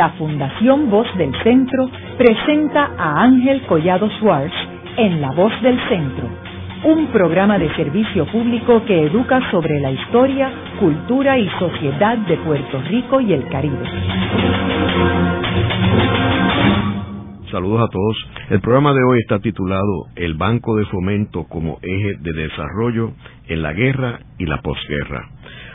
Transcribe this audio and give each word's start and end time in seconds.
la 0.00 0.08
Fundación 0.12 0.88
Voz 0.88 1.06
del 1.18 1.30
Centro 1.42 1.90
presenta 2.16 2.90
a 2.96 3.22
Ángel 3.22 3.60
Collado 3.66 4.08
Suárez 4.18 4.50
en 4.96 5.20
La 5.20 5.30
Voz 5.32 5.52
del 5.60 5.78
Centro, 5.90 6.26
un 6.84 7.08
programa 7.08 7.58
de 7.58 7.68
servicio 7.74 8.24
público 8.32 8.82
que 8.86 9.08
educa 9.08 9.42
sobre 9.50 9.78
la 9.78 9.90
historia, 9.90 10.50
cultura 10.80 11.38
y 11.38 11.46
sociedad 11.58 12.16
de 12.16 12.34
Puerto 12.38 12.80
Rico 12.88 13.20
y 13.20 13.34
el 13.34 13.46
Caribe. 13.48 13.76
Saludos 17.50 17.82
a 17.82 17.88
todos. 17.88 18.16
El 18.48 18.62
programa 18.62 18.94
de 18.94 19.04
hoy 19.04 19.18
está 19.18 19.38
titulado 19.40 20.06
El 20.16 20.32
Banco 20.32 20.76
de 20.76 20.86
Fomento 20.86 21.44
como 21.44 21.78
eje 21.82 22.16
de 22.20 22.32
desarrollo 22.32 23.12
en 23.48 23.60
la 23.60 23.74
guerra 23.74 24.20
y 24.38 24.46
la 24.46 24.62
posguerra. 24.62 25.28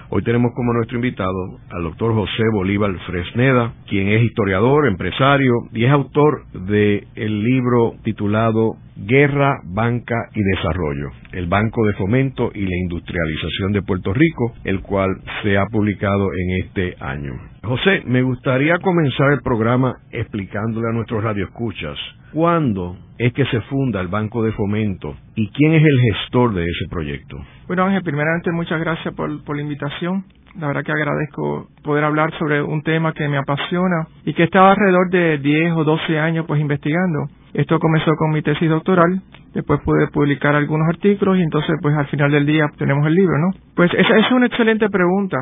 Hoy 0.10 0.22
tenemos 0.22 0.54
como 0.54 0.72
nuestro 0.72 0.98
invitado 0.98 1.58
al 1.72 1.84
doctor 1.84 2.14
José 2.14 2.44
Bolívar 2.54 2.92
Fresneda, 3.08 3.74
quien 3.88 4.10
es 4.10 4.22
historiador, 4.22 4.88
empresario 4.88 5.52
y 5.74 5.84
es 5.84 5.92
autor 5.92 6.46
del 6.54 7.08
el 7.16 7.44
libro 7.44 7.94
titulado 8.04 8.76
Guerra, 8.98 9.60
Banca 9.66 10.16
y 10.34 10.42
Desarrollo, 10.42 11.12
el 11.34 11.48
Banco 11.48 11.86
de 11.86 11.94
Fomento 11.94 12.52
y 12.54 12.62
la 12.62 12.78
Industrialización 12.84 13.74
de 13.74 13.82
Puerto 13.82 14.14
Rico, 14.14 14.56
el 14.64 14.82
cual 14.82 15.10
se 15.44 15.58
ha 15.58 15.66
publicado 15.66 16.30
en 16.34 16.66
este 16.66 16.96
año. 17.00 17.34
José, 17.64 18.04
me 18.06 18.22
gustaría 18.22 18.80
comenzar 18.80 19.34
el 19.34 19.42
programa 19.42 19.96
explicándole 20.12 20.88
a 20.90 20.94
nuestros 20.94 21.24
radioescuchas 21.24 21.98
cuándo 22.32 22.98
es 23.18 23.32
que 23.34 23.46
se 23.46 23.62
funda 23.62 24.02
el 24.02 24.10
Banco 24.10 24.44
de 24.44 24.52
Fomento 24.52 25.16
y 25.36 25.50
quién 25.50 25.74
es 25.74 25.84
el 25.84 26.00
gestor 26.02 26.54
de 26.54 26.64
ese 26.64 26.90
proyecto. 26.90 27.38
Bueno, 27.68 27.86
Ángel, 27.86 28.04
primeramente 28.04 28.52
muchas 28.52 28.80
gracias 28.80 29.14
por, 29.16 29.44
por 29.44 29.56
la 29.56 29.62
invitación. 29.62 30.26
La 30.60 30.68
verdad 30.68 30.84
que 30.84 30.92
agradezco 30.92 31.68
poder 31.84 32.06
hablar 32.06 32.32
sobre 32.40 32.62
un 32.62 32.82
tema 32.82 33.14
que 33.14 33.28
me 33.28 33.38
apasiona 33.38 34.08
y 34.24 34.34
que 34.34 34.44
estaba 34.44 34.72
alrededor 34.72 35.10
de 35.10 35.38
10 35.40 35.74
o 35.74 35.84
12 35.84 36.18
años 36.18 36.46
pues 36.48 36.62
investigando. 36.62 37.28
Esto 37.54 37.78
comenzó 37.80 38.12
con 38.18 38.32
mi 38.32 38.42
tesis 38.42 38.70
doctoral, 38.70 39.22
después 39.54 39.82
pude 39.82 40.08
publicar 40.08 40.56
algunos 40.56 40.88
artículos 40.90 41.38
y 41.38 41.42
entonces 41.42 41.76
pues 41.82 41.96
al 41.96 42.08
final 42.08 42.32
del 42.32 42.46
día 42.46 42.68
tenemos 42.78 43.06
el 43.06 43.16
libro, 43.16 43.38
¿no? 43.38 43.52
Pues 43.76 43.92
esa 43.94 44.18
es 44.18 44.32
una 44.32 44.48
excelente 44.48 44.90
pregunta 44.90 45.38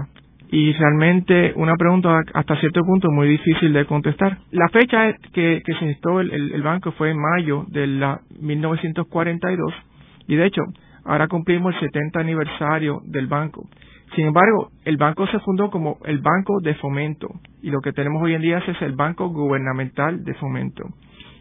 y 0.53 0.72
realmente 0.73 1.53
una 1.55 1.75
pregunta 1.75 2.22
hasta 2.33 2.55
cierto 2.58 2.81
punto 2.81 3.09
muy 3.09 3.27
difícil 3.27 3.73
de 3.73 3.86
contestar. 3.86 4.38
La 4.52 4.70
fecha 4.70 5.14
que, 5.33 5.61
que 5.66 5.73
se 5.73 5.80
gestó 5.80 6.20
el, 6.20 6.31
el, 6.31 6.61
banco 6.61 6.92
fue 6.92 7.09
en 7.09 7.17
mayo 7.20 7.66
de 7.70 7.88
la 7.88 8.20
1942 8.39 9.73
y 10.27 10.36
de 10.36 10.45
hecho 10.45 10.61
ahora 11.05 11.27
cumplimos 11.27 11.73
el 11.73 11.81
70 11.81 12.20
aniversario 12.20 13.02
del 13.05 13.25
banco. 13.25 13.67
Sin 14.16 14.28
embargo, 14.28 14.69
el 14.86 14.97
banco 14.97 15.25
se 15.28 15.39
fundó 15.39 15.72
como 15.72 15.97
el 16.06 16.19
Banco 16.19 16.59
de 16.61 16.75
Fomento 16.75 17.30
y 17.61 17.72
lo 17.72 17.81
que 17.81 17.94
tenemos 17.94 18.22
hoy 18.22 18.36
en 18.36 18.42
día 18.42 18.59
es 18.59 18.81
el 18.81 18.94
Banco 18.94 19.30
Gubernamental 19.30 20.23
de 20.23 20.33
Fomento 20.36 20.83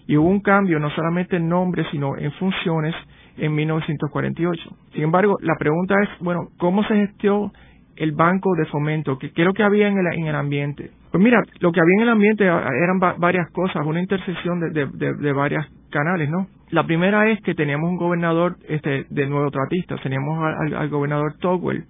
y 0.06 0.16
hubo 0.16 0.28
un 0.28 0.40
cambio 0.40 0.78
no 0.78 0.90
solamente 0.90 1.36
en 1.36 1.48
nombre, 1.48 1.84
sino 1.90 2.16
en 2.16 2.32
funciones 2.32 2.94
en 3.36 3.54
1948. 3.54 4.62
Sin 4.92 5.04
embargo, 5.04 5.36
la 5.40 5.54
pregunta 5.58 5.94
es, 6.02 6.08
bueno, 6.20 6.48
¿cómo 6.58 6.84
se 6.84 6.94
gestió 6.94 7.52
el 7.96 8.12
banco 8.12 8.54
de 8.56 8.66
fomento? 8.66 9.18
¿Qué, 9.18 9.26
es 9.34 9.44
lo 9.44 9.54
que 9.54 9.62
había 9.62 9.88
en 9.88 9.98
el, 9.98 10.06
en 10.18 10.26
el 10.26 10.34
ambiente? 10.34 10.90
Pues 11.10 11.22
mira, 11.22 11.42
lo 11.60 11.72
que 11.72 11.80
había 11.80 11.94
en 11.96 12.02
el 12.02 12.08
ambiente 12.08 12.44
eran 12.44 12.98
varias 13.18 13.50
cosas, 13.52 13.86
una 13.86 14.00
intersección 14.00 14.60
de, 14.60 14.86
de, 14.86 15.14
de, 15.14 15.32
varias 15.32 15.66
canales, 15.90 16.30
¿no? 16.30 16.46
La 16.70 16.86
primera 16.86 17.30
es 17.30 17.40
que 17.42 17.54
teníamos 17.54 17.90
un 17.90 17.98
gobernador 17.98 18.56
este, 18.66 19.04
de 19.10 19.26
nuevo 19.26 19.50
tratista, 19.50 19.96
teníamos 20.02 20.38
al, 20.42 20.74
al 20.74 20.88
gobernador 20.88 21.34
Togwell, 21.38 21.84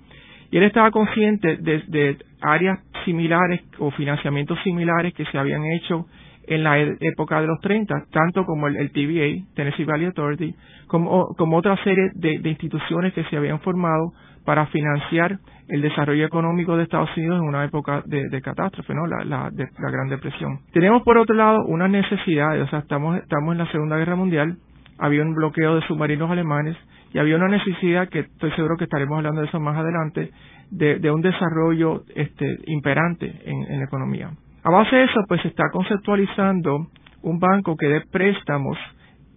y 0.53 0.59
él 0.59 0.65
estaba 0.65 0.91
consciente 0.91 1.57
de, 1.57 2.19
áreas 2.43 2.79
similares 3.07 3.63
o 3.79 3.91
financiamientos 3.93 4.59
similares 4.63 5.15
que 5.15 5.25
se 5.25 5.39
habían 5.39 5.65
hecho 5.65 6.07
en 6.47 6.63
la 6.63 6.79
e-, 6.79 6.97
época 7.01 7.41
de 7.41 7.47
los 7.47 7.59
30, 7.61 8.05
tanto 8.13 8.45
como 8.45 8.69
el, 8.69 8.91
TVA, 8.93 9.55
Tennessee 9.55 9.85
Valley 9.85 10.07
Authority, 10.07 10.55
como, 10.89 11.29
como 11.39 11.57
otra 11.57 11.83
serie 11.83 12.11
de, 12.15 12.49
instituciones 12.49 13.15
que 13.15 13.25
se 13.25 13.37
habían 13.37 13.61
formado 13.61 14.13
para 14.45 14.67
financiar 14.67 15.39
el 15.69 15.81
desarrollo 15.81 16.27
económico 16.27 16.77
de 16.77 16.83
Estados 16.83 17.17
Unidos 17.17 17.41
en 17.41 17.49
una 17.49 17.65
época 17.65 18.03
de, 18.05 18.43
catástrofe, 18.43 18.93
¿no? 18.93 19.07
La, 19.07 19.51
Gran 19.51 20.09
Depresión. 20.11 20.59
Tenemos 20.73 21.03
por 21.03 21.17
otro 21.17 21.35
lado 21.35 21.65
una 21.67 21.89
necesidad, 21.89 22.61
o 22.61 22.69
sea, 22.69 22.81
estamos, 22.81 23.17
estamos 23.17 23.53
en 23.53 23.59
la 23.59 23.71
Segunda 23.73 23.97
Guerra 23.97 24.17
Mundial, 24.17 24.59
había 24.99 25.23
un 25.23 25.35
bloqueo 25.35 25.77
de 25.77 25.87
submarinos 25.87 26.31
alemanes 26.31 26.77
y 27.13 27.19
había 27.19 27.37
una 27.37 27.49
necesidad, 27.49 28.09
que 28.09 28.21
estoy 28.21 28.51
seguro 28.53 28.77
que 28.77 28.85
estaremos 28.85 29.19
hablando 29.19 29.41
de 29.41 29.49
eso 29.49 29.61
más 29.61 29.77
adelante, 29.77 30.31
de, 30.71 31.11
un 31.11 31.21
desarrollo 31.21 32.03
este, 32.15 32.47
imperante 32.67 33.27
en, 33.45 33.71
en 33.71 33.79
la 33.79 33.85
economía. 33.85 34.31
A 34.65 34.71
base 34.71 34.97
de 34.97 35.05
eso, 35.05 35.21
pues 35.29 35.43
se 35.43 35.49
está 35.49 35.65
conceptualizando 35.71 36.87
un 37.23 37.39
banco 37.39 37.77
que 37.77 37.89
dé 37.89 38.01
préstamos 38.11 38.79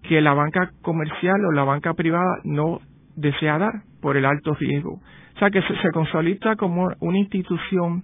que 0.03 0.21
la 0.21 0.33
banca 0.33 0.71
comercial 0.81 1.43
o 1.45 1.51
la 1.51 1.63
banca 1.63 1.93
privada 1.93 2.39
no 2.43 2.79
desea 3.15 3.57
dar 3.57 3.73
por 4.01 4.17
el 4.17 4.25
alto 4.25 4.53
riesgo. 4.53 4.99
O 5.35 5.39
sea, 5.39 5.49
que 5.49 5.61
se, 5.61 5.75
se 5.81 5.91
consolida 5.91 6.55
como 6.55 6.87
una 6.99 7.17
institución 7.17 8.03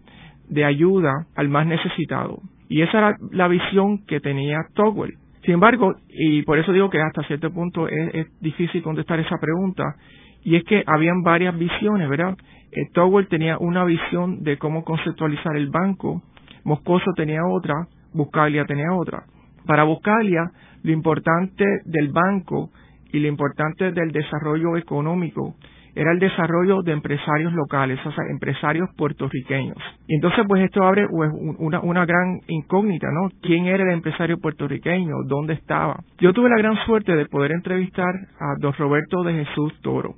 de 0.49 0.65
ayuda 0.65 1.11
al 1.35 1.47
más 1.47 1.65
necesitado. 1.65 2.39
Y 2.67 2.81
esa 2.81 2.97
era 2.97 3.17
la 3.31 3.47
visión 3.47 4.05
que 4.05 4.19
tenía 4.19 4.57
Togwell. 4.73 5.13
Sin 5.43 5.55
embargo, 5.55 5.95
y 6.09 6.43
por 6.43 6.59
eso 6.59 6.71
digo 6.71 6.89
que 6.89 7.01
hasta 7.01 7.23
cierto 7.23 7.51
punto 7.51 7.87
es, 7.87 8.27
difícil 8.39 8.83
contestar 8.83 9.19
esa 9.19 9.37
pregunta, 9.39 9.95
y 10.43 10.55
es 10.55 10.63
que 10.63 10.83
habían 10.85 11.23
varias 11.23 11.57
visiones, 11.57 12.09
¿verdad? 12.09 12.37
Eh, 12.71 12.89
tenía 13.29 13.57
una 13.57 13.83
visión 13.83 14.43
de 14.43 14.57
cómo 14.57 14.83
conceptualizar 14.83 15.55
el 15.55 15.69
banco, 15.69 16.21
Moscoso 16.63 17.11
tenía 17.15 17.41
otra, 17.45 17.87
Buscalia 18.13 18.65
tenía 18.65 18.93
otra. 18.93 19.23
Para 19.65 19.83
Buscalia, 19.83 20.51
lo 20.83 20.91
importante 20.91 21.65
del 21.85 22.09
banco 22.09 22.69
y 23.11 23.19
lo 23.19 23.27
importante 23.27 23.91
del 23.91 24.11
desarrollo 24.11 24.77
económico 24.77 25.55
era 25.95 26.11
el 26.11 26.19
desarrollo 26.19 26.81
de 26.81 26.93
empresarios 26.93 27.53
locales, 27.53 27.99
o 28.05 28.11
sea, 28.11 28.23
empresarios 28.29 28.89
puertorriqueños. 28.95 29.77
Y 30.07 30.15
entonces, 30.15 30.45
pues 30.47 30.63
esto 30.63 30.83
abre 30.83 31.07
pues, 31.09 31.29
una, 31.59 31.79
una 31.81 32.05
gran 32.05 32.39
incógnita, 32.47 33.07
¿no? 33.11 33.29
¿Quién 33.41 33.65
era 33.65 33.83
el 33.83 33.91
empresario 33.91 34.37
puertorriqueño? 34.37 35.15
¿Dónde 35.27 35.53
estaba? 35.53 35.99
Yo 36.19 36.33
tuve 36.33 36.49
la 36.49 36.57
gran 36.57 36.75
suerte 36.85 37.15
de 37.15 37.25
poder 37.25 37.51
entrevistar 37.51 38.13
a 38.39 38.55
don 38.59 38.73
Roberto 38.73 39.23
de 39.23 39.45
Jesús 39.45 39.73
Toro, 39.81 40.15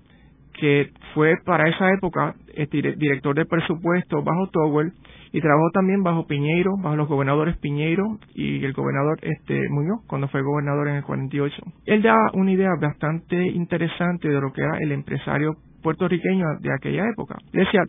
que 0.54 0.92
fue 1.14 1.36
para 1.46 1.70
esa 1.70 1.92
época 1.92 2.36
director 2.72 3.36
de 3.36 3.46
presupuesto 3.46 4.24
bajo 4.24 4.48
Towell 4.52 4.94
y 5.32 5.42
trabajó 5.42 5.72
también 5.74 6.04
bajo 6.04 6.28
Piñeiro, 6.28 6.78
bajo 6.78 6.96
los 6.96 7.08
gobernadores 7.08 7.58
Piñeiro 7.58 8.20
y 8.36 8.64
el 8.64 8.74
gobernador 8.74 9.18
este 9.24 9.68
Muñoz 9.70 10.02
cuando 10.08 10.28
fue 10.28 10.44
gobernador 10.44 10.88
en 10.90 10.96
el 10.98 11.04
48. 11.04 11.56
Él 11.86 12.02
da 12.04 12.16
una 12.34 12.52
idea 12.52 12.70
bastante 12.80 13.36
interesante 13.48 14.30
de 14.30 14.40
lo 14.40 14.54
que 14.54 14.62
era 14.62 14.78
el 14.80 14.92
empresario 14.92 15.56
puertorriqueño 15.82 16.46
de 16.62 16.74
aquella 16.74 17.10
época. 17.10 17.38
decía, 17.52 17.82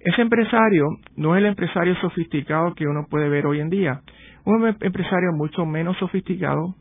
ese 0.00 0.22
empresario 0.22 0.86
no 1.16 1.34
es 1.34 1.40
el 1.40 1.46
empresario 1.46 1.94
sofisticado 1.96 2.74
que 2.74 2.86
uno 2.86 3.06
puede 3.10 3.28
ver 3.28 3.46
hoy 3.46 3.60
en 3.60 3.70
día. 3.70 4.00
Un 4.44 4.66
em-, 4.66 4.76
empresario 4.80 5.32
mucho 5.32 5.66
menos 5.66 5.96
sofisticado, 5.98 6.74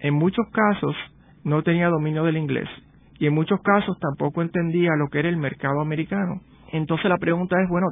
en 0.00 0.14
muchos 0.14 0.46
casos 0.50 0.96
no 1.44 1.62
tenía 1.62 1.88
dominio 1.88 2.24
del 2.24 2.36
inglés 2.36 2.68
y 3.18 3.26
en 3.26 3.34
muchos 3.34 3.60
casos 3.62 3.98
tampoco 3.98 4.42
entendía 4.42 4.90
lo 4.96 5.08
que 5.08 5.18
era 5.18 5.28
el 5.28 5.36
mercado 5.36 5.80
americano. 5.80 6.40
Entonces 6.72 7.08
la 7.08 7.18
pregunta 7.18 7.56
es, 7.62 7.68
bueno, 7.68 7.86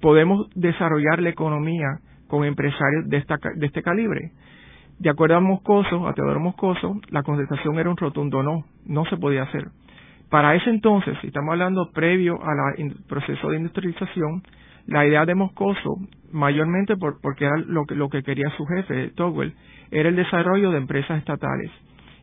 podemos 0.00 0.48
desarrollar 0.54 1.20
la 1.20 1.30
economía 1.30 1.98
con 2.28 2.44
empresarios 2.44 3.08
de, 3.08 3.18
esta, 3.18 3.36
de 3.56 3.66
este 3.66 3.82
calibre. 3.82 4.32
De 4.98 5.10
acuerdo 5.10 5.36
a 5.36 5.40
Moscoso, 5.40 6.06
a 6.06 6.14
Teodoro 6.14 6.40
Moscoso, 6.40 7.00
la 7.10 7.22
contestación 7.22 7.78
era 7.78 7.90
un 7.90 7.96
rotundo 7.96 8.42
no, 8.42 8.64
no 8.86 9.04
se 9.06 9.16
podía 9.16 9.42
hacer. 9.42 9.66
Para 10.30 10.54
ese 10.54 10.70
entonces, 10.70 11.18
si 11.20 11.26
estamos 11.26 11.52
hablando 11.52 11.90
previo 11.92 12.38
al 12.42 12.94
proceso 13.06 13.50
de 13.50 13.58
industrialización, 13.58 14.42
la 14.86 15.06
idea 15.06 15.26
de 15.26 15.34
Moscoso, 15.34 15.96
mayormente 16.32 16.96
por, 16.96 17.20
porque 17.20 17.44
era 17.44 17.56
lo 17.66 17.84
que, 17.84 17.94
lo 17.94 18.08
que 18.08 18.22
quería 18.22 18.48
su 18.56 18.64
jefe, 18.64 19.10
Togwell, 19.14 19.54
era 19.90 20.08
el 20.08 20.16
desarrollo 20.16 20.70
de 20.70 20.78
empresas 20.78 21.18
estatales. 21.18 21.70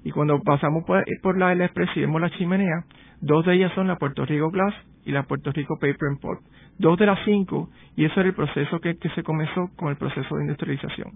Y 0.04 0.12
cuando 0.12 0.40
pasamos 0.42 0.84
por, 0.86 1.04
por 1.22 1.38
la 1.38 1.54
Express 1.54 1.90
y 1.96 2.01
vemos 2.01 2.22
la 2.22 2.30
chimenea, 2.31 2.86
dos 3.22 3.46
de 3.46 3.56
ellas 3.56 3.72
son 3.75 3.88
la 3.88 3.98
Puerto 3.98 4.25
Rico 4.25 4.50
Glass 4.50 4.74
y 5.06 5.12
la 5.12 5.24
Puerto 5.24 5.51
Rico 5.51 5.75
Paper 5.80 6.10
and 6.10 6.19
Pulp 6.22 6.40
dos 6.80 6.98
de 6.98 7.06
las 7.06 7.19
cinco, 7.25 7.69
y 7.96 8.06
eso 8.06 8.19
era 8.19 8.30
el 8.30 8.36
proceso 8.36 8.80
que, 8.80 8.96
se 9.13 9.24
comenzó 9.24 9.69
con 9.75 9.90
el 9.90 9.98
proceso 9.98 10.36
de 10.36 10.44
industrialización. 10.44 11.12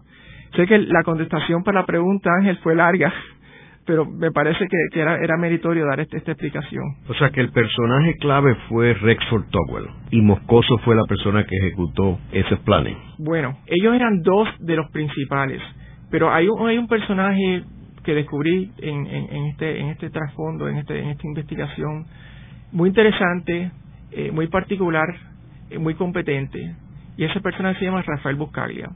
Sé 0.55 0.67
que 0.67 0.77
la 0.77 1.03
contestación 1.03 1.63
para 1.63 1.79
la 1.79 1.85
pregunta, 1.85 2.29
Ángel, 2.37 2.57
fue 2.57 2.75
larga, 2.75 3.11
pero 3.85 4.05
me 4.05 4.31
parece 4.31 4.67
que, 4.67 4.99
era, 4.99 5.17
era, 5.17 5.37
meritorio 5.37 5.85
dar 5.85 6.01
este, 6.01 6.17
esta 6.17 6.33
explicación. 6.33 6.83
O 7.07 7.13
sea 7.15 7.29
que 7.31 7.41
el 7.41 7.51
personaje 7.51 8.15
clave 8.19 8.55
fue 8.69 8.93
Rexford 8.93 9.45
Togwell 9.49 9.87
y 10.11 10.21
Moscoso 10.21 10.77
fue 10.79 10.95
la 10.95 11.05
persona 11.07 11.45
que 11.45 11.55
ejecutó 11.57 12.19
esos 12.31 12.59
planes. 12.59 12.97
Bueno, 13.17 13.57
ellos 13.65 13.95
eran 13.95 14.21
dos 14.21 14.47
de 14.59 14.75
los 14.75 14.91
principales, 14.91 15.61
pero 16.11 16.31
hay 16.31 16.47
un, 16.47 16.67
hay 16.67 16.77
un 16.77 16.87
personaje 16.87 17.63
que 18.03 18.13
descubrí 18.13 18.71
en, 18.77 19.07
en, 19.07 19.45
este, 19.47 19.79
en 19.79 19.89
este 19.89 20.09
trasfondo, 20.09 20.67
en, 20.67 20.77
este, 20.77 20.99
en 20.99 21.09
esta 21.09 21.27
investigación, 21.27 22.05
muy 22.71 22.89
interesante, 22.89 23.71
eh, 24.11 24.31
muy 24.31 24.47
particular, 24.47 25.07
muy 25.79 25.95
competente, 25.95 26.75
y 27.17 27.23
esa 27.23 27.39
persona 27.39 27.77
se 27.77 27.85
llama 27.85 28.01
Rafael 28.01 28.35
Buscaglia. 28.35 28.89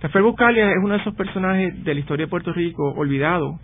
Rafael 0.00 0.24
Buscalia 0.24 0.70
es 0.70 0.78
uno 0.82 0.94
de 0.94 1.00
esos 1.00 1.14
personajes 1.14 1.84
de 1.84 1.94
la 1.94 2.00
historia 2.00 2.26
de 2.26 2.30
Puerto 2.30 2.52
Rico 2.52 2.92
olvidado 2.96 3.60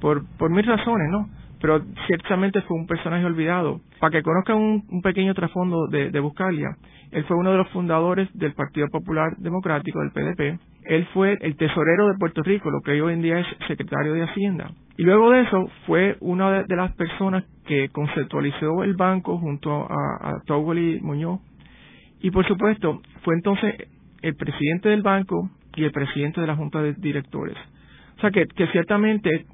por, 0.00 0.24
por 0.38 0.50
mil 0.50 0.64
razones, 0.64 1.08
¿no? 1.10 1.28
Pero 1.60 1.82
ciertamente 2.06 2.62
fue 2.62 2.76
un 2.76 2.86
personaje 2.86 3.24
olvidado. 3.24 3.80
Para 3.98 4.12
que 4.12 4.22
conozcan 4.22 4.56
un, 4.56 5.02
pequeño 5.02 5.34
trasfondo 5.34 5.86
de, 5.88 6.10
de 6.10 6.20
Buscalia, 6.20 6.76
él 7.10 7.24
fue 7.24 7.36
uno 7.36 7.50
de 7.50 7.58
los 7.58 7.68
fundadores 7.70 8.28
del 8.34 8.54
Partido 8.54 8.88
Popular 8.88 9.36
Democrático, 9.38 10.00
del 10.00 10.12
PDP. 10.12 10.60
Él 10.84 11.06
fue 11.12 11.36
el 11.40 11.56
tesorero 11.56 12.08
de 12.08 12.18
Puerto 12.18 12.42
Rico, 12.42 12.70
lo 12.70 12.80
que 12.80 13.00
hoy 13.02 13.12
en 13.12 13.22
día 13.22 13.40
es 13.40 13.46
secretario 13.66 14.14
de 14.14 14.22
Hacienda. 14.22 14.70
Y 14.96 15.02
luego 15.02 15.30
de 15.30 15.42
eso 15.42 15.66
fue 15.86 16.16
una 16.20 16.62
de, 16.62 16.76
las 16.76 16.94
personas 16.94 17.44
que 17.66 17.88
conceptualizó 17.88 18.84
el 18.84 18.94
banco 18.94 19.38
junto 19.38 19.86
a, 19.90 20.30
a 20.30 20.56
Muñoz. 21.00 21.40
Y 22.20 22.30
por 22.30 22.46
supuesto, 22.46 23.00
fue 23.22 23.34
entonces 23.34 23.74
el 24.22 24.36
presidente 24.36 24.88
del 24.88 25.02
banco 25.02 25.50
y 25.74 25.84
el 25.84 25.92
presidente 25.92 26.40
de 26.40 26.46
la 26.46 26.56
Junta 26.56 26.82
de 26.82 26.94
Directores. 26.94 27.56
O 28.18 28.20
sea 28.20 28.30
que, 28.30 28.46
que 28.46 28.66
ciertamente 28.68 29.46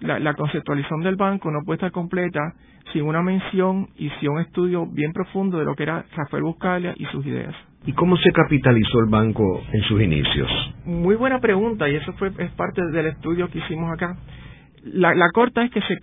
la, 0.00 0.34
conceptualización 0.34 1.00
del 1.00 1.16
banco 1.16 1.50
no 1.50 1.60
puede 1.64 1.76
estar 1.76 1.92
completa 1.92 2.40
sin 2.92 3.02
una 3.02 3.22
mención 3.22 3.88
y 3.96 4.10
sin 4.20 4.30
un 4.30 4.40
estudio 4.40 4.86
bien 4.86 5.12
profundo 5.12 5.58
de 5.58 5.64
lo 5.64 5.74
que 5.74 5.84
era 5.84 6.04
Rafael 6.14 6.42
Buscalia 6.42 6.94
y 6.96 7.04
sus 7.06 7.24
ideas. 7.26 7.54
¿Y 7.86 7.92
cómo 7.92 8.16
se 8.16 8.30
capitalizó 8.32 9.00
el 9.00 9.10
banco 9.10 9.62
en 9.72 9.82
sus 9.82 10.00
inicios? 10.00 10.50
Muy 10.84 11.16
buena 11.16 11.40
pregunta 11.40 11.88
y 11.88 11.96
eso 11.96 12.12
fue 12.14 12.30
es 12.38 12.50
parte 12.52 12.82
del 12.92 13.06
estudio 13.06 13.48
que 13.48 13.58
hicimos 13.58 13.92
acá. 13.92 14.16
La, 14.82 15.30
corta 15.32 15.62
es 15.62 15.70
que 15.70 15.80
se 15.82 15.98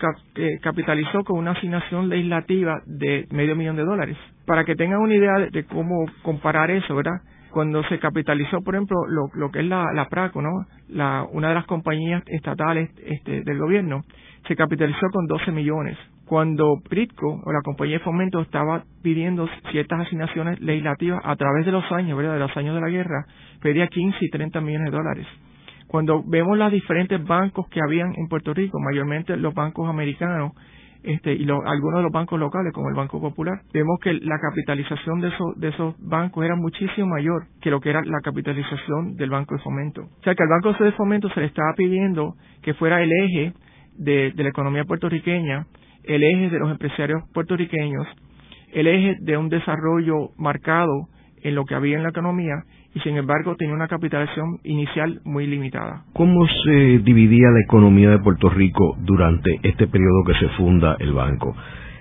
capitalizó 0.61 1.23
con 1.23 1.39
una 1.39 1.51
asignación 1.51 2.09
legislativa 2.09 2.81
de 2.85 3.27
medio 3.31 3.55
millón 3.55 3.75
de 3.75 3.83
dólares. 3.83 4.17
Para 4.45 4.65
que 4.65 4.75
tengan 4.75 4.99
una 4.99 5.15
idea 5.15 5.33
de 5.51 5.65
cómo 5.65 6.05
comparar 6.21 6.69
eso, 6.69 6.95
¿verdad? 6.95 7.21
Cuando 7.57 7.81
se 7.85 7.97
capitalizó, 7.97 8.61
por 8.61 8.75
ejemplo, 8.75 8.97
lo, 9.33 9.49
que 9.49 9.61
es 9.61 9.65
la, 9.65 10.07
Praco, 10.11 10.43
¿no? 10.43 10.67
Una 11.31 11.49
de 11.49 11.55
las 11.55 11.65
compañías 11.65 12.21
estatales 12.27 12.91
este, 13.03 13.41
del 13.41 13.57
gobierno, 13.57 14.03
se 14.47 14.55
capitalizó 14.55 15.07
con 15.11 15.25
12 15.25 15.51
millones. 15.53 15.97
Cuando 16.27 16.79
Pritco, 16.87 17.41
o 17.43 17.51
la 17.51 17.61
compañía 17.63 17.97
de 17.97 18.03
fomento, 18.03 18.41
estaba 18.41 18.83
pidiendo 19.01 19.49
ciertas 19.71 20.01
asignaciones 20.01 20.61
legislativas 20.61 21.19
a 21.23 21.35
través 21.35 21.65
de 21.65 21.71
los 21.71 21.91
años, 21.91 22.15
¿verdad? 22.15 22.33
De 22.33 22.41
los 22.41 22.55
años 22.55 22.75
de 22.75 22.81
la 22.81 22.89
guerra, 22.89 23.25
pedía 23.59 23.87
15 23.87 24.19
y 24.21 24.29
30 24.29 24.61
millones 24.61 24.91
de 24.91 24.95
dólares. 24.95 25.27
Cuando 25.87 26.21
vemos 26.27 26.59
los 26.59 26.71
diferentes 26.71 27.25
bancos 27.25 27.67
que 27.69 27.79
habían 27.83 28.13
en 28.17 28.27
Puerto 28.27 28.53
Rico, 28.53 28.77
mayormente 28.79 29.35
los 29.35 29.55
bancos 29.55 29.89
americanos, 29.89 30.51
este, 31.03 31.33
y 31.33 31.47
algunos 31.49 31.97
de 31.97 32.03
los 32.03 32.11
bancos 32.11 32.39
locales, 32.39 32.73
como 32.73 32.89
el 32.89 32.95
Banco 32.95 33.21
Popular, 33.21 33.61
vemos 33.73 33.99
que 34.01 34.13
la 34.13 34.39
capitalización 34.39 35.21
de 35.21 35.69
esos, 35.69 35.95
bancos 35.99 36.43
era 36.43 36.55
muchísimo 36.55 37.07
mayor 37.07 37.47
que 37.61 37.69
lo 37.69 37.79
que 37.79 37.89
era 37.89 38.01
la 38.03 38.19
capitalización 38.21 39.15
del 39.15 39.29
Banco 39.29 39.55
de 39.55 39.61
Fomento. 39.61 40.01
O 40.01 40.23
sea 40.23 40.35
que 40.35 40.43
al 40.43 40.49
Banco 40.49 40.73
de 40.83 40.91
Fomento 40.93 41.29
se 41.29 41.39
le 41.39 41.45
estaba 41.47 41.73
pidiendo 41.75 42.35
que 42.61 42.73
fuera 42.73 43.01
el 43.01 43.11
eje 43.11 43.53
de 43.97 44.33
la 44.35 44.49
economía 44.49 44.83
puertorriqueña, 44.83 45.65
el 46.03 46.23
eje 46.23 46.49
de 46.49 46.59
los 46.59 46.71
empresarios 46.71 47.23
puertorriqueños, 47.33 48.07
el 48.73 48.87
eje 48.87 49.15
de 49.21 49.37
un 49.37 49.49
desarrollo 49.49 50.29
marcado 50.37 51.07
en 51.41 51.55
lo 51.55 51.65
que 51.65 51.75
había 51.75 51.97
en 51.97 52.03
la 52.03 52.09
economía 52.09 52.63
y 52.97 52.99
sin 53.01 53.15
embargo 53.15 53.55
tenía 53.55 53.75
una 53.75 53.87
capitalización 53.87 54.59
inicial 54.63 55.21
muy 55.23 55.45
limitada. 55.45 56.03
¿Cómo 56.13 56.47
se 56.63 56.99
dividía 56.99 57.49
la 57.51 57.61
economía 57.61 58.09
de 58.09 58.17
Puerto 58.17 58.49
Rico 58.49 58.97
durante 59.01 59.59
este 59.61 59.85
periodo 59.87 60.23
que 60.25 60.33
se 60.33 60.49
funda 60.55 60.95
el 60.99 61.13
banco? 61.13 61.55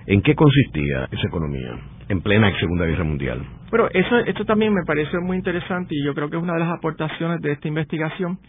¿En 0.07 0.23
qué 0.23 0.33
consistía 0.33 1.07
esa 1.11 1.27
economía 1.27 1.77
en 2.09 2.21
plena 2.21 2.51
Segunda 2.59 2.85
Guerra 2.85 3.03
Mundial? 3.03 3.45
Pero 3.69 3.91
eso, 3.91 4.17
esto 4.25 4.43
también 4.45 4.73
me 4.73 4.83
parece 4.87 5.19
muy 5.19 5.37
interesante 5.37 5.93
y 5.93 6.03
yo 6.03 6.15
creo 6.15 6.31
que 6.31 6.37
es 6.37 6.43
una 6.43 6.53
de 6.53 6.61
las 6.61 6.77
aportaciones 6.77 7.41
de 7.41 7.51
esta 7.51 7.67
investigación. 7.67 8.39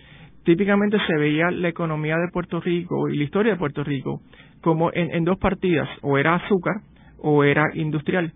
Típicamente 0.45 0.97
se 1.07 1.19
veía 1.19 1.51
la 1.51 1.69
economía 1.69 2.17
de 2.17 2.29
Puerto 2.33 2.61
Rico 2.61 3.11
y 3.11 3.19
la 3.19 3.25
historia 3.25 3.53
de 3.53 3.59
Puerto 3.59 3.85
Rico 3.85 4.23
como 4.63 4.91
en, 4.95 5.25
dos 5.25 5.37
partidas, 5.39 5.89
o 6.01 6.17
era 6.17 6.37
azúcar 6.37 6.77
o 7.19 7.45
era 7.45 7.65
industrial, 7.75 8.33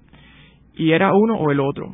y 0.75 0.93
era 0.93 1.13
uno 1.15 1.37
o 1.37 1.51
el 1.51 1.61
otro. 1.61 1.93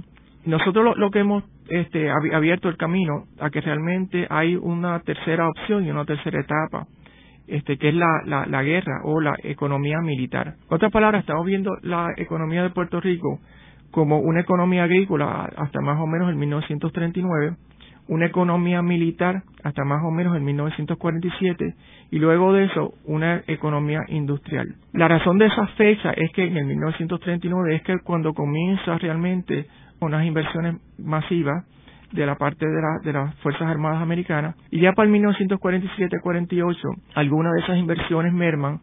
Nosotros 0.48 0.96
lo 0.96 1.10
que 1.10 1.18
hemos 1.18 1.44
este, 1.68 2.10
abierto 2.10 2.70
el 2.70 2.78
camino 2.78 3.24
a 3.38 3.50
que 3.50 3.60
realmente 3.60 4.26
hay 4.30 4.56
una 4.56 4.98
tercera 5.00 5.46
opción 5.46 5.84
y 5.84 5.90
una 5.90 6.06
tercera 6.06 6.40
etapa, 6.40 6.86
este, 7.46 7.76
que 7.76 7.90
es 7.90 7.94
la, 7.94 8.22
la, 8.24 8.62
guerra 8.62 9.02
o 9.04 9.20
la 9.20 9.34
economía 9.42 9.98
militar. 10.00 10.54
En 10.70 10.74
otras 10.74 10.90
palabras, 10.90 11.20
estamos 11.20 11.44
viendo 11.44 11.76
la 11.82 12.14
economía 12.16 12.62
de 12.62 12.70
Puerto 12.70 12.98
Rico 12.98 13.40
como 13.90 14.20
una 14.20 14.40
economía 14.40 14.84
agrícola 14.84 15.50
hasta 15.54 15.82
más 15.82 16.00
o 16.00 16.06
menos 16.06 16.30
el 16.30 16.36
1939, 16.36 17.56
una 18.08 18.24
economía 18.24 18.80
militar 18.80 19.42
hasta 19.64 19.84
más 19.84 20.02
o 20.02 20.10
menos 20.10 20.34
en 20.34 20.44
1947 20.44 21.74
y 22.10 22.18
luego 22.18 22.54
de 22.54 22.64
eso 22.64 22.94
una 23.04 23.42
economía 23.48 24.00
industrial. 24.08 24.76
La 24.94 25.08
razón 25.08 25.36
de 25.36 25.44
esa 25.44 25.66
fecha 25.76 26.12
es 26.12 26.32
que 26.32 26.46
en 26.46 26.56
el 26.56 26.64
1939 26.64 27.74
es 27.74 27.82
que 27.82 27.98
cuando 27.98 28.32
comienza 28.32 28.96
realmente 28.96 29.66
unas 30.00 30.24
inversiones 30.24 30.76
masivas 30.98 31.64
de 32.12 32.24
la 32.24 32.36
parte 32.36 32.66
de, 32.66 32.80
la, 32.80 32.98
de 33.04 33.12
las 33.12 33.34
Fuerzas 33.36 33.68
Armadas 33.68 34.00
Americanas 34.02 34.56
y 34.70 34.80
ya 34.80 34.92
para 34.92 35.08
el 35.08 35.14
1947-48 35.22 36.76
algunas 37.14 37.52
de 37.52 37.60
esas 37.60 37.76
inversiones 37.78 38.32
merman 38.32 38.80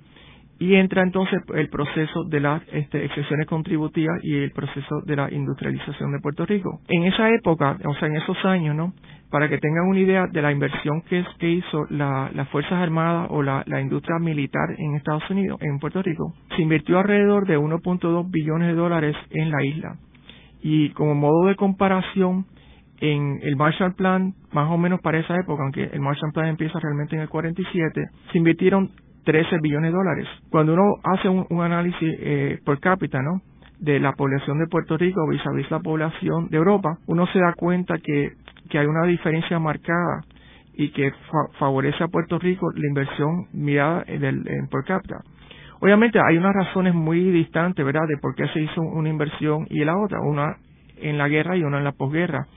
y 0.60 0.76
entra 0.76 1.04
entonces 1.04 1.42
el 1.54 1.70
proceso 1.70 2.24
de 2.26 2.40
las 2.40 2.62
este, 2.72 3.06
excepciones 3.06 3.46
contributivas 3.48 4.24
y 4.24 4.36
el 4.36 4.52
proceso 4.52 5.02
de 5.06 5.16
la 5.16 5.32
industrialización 5.32 6.12
de 6.14 6.20
Puerto 6.20 6.46
Rico. 6.46 6.80
En 6.88 7.04
esa 7.04 7.30
época, 7.30 7.78
o 7.86 7.94
sea, 7.96 8.08
en 8.08 8.16
esos 8.16 8.38
años, 8.46 8.76
¿no? 8.76 8.94
Para 9.30 9.50
que 9.50 9.58
tengan 9.58 9.88
una 9.88 10.00
idea 10.00 10.28
de 10.32 10.42
la 10.42 10.52
inversión 10.52 11.02
que, 11.10 11.26
que 11.40 11.50
hizo 11.50 11.86
la, 11.90 12.32
las 12.34 12.48
Fuerzas 12.50 12.74
Armadas 12.74 13.28
o 13.32 13.44
la, 13.44 13.64
la 13.66 13.82
industria 13.82 14.18
militar 14.20 14.70
en 14.78 14.96
Estados 14.96 15.30
Unidos, 15.30 15.60
en 15.62 15.80
Puerto 15.80 16.02
Rico, 16.02 16.34
se 16.56 16.62
invirtió 16.62 17.00
alrededor 17.00 17.46
de 17.46 17.58
1.2 17.58 18.32
billones 18.32 18.68
de 18.70 18.76
dólares 18.76 19.16
en 19.32 19.52
la 19.52 19.64
isla. 19.64 19.98
Y 20.68 20.90
como 20.94 21.14
modo 21.14 21.46
de 21.46 21.56
comparación, 21.56 22.48
en 23.00 23.40
el 23.44 23.56
Marshall 23.56 23.94
Plan, 23.94 24.34
más 24.52 24.68
o 24.72 24.80
menos 24.80 25.00
para 25.00 25.20
esa 25.20 25.36
época, 25.36 25.62
aunque 25.62 25.84
el 25.84 26.00
Marshall 26.00 26.32
Plan 26.34 26.48
empieza 26.48 26.80
realmente 26.80 27.16
en 27.16 27.22
el 27.22 27.30
47, 27.30 28.10
se 28.32 28.38
invirtieron 28.40 28.90
13 29.26 29.60
billones 29.62 29.92
de 29.92 29.98
dólares. 29.98 30.28
Cuando 30.50 30.74
uno 30.74 30.96
hace 31.04 31.30
un, 31.30 31.62
análisis 31.62 32.10
eh, 32.20 32.60
por 32.66 32.80
cápita, 32.80 33.22
¿no? 33.22 33.42
de 33.78 34.00
la 34.00 34.14
población 34.14 34.58
de 34.58 34.66
Puerto 34.66 34.98
Rico 34.98 35.28
vis 35.30 35.46
a 35.46 35.52
vis 35.52 35.70
la 35.70 35.82
población 35.82 36.48
de 36.50 36.58
Europa, 36.58 36.98
uno 37.06 37.28
se 37.28 37.38
da 37.38 37.54
cuenta 37.56 38.00
que, 38.00 38.32
que 38.72 38.80
hay 38.80 38.88
una 38.88 39.06
diferencia 39.06 39.60
marcada 39.60 40.22
y 40.74 40.90
que 40.94 41.12
favorece 41.60 42.04
a 42.04 42.08
Puerto 42.08 42.40
Rico 42.40 42.72
la 42.74 42.88
inversión 42.88 43.46
mirada 43.54 44.04
en, 44.08 44.24
el, 44.24 44.48
en 44.48 44.68
por 44.68 44.84
cápita. 44.84 45.18
Obviamente 45.82 46.20
hay 46.20 46.38
unas 46.38 46.54
razones 46.54 46.94
muy 46.94 47.20
distantes, 47.32 47.86
¿verdad?, 47.86 48.08
de 48.08 48.18
por 48.18 48.36
qué 48.36 48.48
se 48.50 48.62
hizo 48.62 48.82
una 48.82 49.10
inversión 49.10 49.68
y 49.70 49.84
la 49.84 49.98
otra, 49.98 50.20
una 50.22 50.58
en 50.98 51.18
la 51.18 51.28
guerra 51.28 51.58
y 51.58 51.64
una 51.64 51.78
en 51.78 51.84
la 51.84 51.92
posguerra. 51.92 52.48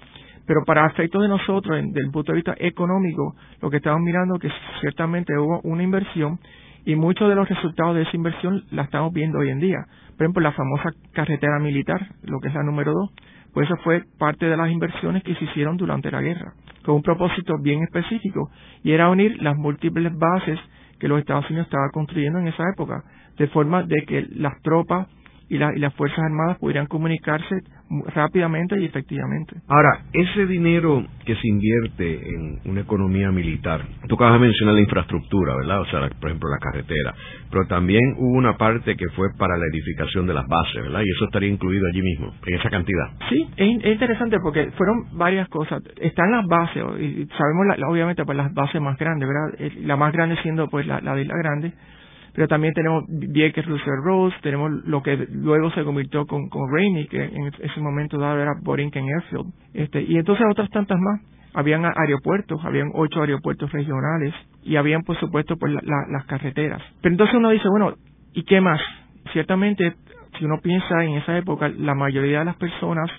Pero 0.46 0.64
para 0.64 0.86
efectos 0.86 1.20
de 1.20 1.28
nosotros, 1.28 1.76
desde 1.76 2.00
el 2.00 2.10
punto 2.10 2.32
de 2.32 2.36
vista 2.36 2.54
económico, 2.58 3.34
lo 3.60 3.68
que 3.68 3.78
estamos 3.78 4.00
mirando 4.00 4.36
es 4.36 4.42
que 4.42 4.50
ciertamente 4.80 5.36
hubo 5.38 5.60
una 5.62 5.82
inversión 5.82 6.38
y 6.86 6.94
muchos 6.94 7.28
de 7.28 7.34
los 7.34 7.46
resultados 7.46 7.96
de 7.96 8.02
esa 8.02 8.16
inversión 8.16 8.64
la 8.70 8.82
estamos 8.84 9.12
viendo 9.12 9.40
hoy 9.40 9.50
en 9.50 9.60
día. 9.60 9.84
Por 10.16 10.24
ejemplo, 10.24 10.42
la 10.42 10.52
famosa 10.52 10.90
carretera 11.12 11.58
militar, 11.58 12.00
lo 12.22 12.40
que 12.40 12.48
es 12.48 12.54
la 12.54 12.62
número 12.62 12.92
dos, 12.92 13.10
pues 13.52 13.68
eso 13.68 13.76
fue 13.82 14.04
parte 14.18 14.46
de 14.46 14.56
las 14.56 14.70
inversiones 14.70 15.22
que 15.22 15.34
se 15.34 15.44
hicieron 15.44 15.76
durante 15.76 16.10
la 16.10 16.22
guerra, 16.22 16.54
con 16.82 16.94
un 16.96 17.02
propósito 17.02 17.58
bien 17.60 17.82
específico, 17.82 18.50
y 18.82 18.92
era 18.92 19.10
unir 19.10 19.42
las 19.42 19.56
múltiples 19.56 20.16
bases 20.16 20.58
que 20.98 21.08
los 21.08 21.18
Estados 21.20 21.48
Unidos 21.50 21.66
estaban 21.66 21.90
construyendo 21.90 22.38
en 22.38 22.48
esa 22.48 22.64
época, 22.72 23.04
de 23.36 23.48
forma 23.48 23.82
de 23.82 24.02
que 24.06 24.26
las 24.36 24.60
tropas 24.62 25.08
y, 25.48 25.56
y 25.56 25.78
las 25.78 25.94
Fuerzas 25.94 26.18
Armadas 26.18 26.58
pudieran 26.58 26.86
comunicarse 26.86 27.62
rápidamente 28.14 28.78
y 28.78 28.84
efectivamente. 28.84 29.56
Ahora, 29.68 30.02
ese 30.12 30.46
dinero 30.46 31.04
que 31.24 31.34
se 31.34 31.48
invierte 31.48 32.34
en 32.34 32.60
una 32.66 32.80
economía 32.80 33.30
militar, 33.30 33.82
tú 34.08 34.14
acabas 34.14 34.34
de 34.34 34.46
mencionar 34.46 34.74
la 34.74 34.80
infraestructura, 34.80 35.56
¿verdad? 35.56 35.80
O 35.80 35.86
sea, 35.86 36.08
por 36.20 36.28
ejemplo, 36.28 36.50
la 36.50 36.58
carretera, 36.58 37.14
pero 37.50 37.66
también 37.66 38.02
hubo 38.18 38.36
una 38.36 38.56
parte 38.56 38.96
que 38.96 39.08
fue 39.10 39.28
para 39.38 39.56
la 39.56 39.64
edificación 39.66 40.26
de 40.26 40.34
las 40.34 40.46
bases, 40.46 40.82
¿verdad? 40.82 41.00
Y 41.04 41.10
eso 41.10 41.24
estaría 41.24 41.48
incluido 41.48 41.86
allí 41.86 42.02
mismo, 42.02 42.34
en 42.46 42.54
esa 42.54 42.70
cantidad. 42.70 43.10
Sí, 43.30 43.48
es, 43.56 43.84
interesante 43.84 44.38
porque 44.42 44.70
fueron 44.72 45.16
varias 45.16 45.48
cosas. 45.48 45.82
Están 46.00 46.30
las 46.30 46.46
bases, 46.46 46.82
y 47.00 47.26
sabemos 47.26 47.66
obviamente 47.88 48.24
pues 48.24 48.36
las 48.36 48.52
bases 48.52 48.80
más 48.80 48.96
grandes, 48.98 49.28
¿verdad? 49.28 49.60
Eh, 49.60 49.82
la 49.86 49.96
más 49.96 50.12
grande 50.12 50.36
siendo 50.42 50.68
pues 50.68 50.86
la, 50.86 51.00
la 51.00 51.14
de 51.14 51.24
la 51.24 51.36
grande, 51.36 51.72
pero 52.34 52.48
también 52.48 52.74
tenemos 52.74 53.04
Vieques 53.08 53.64
Roosevelt 53.66 54.04
Rose, 54.04 54.36
tenemos 54.42 54.70
lo 54.84 55.02
que 55.02 55.16
luego 55.30 55.70
se 55.72 55.84
convirtió 55.84 56.26
con, 56.26 56.48
con 56.48 56.72
Rainey, 56.72 57.06
que 57.08 57.24
en 57.24 57.46
ese 57.58 57.80
momento 57.80 58.18
dado 58.18 58.40
era 58.40 58.52
Borinquen 58.62 59.06
Airfield, 59.08 59.52
este, 59.74 60.02
y 60.02 60.16
entonces 60.16 60.46
otras 60.50 60.70
tantas 60.70 60.98
más. 60.98 61.20
Habían 61.54 61.84
aeropuertos, 61.84 62.62
habían 62.64 62.90
ocho 62.94 63.22
aeropuertos 63.22 63.72
regionales 63.72 64.34
y 64.62 64.76
habían 64.76 65.02
por 65.02 65.18
supuesto 65.18 65.56
pues 65.56 65.72
las 65.72 66.24
carreteras. 66.26 66.82
Pero 67.00 67.14
entonces 67.14 67.34
uno 67.34 67.50
dice, 67.50 67.68
bueno, 67.68 67.94
¿y 68.34 68.44
qué 68.44 68.60
más? 68.60 68.80
Ciertamente, 69.32 69.94
si 70.38 70.44
uno 70.44 70.58
piensa 70.62 71.02
en 71.04 71.14
esa 71.14 71.36
época, 71.36 71.68
la 71.68 71.94
mayoría 71.94 72.40
de 72.40 72.44
las 72.44 72.56
personas 72.56 73.10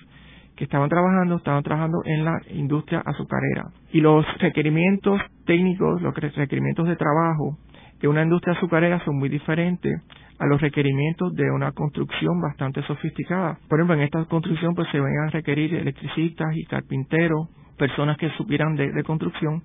que 0.60 0.64
estaban 0.64 0.90
trabajando, 0.90 1.36
estaban 1.36 1.62
trabajando 1.62 2.02
en 2.04 2.22
la 2.22 2.38
industria 2.50 3.02
azucarera. 3.04 3.70
Y 3.92 4.02
los 4.02 4.26
requerimientos 4.38 5.18
técnicos, 5.46 6.02
los 6.02 6.14
requerimientos 6.14 6.86
de 6.86 6.96
trabajo 6.96 7.56
de 8.00 8.08
una 8.08 8.22
industria 8.22 8.54
azucarera 8.54 9.04
son 9.04 9.18
muy 9.18 9.28
diferentes 9.28 10.02
a 10.38 10.46
los 10.46 10.60
requerimientos 10.60 11.34
de 11.34 11.50
una 11.50 11.72
construcción 11.72 12.40
bastante 12.40 12.82
sofisticada. 12.84 13.58
Por 13.68 13.78
ejemplo, 13.78 13.94
en 13.94 14.02
esta 14.02 14.24
construcción 14.24 14.74
pues 14.74 14.88
se 14.90 14.98
van 14.98 15.12
a 15.26 15.30
requerir 15.30 15.74
electricistas 15.74 16.56
y 16.56 16.64
carpinteros, 16.64 17.48
personas 17.76 18.16
que 18.16 18.30
supieran 18.30 18.74
de, 18.74 19.02
construcción, 19.04 19.62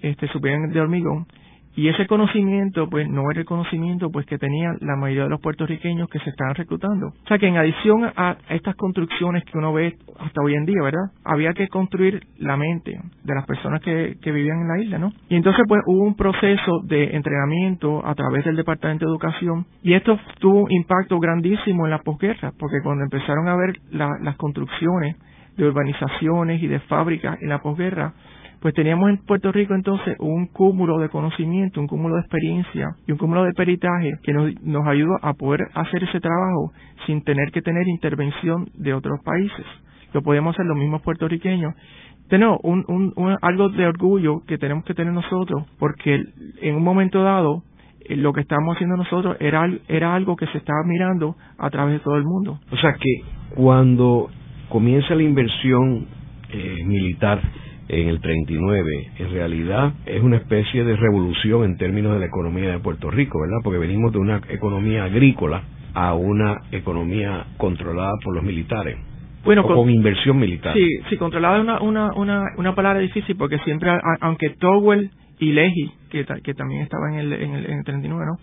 este, 0.00 0.26
supieran 0.28 0.70
de 0.70 0.80
hormigón, 0.80 1.26
y 1.74 1.88
ese 1.88 2.06
conocimiento, 2.06 2.88
pues, 2.90 3.08
no 3.08 3.30
era 3.30 3.40
el 3.40 3.46
conocimiento, 3.46 4.10
pues, 4.10 4.26
que 4.26 4.38
tenían 4.38 4.76
la 4.80 4.96
mayoría 4.96 5.24
de 5.24 5.30
los 5.30 5.40
puertorriqueños 5.40 6.08
que 6.08 6.18
se 6.18 6.30
estaban 6.30 6.54
reclutando. 6.54 7.08
O 7.08 7.28
sea, 7.28 7.38
que 7.38 7.46
en 7.46 7.56
adición 7.56 8.04
a 8.14 8.36
estas 8.50 8.76
construcciones 8.76 9.44
que 9.44 9.56
uno 9.56 9.72
ve 9.72 9.96
hasta 10.18 10.42
hoy 10.42 10.54
en 10.54 10.66
día, 10.66 10.82
¿verdad? 10.82 11.10
Había 11.24 11.54
que 11.54 11.68
construir 11.68 12.26
la 12.38 12.56
mente 12.56 13.00
de 13.24 13.34
las 13.34 13.46
personas 13.46 13.80
que, 13.80 14.16
que 14.20 14.32
vivían 14.32 14.60
en 14.60 14.68
la 14.68 14.82
isla, 14.82 14.98
¿no? 14.98 15.12
Y 15.30 15.36
entonces, 15.36 15.64
pues, 15.66 15.80
hubo 15.86 16.04
un 16.04 16.14
proceso 16.14 16.80
de 16.84 17.16
entrenamiento 17.16 18.06
a 18.06 18.14
través 18.14 18.44
del 18.44 18.56
Departamento 18.56 19.06
de 19.06 19.10
Educación 19.10 19.66
y 19.82 19.94
esto 19.94 20.18
tuvo 20.40 20.64
un 20.64 20.72
impacto 20.72 21.18
grandísimo 21.18 21.86
en 21.86 21.90
la 21.90 21.98
posguerra, 21.98 22.52
porque 22.58 22.82
cuando 22.82 23.04
empezaron 23.04 23.48
a 23.48 23.56
ver 23.56 23.76
las 23.90 24.36
construcciones 24.36 25.16
de 25.56 25.66
urbanizaciones 25.68 26.62
y 26.62 26.66
de 26.66 26.80
fábricas 26.80 27.40
en 27.40 27.48
la 27.48 27.58
posguerra, 27.58 28.14
pues 28.62 28.74
teníamos 28.74 29.10
en 29.10 29.18
Puerto 29.18 29.50
Rico 29.50 29.74
entonces 29.74 30.16
un 30.20 30.46
cúmulo 30.46 30.98
de 31.00 31.08
conocimiento, 31.08 31.80
un 31.80 31.88
cúmulo 31.88 32.14
de 32.14 32.20
experiencia 32.20 32.94
y 33.08 33.12
un 33.12 33.18
cúmulo 33.18 33.42
de 33.42 33.52
peritaje 33.54 34.12
que 34.22 34.32
nos, 34.32 34.54
nos 34.62 34.86
ayudó 34.86 35.18
a 35.20 35.34
poder 35.34 35.66
hacer 35.74 36.04
ese 36.04 36.20
trabajo 36.20 36.72
sin 37.04 37.22
tener 37.24 37.50
que 37.50 37.60
tener 37.60 37.88
intervención 37.88 38.70
de 38.74 38.94
otros 38.94 39.18
países. 39.24 39.66
Lo 40.12 40.22
podemos 40.22 40.54
hacer 40.54 40.66
los 40.66 40.78
mismos 40.78 41.02
puertorriqueños. 41.02 41.74
Tenemos 42.28 42.60
un, 42.62 42.84
un, 42.86 43.36
algo 43.42 43.68
de 43.70 43.84
orgullo 43.84 44.44
que 44.46 44.58
tenemos 44.58 44.84
que 44.84 44.94
tener 44.94 45.12
nosotros 45.12 45.64
porque 45.80 46.24
en 46.60 46.76
un 46.76 46.84
momento 46.84 47.24
dado 47.24 47.64
eh, 48.08 48.16
lo 48.16 48.32
que 48.32 48.42
estábamos 48.42 48.76
haciendo 48.76 48.96
nosotros 48.96 49.36
era, 49.40 49.68
era 49.88 50.14
algo 50.14 50.36
que 50.36 50.46
se 50.46 50.58
estaba 50.58 50.84
mirando 50.86 51.34
a 51.58 51.68
través 51.68 51.94
de 51.94 52.00
todo 52.00 52.16
el 52.16 52.24
mundo. 52.24 52.60
O 52.70 52.76
sea 52.76 52.94
que 52.94 53.24
cuando 53.56 54.30
comienza 54.68 55.16
la 55.16 55.24
inversión 55.24 56.06
eh, 56.52 56.84
militar 56.86 57.40
en 57.92 58.08
el 58.08 58.20
39, 58.20 59.10
en 59.18 59.30
realidad 59.32 59.92
es 60.06 60.22
una 60.22 60.38
especie 60.38 60.82
de 60.82 60.96
revolución 60.96 61.64
en 61.64 61.76
términos 61.76 62.14
de 62.14 62.20
la 62.20 62.26
economía 62.26 62.70
de 62.70 62.78
Puerto 62.78 63.10
Rico, 63.10 63.38
¿verdad? 63.38 63.58
Porque 63.62 63.78
venimos 63.78 64.12
de 64.12 64.18
una 64.18 64.40
economía 64.48 65.04
agrícola 65.04 65.62
a 65.92 66.14
una 66.14 66.62
economía 66.72 67.44
controlada 67.58 68.12
por 68.24 68.34
los 68.34 68.42
militares. 68.42 68.96
Bueno, 69.44 69.64
con, 69.64 69.90
inversión 69.90 70.38
militar. 70.38 70.72
Sí, 70.74 70.88
sí, 71.10 71.16
controlada 71.18 71.58
es 71.58 71.64
una, 71.64 71.82
una, 71.82 72.12
una, 72.14 72.44
una 72.56 72.74
palabra 72.74 73.00
difícil 73.00 73.36
porque 73.36 73.58
siempre, 73.58 73.90
aunque 74.20 74.50
Towell 74.58 75.10
y 75.38 75.52
Leahy, 75.52 75.92
que, 76.08 76.24
que 76.42 76.54
también 76.54 76.82
estaba 76.82 77.12
en 77.12 77.18
el, 77.18 77.32
en 77.34 77.54
el, 77.54 77.66
en 77.66 77.78
el 77.78 77.84
39, 77.84 78.24
¿no? 78.24 78.38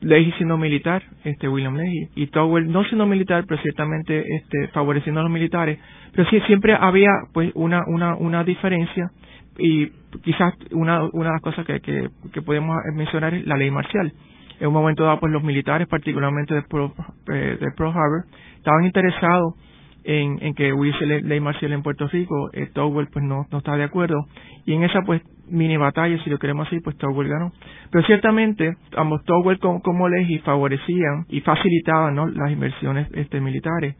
Leahy 0.00 0.32
siendo 0.32 0.56
militar, 0.56 1.02
este 1.24 1.48
William 1.48 1.76
Leahy, 1.76 2.08
y 2.14 2.26
Towell 2.28 2.70
no 2.70 2.84
siendo 2.84 3.06
militar, 3.06 3.44
pero 3.46 3.60
ciertamente 3.62 4.24
este, 4.36 4.68
favoreciendo 4.68 5.20
a 5.20 5.24
los 5.24 5.32
militares, 5.32 5.78
pero 6.12 6.28
sí 6.30 6.40
siempre 6.46 6.74
había 6.78 7.10
pues 7.32 7.50
una, 7.54 7.82
una, 7.86 8.16
una 8.16 8.44
diferencia 8.44 9.10
y 9.58 9.88
quizás 10.22 10.54
una, 10.72 11.04
una 11.12 11.28
de 11.28 11.32
las 11.32 11.42
cosas 11.42 11.66
que, 11.66 11.80
que, 11.80 12.42
podemos 12.42 12.76
mencionar 12.94 13.34
es 13.34 13.46
la 13.46 13.56
ley 13.56 13.70
marcial. 13.70 14.12
En 14.60 14.68
un 14.68 14.74
momento 14.74 15.04
dado, 15.04 15.20
pues 15.20 15.32
los 15.32 15.42
militares, 15.42 15.88
particularmente 15.88 16.54
de 16.54 16.62
Pro, 16.62 16.92
eh, 17.32 17.58
de 17.60 17.72
Pro 17.76 17.90
Harbor, 17.90 18.24
estaban 18.56 18.84
interesados 18.84 19.54
en, 20.04 20.54
que 20.54 20.72
hubiese 20.72 21.06
ley 21.06 21.40
marcial 21.40 21.72
en 21.72 21.82
Puerto 21.82 22.06
Rico, 22.08 22.50
eh, 22.52 22.68
Towell 22.72 23.08
pues 23.12 23.24
no, 23.24 23.46
no 23.50 23.58
estaba 23.58 23.78
de 23.78 23.84
acuerdo 23.84 24.26
y 24.66 24.74
en 24.74 24.84
esa 24.84 25.02
pues 25.02 25.22
mini 25.48 25.76
batalla, 25.76 26.22
si 26.22 26.30
lo 26.30 26.38
queremos 26.38 26.66
así, 26.66 26.80
pues 26.80 26.96
Towell 26.96 27.28
ganó. 27.28 27.52
Pero 27.90 28.04
ciertamente 28.06 28.76
ambos 28.96 29.24
Towell 29.24 29.58
como, 29.58 29.80
como 29.82 30.08
favorecían 30.44 31.26
y 31.28 31.40
facilitaban 31.40 32.14
¿no? 32.14 32.26
las 32.26 32.50
inversiones 32.50 33.08
este, 33.12 33.40
militares. 33.40 33.96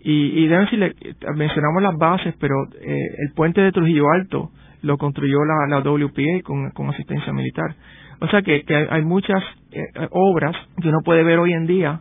Y, 0.00 0.44
y 0.44 0.48
deben 0.48 0.66
decirle, 0.66 0.94
mencionamos 1.34 1.82
las 1.82 1.96
bases, 1.96 2.34
pero 2.38 2.54
eh, 2.80 3.08
el 3.18 3.32
puente 3.34 3.62
de 3.62 3.72
Trujillo 3.72 4.04
Alto 4.12 4.50
lo 4.82 4.98
construyó 4.98 5.38
la, 5.46 5.66
la 5.66 5.80
WPA 5.80 6.42
con, 6.44 6.70
con 6.72 6.90
asistencia 6.90 7.32
militar. 7.32 7.74
O 8.20 8.28
sea 8.28 8.42
que, 8.42 8.64
que 8.64 8.74
hay 8.74 9.02
muchas 9.02 9.42
eh, 9.72 9.82
obras 10.10 10.54
que 10.80 10.88
uno 10.88 10.98
puede 11.04 11.24
ver 11.24 11.38
hoy 11.38 11.52
en 11.52 11.66
día, 11.66 12.00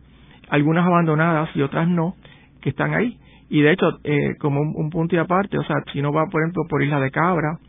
algunas 0.50 0.86
abandonadas 0.86 1.50
y 1.56 1.62
otras 1.62 1.88
no, 1.88 2.16
que 2.62 2.70
están 2.70 2.94
ahí. 2.94 3.18
Y 3.54 3.62
de 3.62 3.72
hecho, 3.72 4.00
eh, 4.04 4.34
como 4.40 4.62
un, 4.62 4.90
punto 4.90 5.16
y 5.16 5.20
aparte, 5.20 5.60
o 5.60 5.64
sea, 5.64 5.76
si 5.92 6.00
uno 6.00 6.12
va, 6.12 6.26
por 6.26 6.42
ejemplo, 6.42 6.64
por 6.68 6.82
Isla 6.82 7.00
de 7.00 7.12
Cabra 7.12 7.60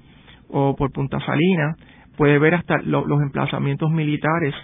o 0.49 0.75
por 0.75 0.91
Punta 0.91 1.21
Salina, 1.21 1.77
puede 2.17 2.39
ver 2.39 2.55
hasta 2.55 2.79
los 2.81 3.21
emplazamientos 3.21 3.91
militares 3.91 4.55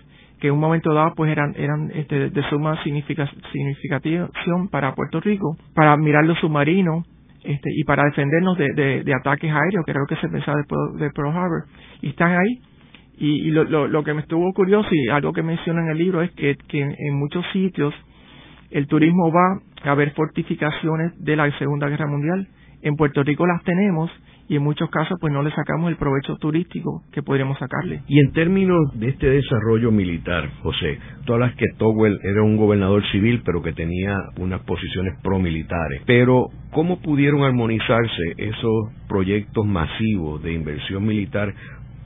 que 0.40 0.46
en 0.46 0.54
un 0.54 0.60
momento 0.60 0.94
dado 0.94 1.12
pues 1.14 1.30
eran 1.30 1.52
eran 1.58 1.90
este, 1.92 2.30
de 2.30 2.42
suma 2.48 2.82
significación 2.82 4.68
para 4.70 4.94
Puerto 4.94 5.20
Rico, 5.20 5.58
para 5.74 5.94
mirar 5.98 6.24
los 6.24 6.38
submarinos 6.38 7.04
este, 7.44 7.68
y 7.76 7.84
para 7.84 8.04
defendernos 8.04 8.56
de, 8.56 9.02
de, 9.04 9.14
ataques 9.14 9.52
aéreos, 9.52 9.84
que 9.84 9.90
era 9.90 10.00
lo 10.00 10.06
que 10.06 10.16
se 10.16 10.28
pensaba 10.30 10.56
después 10.56 10.80
de 11.00 11.10
Pearl 11.10 11.36
Harbor, 11.36 11.64
y 12.00 12.08
están 12.08 12.32
ahí. 12.32 12.62
Y, 13.18 13.48
y 13.48 13.50
lo, 13.50 13.64
lo, 13.64 13.88
lo, 13.88 14.02
que 14.04 14.14
me 14.14 14.22
estuvo 14.22 14.50
curioso 14.54 14.88
y 14.90 15.10
algo 15.10 15.34
que 15.34 15.42
menciona 15.42 15.82
en 15.82 15.90
el 15.90 15.98
libro 15.98 16.22
es 16.22 16.30
que, 16.30 16.56
que 16.66 16.80
en 16.80 17.18
muchos 17.18 17.44
sitios 17.52 17.92
el 18.70 18.86
turismo 18.86 19.32
va 19.32 19.60
a 19.82 19.92
haber 19.92 20.12
fortificaciones 20.12 21.12
de 21.18 21.36
la 21.36 21.50
Segunda 21.58 21.88
Guerra 21.88 22.06
Mundial. 22.06 22.48
En 22.82 22.96
Puerto 22.96 23.22
Rico 23.22 23.46
las 23.46 23.62
tenemos 23.64 24.10
y 24.48 24.56
en 24.56 24.62
muchos 24.62 24.90
casos 24.90 25.16
pues 25.20 25.32
no 25.32 25.42
le 25.42 25.50
sacamos 25.52 25.90
el 25.90 25.96
provecho 25.96 26.36
turístico 26.36 27.04
que 27.12 27.22
podríamos 27.22 27.58
sacarle. 27.58 28.02
Y 28.08 28.18
en 28.18 28.32
términos 28.32 28.80
de 28.94 29.10
este 29.10 29.28
desarrollo 29.28 29.92
militar, 29.92 30.50
José, 30.62 30.98
todas 31.24 31.40
las 31.40 31.54
que 31.54 31.66
Towell 31.78 32.18
era 32.24 32.42
un 32.42 32.56
gobernador 32.56 33.02
civil 33.12 33.42
pero 33.44 33.62
que 33.62 33.72
tenía 33.72 34.16
unas 34.38 34.60
posiciones 34.62 35.14
pro-militares, 35.22 36.02
pero 36.04 36.46
¿cómo 36.72 37.00
pudieron 37.00 37.44
armonizarse 37.44 38.34
esos 38.38 38.92
proyectos 39.08 39.66
masivos 39.66 40.42
de 40.42 40.52
inversión 40.52 41.06
militar 41.06 41.54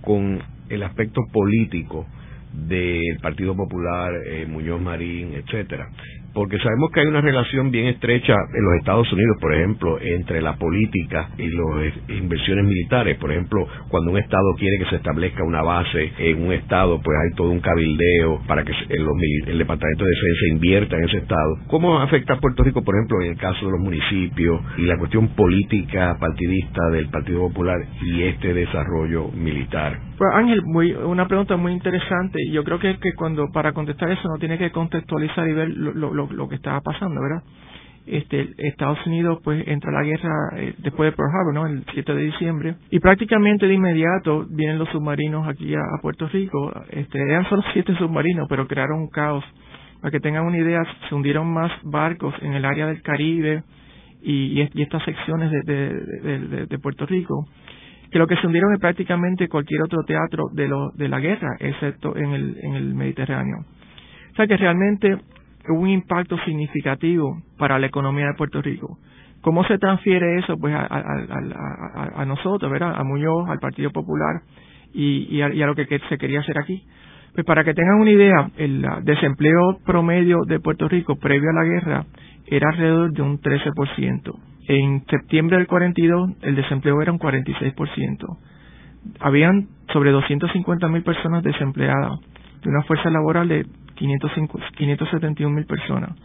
con 0.02 0.42
el 0.68 0.82
aspecto 0.82 1.22
político 1.32 2.06
del 2.52 3.18
Partido 3.22 3.56
Popular, 3.56 4.12
eh, 4.26 4.46
Muñoz 4.46 4.82
Marín, 4.82 5.32
etcétera 5.32 5.88
porque 6.34 6.58
sabemos 6.58 6.90
que 6.92 7.00
hay 7.00 7.06
una 7.06 7.20
relación 7.20 7.70
bien 7.70 7.86
estrecha 7.86 8.34
en 8.52 8.64
los 8.64 8.74
Estados 8.80 9.10
Unidos, 9.12 9.36
por 9.40 9.54
ejemplo, 9.54 9.98
entre 10.00 10.42
la 10.42 10.56
política 10.56 11.30
y 11.38 11.48
las 11.48 11.94
inversiones 12.08 12.64
militares. 12.64 13.16
Por 13.18 13.30
ejemplo, 13.30 13.66
cuando 13.88 14.10
un 14.10 14.18
Estado 14.18 14.54
quiere 14.58 14.78
que 14.78 14.90
se 14.90 14.96
establezca 14.96 15.44
una 15.44 15.62
base 15.62 16.12
en 16.18 16.42
un 16.42 16.52
Estado, 16.52 17.00
pues 17.02 17.16
hay 17.16 17.36
todo 17.36 17.50
un 17.50 17.60
cabildeo 17.60 18.42
para 18.48 18.64
que 18.64 18.72
el 18.72 19.58
Departamento 19.58 20.04
de 20.04 20.10
Defensa 20.10 20.46
invierta 20.50 20.96
en 20.96 21.04
ese 21.04 21.18
Estado. 21.18 21.56
¿Cómo 21.68 22.00
afecta 22.00 22.34
a 22.34 22.40
Puerto 22.40 22.64
Rico, 22.64 22.82
por 22.82 22.96
ejemplo, 22.96 23.22
en 23.22 23.30
el 23.30 23.38
caso 23.38 23.66
de 23.66 23.72
los 23.72 23.80
municipios 23.80 24.60
y 24.76 24.82
la 24.82 24.98
cuestión 24.98 25.28
política 25.28 26.16
partidista 26.18 26.90
del 26.90 27.08
Partido 27.10 27.48
Popular 27.48 27.78
y 28.02 28.22
este 28.22 28.52
desarrollo 28.52 29.30
militar? 29.30 30.13
Pues 30.16 30.30
Ángel, 30.32 30.62
muy, 30.62 30.92
una 30.92 31.26
pregunta 31.26 31.56
muy 31.56 31.72
interesante. 31.72 32.38
Yo 32.50 32.62
creo 32.62 32.78
que, 32.78 32.98
que 32.98 33.14
cuando 33.14 33.48
para 33.52 33.72
contestar 33.72 34.10
eso 34.10 34.28
no 34.28 34.38
tiene 34.38 34.58
que 34.58 34.70
contextualizar 34.70 35.48
y 35.48 35.52
ver 35.52 35.68
lo 35.70 36.14
lo, 36.14 36.48
que 36.48 36.54
estaba 36.54 36.80
pasando, 36.80 37.20
¿verdad? 37.20 37.42
Este, 38.06 38.50
Estados 38.58 39.04
Unidos 39.06 39.40
pues 39.42 39.66
entra 39.66 39.90
a 39.90 39.94
la 39.94 40.02
guerra 40.02 40.30
eh, 40.56 40.74
después 40.78 41.10
de 41.10 41.16
Pearl 41.16 41.30
Harbor, 41.30 41.54
¿no? 41.54 41.66
El 41.66 41.84
7 41.94 42.14
de 42.14 42.22
diciembre 42.22 42.74
y 42.90 43.00
prácticamente 43.00 43.66
de 43.66 43.74
inmediato 43.74 44.46
vienen 44.50 44.78
los 44.78 44.88
submarinos 44.90 45.48
aquí 45.48 45.74
a, 45.74 46.00
Puerto 46.00 46.28
Rico. 46.28 46.72
Este, 46.90 47.18
eran 47.18 47.48
solo 47.48 47.62
siete 47.72 47.96
submarinos, 47.96 48.46
pero 48.48 48.68
crearon 48.68 49.00
un 49.00 49.08
caos. 49.08 49.44
Para 50.00 50.12
que 50.12 50.20
tengan 50.20 50.44
una 50.44 50.58
idea, 50.58 50.82
se 51.08 51.14
hundieron 51.14 51.50
más 51.52 51.72
barcos 51.82 52.34
en 52.42 52.52
el 52.52 52.64
área 52.66 52.86
del 52.86 53.00
Caribe 53.00 53.62
y, 54.22 54.60
y, 54.60 54.82
estas 54.82 55.02
secciones 55.04 55.50
de, 55.50 56.66
de, 56.66 56.78
Puerto 56.78 57.06
Rico 57.06 57.46
que 58.14 58.20
lo 58.20 58.28
que 58.28 58.36
se 58.36 58.46
hundieron 58.46 58.72
es 58.72 58.78
prácticamente 58.78 59.48
cualquier 59.48 59.82
otro 59.82 60.04
teatro 60.04 60.44
de, 60.52 60.68
lo, 60.68 60.92
de 60.92 61.08
la 61.08 61.18
guerra, 61.18 61.56
excepto 61.58 62.16
en 62.16 62.30
el, 62.30 62.58
en 62.62 62.74
el 62.74 62.94
Mediterráneo. 62.94 63.56
O 64.30 64.36
sea 64.36 64.46
que 64.46 64.56
realmente 64.56 65.18
hubo 65.68 65.80
un 65.80 65.88
impacto 65.88 66.38
significativo 66.44 67.42
para 67.58 67.76
la 67.80 67.88
economía 67.88 68.26
de 68.26 68.34
Puerto 68.34 68.62
Rico. 68.62 68.98
¿Cómo 69.40 69.64
se 69.64 69.78
transfiere 69.78 70.38
eso 70.38 70.56
pues 70.56 70.72
a, 70.76 72.24
nosotros, 72.24 72.70
¿verdad? 72.70 72.94
A 72.96 73.02
Muñoz, 73.02 73.48
al 73.48 73.58
Partido 73.58 73.90
Popular 73.90 74.42
y, 74.92 75.40
a, 75.40 75.48
lo 75.48 75.74
que, 75.74 75.84
se 76.08 76.16
quería 76.16 76.38
hacer 76.38 76.56
aquí? 76.56 76.84
Pues 77.34 77.44
para 77.44 77.64
que 77.64 77.74
tengan 77.74 78.00
una 78.00 78.12
idea, 78.12 78.48
el 78.58 78.86
desempleo 79.02 79.80
promedio 79.84 80.38
de 80.46 80.60
Puerto 80.60 80.86
Rico 80.86 81.16
previo 81.16 81.50
a 81.50 81.52
la 81.52 81.64
guerra 81.64 82.06
era 82.46 82.68
alrededor 82.68 83.12
de 83.12 83.22
un 83.22 83.40
13%. 83.40 84.53
En 84.66 85.04
septiembre 85.06 85.58
del 85.58 85.66
42 85.66 86.30
el 86.42 86.56
desempleo 86.56 87.00
era 87.02 87.12
un 87.12 87.18
46%. 87.18 88.38
Habían 89.20 89.68
sobre 89.92 90.10
250 90.10 90.88
mil 90.88 91.02
personas 91.02 91.42
desempleadas 91.42 92.18
de 92.62 92.70
una 92.70 92.82
fuerza 92.84 93.10
laboral 93.10 93.48
de 93.48 93.66
571 93.94 95.54
mil 95.54 95.66
personas. 95.66 96.16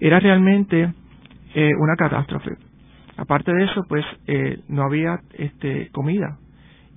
Era 0.00 0.18
realmente 0.20 0.92
eh, 1.54 1.70
una 1.78 1.96
catástrofe. 1.96 2.52
Aparte 3.18 3.52
de 3.52 3.64
eso, 3.64 3.82
pues 3.88 4.04
eh, 4.26 4.60
no 4.68 4.82
había 4.82 5.20
este, 5.34 5.90
comida 5.90 6.38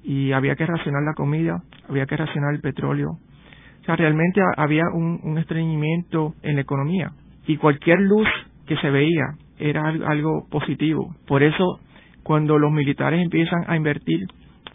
y 0.04 0.32
había 0.32 0.56
que 0.56 0.66
racionar 0.66 1.04
la 1.04 1.14
comida, 1.14 1.62
había 1.90 2.06
que 2.06 2.16
racionar 2.16 2.54
el 2.54 2.62
petróleo. 2.62 3.10
O 3.82 3.86
sea, 3.86 3.96
realmente 3.96 4.42
había 4.58 4.84
un 4.94 5.38
estreñimiento 5.38 6.36
en 6.42 6.56
la 6.56 6.62
economía 6.62 7.12
y 7.48 7.58
cualquier 7.58 8.00
luz 8.02 8.28
que 8.68 8.78
se 8.78 8.90
veía 8.90 9.36
era 9.60 9.88
algo 9.88 10.48
positivo. 10.50 11.16
Por 11.28 11.44
eso, 11.44 11.80
cuando 12.24 12.58
los 12.58 12.72
militares 12.72 13.22
empiezan 13.22 13.64
a 13.68 13.76
invertir 13.76 14.26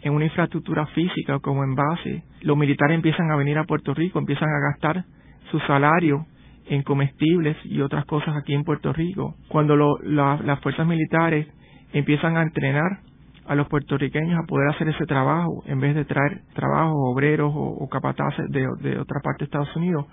en 0.01 0.13
una 0.13 0.25
infraestructura 0.25 0.85
física 0.87 1.39
como 1.39 1.63
en 1.63 1.75
base, 1.75 2.23
los 2.41 2.57
militares 2.57 2.95
empiezan 2.95 3.31
a 3.31 3.35
venir 3.35 3.57
a 3.57 3.63
Puerto 3.63 3.93
Rico, 3.93 4.19
empiezan 4.19 4.49
a 4.49 4.71
gastar 4.71 5.05
su 5.51 5.59
salario 5.61 6.25
en 6.67 6.83
comestibles 6.83 7.57
y 7.63 7.81
otras 7.81 8.05
cosas 8.05 8.35
aquí 8.35 8.53
en 8.53 8.63
Puerto 8.63 8.93
Rico. 8.93 9.35
Cuando 9.47 9.75
las 10.03 10.59
fuerzas 10.61 10.87
militares 10.87 11.47
empiezan 11.93 12.37
a 12.37 12.43
entrenar 12.43 12.99
a 13.47 13.55
los 13.55 13.67
puertorriqueños 13.67 14.39
a 14.39 14.47
poder 14.47 14.69
hacer 14.69 14.89
ese 14.89 15.05
trabajo 15.05 15.63
en 15.67 15.79
vez 15.79 15.95
de 15.95 16.05
traer 16.05 16.41
trabajos, 16.53 16.95
obreros 16.95 17.51
o, 17.55 17.87
capataces 17.89 18.49
de, 18.49 18.67
otra 18.99 19.21
parte 19.23 19.39
de 19.39 19.45
Estados 19.45 19.75
Unidos. 19.75 20.05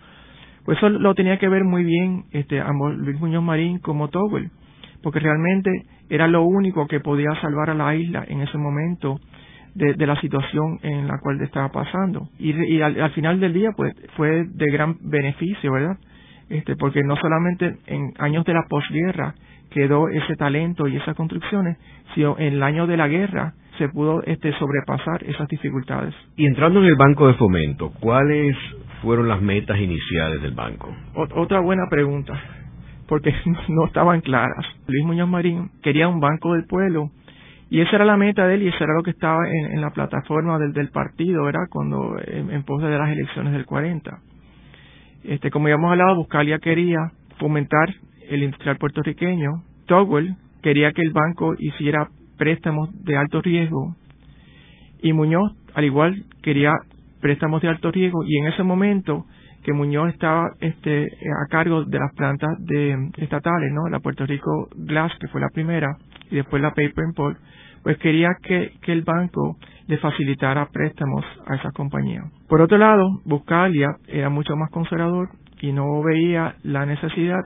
Pues 0.65 0.79
eso 0.79 0.89
lo 0.89 1.15
tenía 1.15 1.39
que 1.39 1.49
ver 1.49 1.65
muy 1.65 1.83
bien 1.83 2.25
este, 2.31 2.61
ambos, 2.61 2.95
Luis 2.97 3.19
Muñoz 3.19 3.43
Marín 3.43 3.79
como 3.79 4.09
Towell, 4.09 4.51
porque 5.03 5.21
realmente 5.21 5.71
era 6.09 6.27
lo 6.27 6.45
único 6.45 6.87
que 6.87 7.01
podía 7.01 7.35
salvar 7.41 7.71
a 7.71 7.75
la 7.75 7.95
isla 7.95 8.25
en 8.29 8.41
ese 8.41 8.59
momento 8.59 9.19
de, 9.75 10.07
la 10.07 10.21
situación 10.21 10.79
en 10.83 11.07
la 11.09 11.19
cual 11.19 11.41
estaba 11.41 11.71
pasando. 11.71 12.29
Y, 12.39 12.81
al, 12.81 13.11
final 13.13 13.41
del 13.41 13.53
día, 13.53 13.71
pues 13.77 13.95
fue 14.17 14.45
de 14.45 14.71
gran 14.71 14.97
beneficio, 15.01 15.73
¿verdad? 15.73 15.97
Este, 16.49 16.77
porque 16.77 17.03
no 17.03 17.17
solamente 17.17 17.77
en 17.87 18.13
años 18.19 18.45
de 18.45 18.53
la 18.53 18.65
posguerra 18.69 19.35
quedó 19.71 20.09
ese 20.09 20.37
talento 20.37 20.87
y 20.87 20.97
esas 20.97 21.17
construcciones, 21.17 21.79
sino 22.15 22.37
en 22.39 22.55
el 22.55 22.63
año 22.63 22.87
de 22.87 22.99
la 22.99 23.09
guerra 23.09 23.55
se 23.79 23.89
pudo 23.89 24.23
este, 24.25 24.53
sobrepasar 24.59 25.25
esas 25.25 25.49
dificultades. 25.49 26.15
Y 26.37 26.47
entrando 26.47 26.81
en 26.81 26.87
el 26.87 26.97
Banco 26.97 27.27
de 27.27 27.35
Fomento, 27.35 27.91
¿cuáles 28.01 28.55
fueron 29.01 29.29
las 29.29 29.41
metas 29.41 29.79
iniciales 29.79 30.43
del 30.43 30.53
banco? 30.53 30.95
otra 31.15 31.61
buena 31.61 31.85
pregunta, 31.89 32.39
porque 33.13 33.35
no 33.69 33.85
estaban 33.85 34.23
claras. 34.23 34.65
Luis 34.87 35.05
Muñoz 35.05 35.29
Marín 35.29 35.69
quería 35.83 36.09
un 36.09 36.19
banco 36.19 36.55
del 36.55 36.65
pueblo 36.65 37.11
y 37.69 37.83
esa 37.83 37.97
era 37.97 38.07
la 38.07 38.17
meta 38.17 38.47
de 38.47 38.55
él 38.55 38.63
y 38.63 38.69
eso 38.69 38.83
era 38.83 38.95
lo 38.95 39.03
que 39.03 39.11
estaba 39.11 39.47
en, 39.51 39.83
la 39.83 39.91
plataforma 39.91 40.59
del, 40.59 40.89
partido, 40.89 41.45
¿verdad? 41.45 41.67
Cuando 41.69 42.17
en, 42.27 42.63
pos 42.63 42.81
de 42.81 42.89
las 42.89 43.11
elecciones 43.11 43.53
del 43.53 43.67
40. 43.67 44.19
Este, 45.25 45.51
como 45.51 45.69
ya 45.69 45.75
hemos 45.75 45.91
hablado, 45.91 46.17
Buscalia 46.17 46.59
quería 46.59 47.13
fomentar 47.39 47.91
el 48.31 48.45
industrial 48.45 48.79
puertorriqueño. 48.79 49.63
Togwell 49.85 50.35
quería 50.63 50.93
que 50.93 51.03
el 51.03 51.13
banco 51.13 51.55
hiciera 51.59 52.09
préstamos 52.39 52.89
de 53.05 53.19
alto 53.19 53.43
riesgo 53.43 53.95
y 55.03 55.13
Muñoz, 55.13 55.53
al 55.75 55.85
igual, 55.85 56.25
quería 56.43 56.73
préstamos 57.21 57.61
de 57.61 57.69
alto 57.69 57.91
riesgo 57.91 58.25
y 58.25 58.39
en 58.39 58.47
ese 58.47 58.63
momento 58.63 59.27
que 59.63 59.73
Muñoz 59.73 60.13
estaba 60.13 60.51
este, 60.61 61.07
a 61.07 61.47
cargo 61.49 61.85
de 61.85 61.99
las 61.99 62.13
plantas 62.15 62.51
de, 62.59 63.11
estatales, 63.19 63.73
¿no? 63.73 63.89
La 63.89 64.01
Puerto 64.01 64.27
Rico 64.27 64.69
Glass, 64.75 65.13
que 65.21 65.29
fue 65.29 65.41
la 65.41 65.49
primera, 65.51 65.97
y 66.31 66.37
después 66.37 66.61
la 66.61 66.71
Paper 66.71 67.05
and 67.05 67.15
Pulp, 67.15 67.39
pues 67.83 67.97
quería 67.99 68.31
que, 68.43 68.73
el 68.87 69.03
banco 69.03 69.57
le 69.87 69.99
facilitara 69.99 70.67
préstamos 70.67 71.25
a 71.47 71.57
esas 71.57 71.73
compañías. 71.73 72.25
Por 72.49 72.61
otro 72.61 72.79
lado, 72.79 73.21
Buscalia 73.25 73.97
era 74.07 74.29
mucho 74.31 74.57
más 74.57 74.71
conservador 74.71 75.31
y 75.61 75.73
no 75.73 76.03
veía 76.03 76.57
la 76.63 76.87
necesidad 76.87 77.41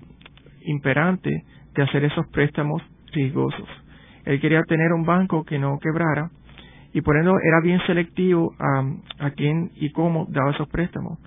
imperante 0.62 1.30
de 1.74 1.82
hacer 1.82 2.04
esos 2.04 2.26
préstamos 2.28 2.82
riesgosos. 3.12 3.68
Él 4.24 4.40
quería 4.40 4.62
tener 4.64 4.92
un 4.92 5.04
banco 5.04 5.44
que 5.44 5.58
no 5.58 5.78
quebrara 5.78 6.30
y 6.92 7.00
por 7.00 7.16
eso 7.16 7.32
era 7.42 7.60
bien 7.62 7.80
selectivo 7.86 8.54
a 8.58 9.30
quién 9.30 9.70
y 9.76 9.90
cómo 9.92 10.26
daba 10.28 10.50
esos 10.50 10.68
préstamos. 10.68 11.18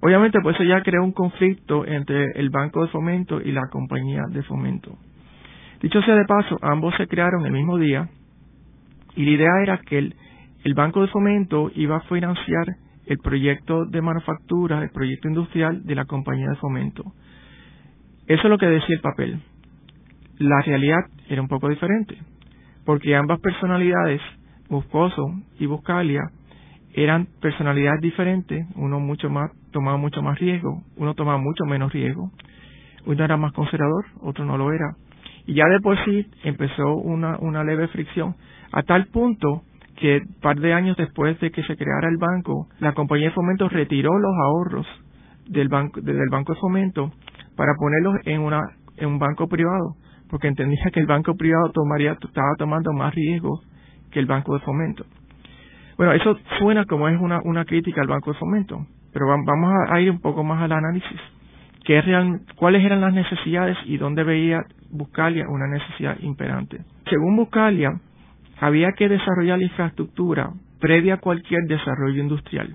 Obviamente, 0.00 0.38
pues 0.42 0.56
eso 0.56 0.64
ya 0.64 0.82
creó 0.82 1.02
un 1.02 1.12
conflicto 1.12 1.86
entre 1.86 2.32
el 2.34 2.50
Banco 2.50 2.82
de 2.82 2.88
Fomento 2.88 3.40
y 3.40 3.52
la 3.52 3.68
compañía 3.70 4.22
de 4.30 4.42
fomento. 4.42 4.96
Dicho 5.80 6.00
sea 6.02 6.14
de 6.14 6.24
paso, 6.24 6.58
ambos 6.62 6.94
se 6.96 7.06
crearon 7.06 7.44
el 7.46 7.52
mismo 7.52 7.78
día 7.78 8.08
y 9.14 9.24
la 9.24 9.30
idea 9.30 9.62
era 9.62 9.78
que 9.78 9.98
el, 9.98 10.14
el 10.64 10.74
Banco 10.74 11.02
de 11.02 11.08
Fomento 11.08 11.70
iba 11.74 11.96
a 11.96 12.00
financiar 12.00 12.76
el 13.06 13.18
proyecto 13.18 13.86
de 13.86 14.02
manufactura, 14.02 14.82
el 14.82 14.90
proyecto 14.90 15.28
industrial 15.28 15.84
de 15.84 15.94
la 15.94 16.04
compañía 16.04 16.48
de 16.48 16.56
fomento. 16.56 17.04
Eso 18.26 18.42
es 18.42 18.50
lo 18.50 18.58
que 18.58 18.66
decía 18.66 18.96
el 18.96 19.00
papel. 19.00 19.40
La 20.38 20.60
realidad 20.62 20.98
era 21.28 21.40
un 21.40 21.48
poco 21.48 21.68
diferente, 21.68 22.18
porque 22.84 23.14
ambas 23.14 23.40
personalidades, 23.40 24.20
Buscoso 24.68 25.24
y 25.58 25.66
Buscalia, 25.66 26.22
eran 26.92 27.28
personalidades 27.40 28.00
diferentes, 28.00 28.66
uno 28.74 28.98
mucho 28.98 29.30
más 29.30 29.50
tomaba 29.76 29.98
mucho 29.98 30.22
más 30.22 30.38
riesgo, 30.38 30.82
uno 30.96 31.12
tomaba 31.12 31.36
mucho 31.36 31.66
menos 31.66 31.92
riesgo, 31.92 32.30
uno 33.04 33.22
era 33.22 33.36
más 33.36 33.52
conservador, 33.52 34.06
otro 34.22 34.46
no 34.46 34.56
lo 34.56 34.72
era. 34.72 34.96
Y 35.46 35.52
ya 35.52 35.66
de 35.66 35.80
por 35.80 36.02
sí 36.06 36.26
empezó 36.44 36.94
una, 36.96 37.36
una 37.40 37.62
leve 37.62 37.86
fricción, 37.88 38.34
a 38.72 38.82
tal 38.84 39.08
punto 39.08 39.64
que 39.96 40.22
un 40.26 40.40
par 40.40 40.58
de 40.60 40.72
años 40.72 40.96
después 40.96 41.38
de 41.40 41.50
que 41.50 41.62
se 41.64 41.76
creara 41.76 42.08
el 42.08 42.16
banco, 42.16 42.68
la 42.80 42.94
compañía 42.94 43.28
de 43.28 43.34
fomento 43.34 43.68
retiró 43.68 44.18
los 44.18 44.32
ahorros 44.44 44.86
del 45.46 45.68
banco, 45.68 46.00
del 46.00 46.30
banco 46.30 46.54
de 46.54 46.60
fomento 46.60 47.12
para 47.54 47.74
ponerlos 47.78 48.14
en 48.24 48.40
una 48.40 48.62
en 48.96 49.08
un 49.08 49.18
banco 49.18 49.46
privado, 49.46 49.96
porque 50.30 50.48
entendía 50.48 50.90
que 50.90 51.00
el 51.00 51.06
banco 51.06 51.34
privado 51.34 51.70
tomaría 51.72 52.12
estaba 52.12 52.54
tomando 52.56 52.94
más 52.94 53.14
riesgos 53.14 53.60
que 54.10 54.20
el 54.20 54.26
banco 54.26 54.54
de 54.54 54.60
fomento. 54.60 55.04
Bueno, 55.98 56.14
eso 56.14 56.38
suena 56.58 56.86
como 56.86 57.08
es 57.08 57.20
una, 57.20 57.40
una 57.44 57.66
crítica 57.66 58.00
al 58.00 58.08
banco 58.08 58.32
de 58.32 58.38
fomento, 58.38 58.86
pero 59.16 59.28
vamos 59.28 59.72
a, 59.88 59.98
ir 59.98 60.10
un 60.10 60.20
poco 60.20 60.44
más 60.44 60.60
al 60.60 60.72
análisis. 60.72 61.18
¿Qué 61.86 62.02
real, 62.02 62.42
¿Cuáles 62.54 62.84
eran 62.84 63.00
las 63.00 63.14
necesidades 63.14 63.74
y 63.86 63.96
dónde 63.96 64.22
veía 64.24 64.60
Buscalia 64.90 65.46
una 65.48 65.66
necesidad 65.68 66.18
imperante? 66.20 66.80
Según 67.08 67.34
Buscalia, 67.34 67.98
había 68.60 68.92
que 68.92 69.08
desarrollar 69.08 69.58
la 69.58 69.64
infraestructura 69.64 70.50
previa 70.80 71.14
a 71.14 71.16
cualquier 71.16 71.62
desarrollo 71.62 72.20
industrial. 72.20 72.74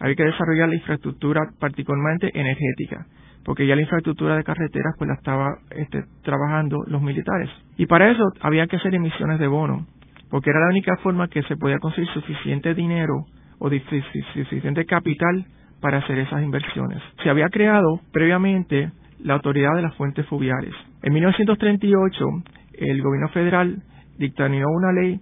Había 0.00 0.14
que 0.14 0.24
desarrollar 0.24 0.70
la 0.70 0.76
infraestructura 0.76 1.42
particularmente 1.60 2.30
energética, 2.32 3.04
porque 3.44 3.66
ya 3.66 3.76
la 3.76 3.82
infraestructura 3.82 4.36
de 4.36 4.44
carreteras 4.44 4.94
pues 4.96 5.08
la 5.08 5.16
estaba 5.16 5.58
este, 5.70 6.02
trabajando 6.22 6.78
los 6.86 7.02
militares. 7.02 7.50
Y 7.76 7.84
para 7.84 8.10
eso 8.10 8.24
había 8.40 8.66
que 8.68 8.76
hacer 8.76 8.94
emisiones 8.94 9.38
de 9.38 9.48
bono, 9.48 9.86
porque 10.30 10.48
era 10.48 10.60
la 10.60 10.70
única 10.70 10.96
forma 11.02 11.28
que 11.28 11.42
se 11.42 11.58
podía 11.58 11.78
conseguir 11.78 12.08
suficiente 12.14 12.72
dinero 12.72 13.26
o 13.58 13.68
suficiente 13.68 14.86
capital 14.86 15.44
para 15.84 15.98
hacer 15.98 16.18
esas 16.18 16.42
inversiones. 16.42 17.02
Se 17.22 17.28
había 17.28 17.50
creado 17.50 18.00
previamente 18.10 18.90
la 19.22 19.34
Autoridad 19.34 19.74
de 19.76 19.82
las 19.82 19.94
Fuentes 19.96 20.26
Fluviales. 20.28 20.72
En 21.02 21.12
1938, 21.12 22.24
el 22.78 23.02
gobierno 23.02 23.28
federal 23.28 23.82
dictaminó 24.16 24.64
una 24.70 24.92
ley 24.92 25.20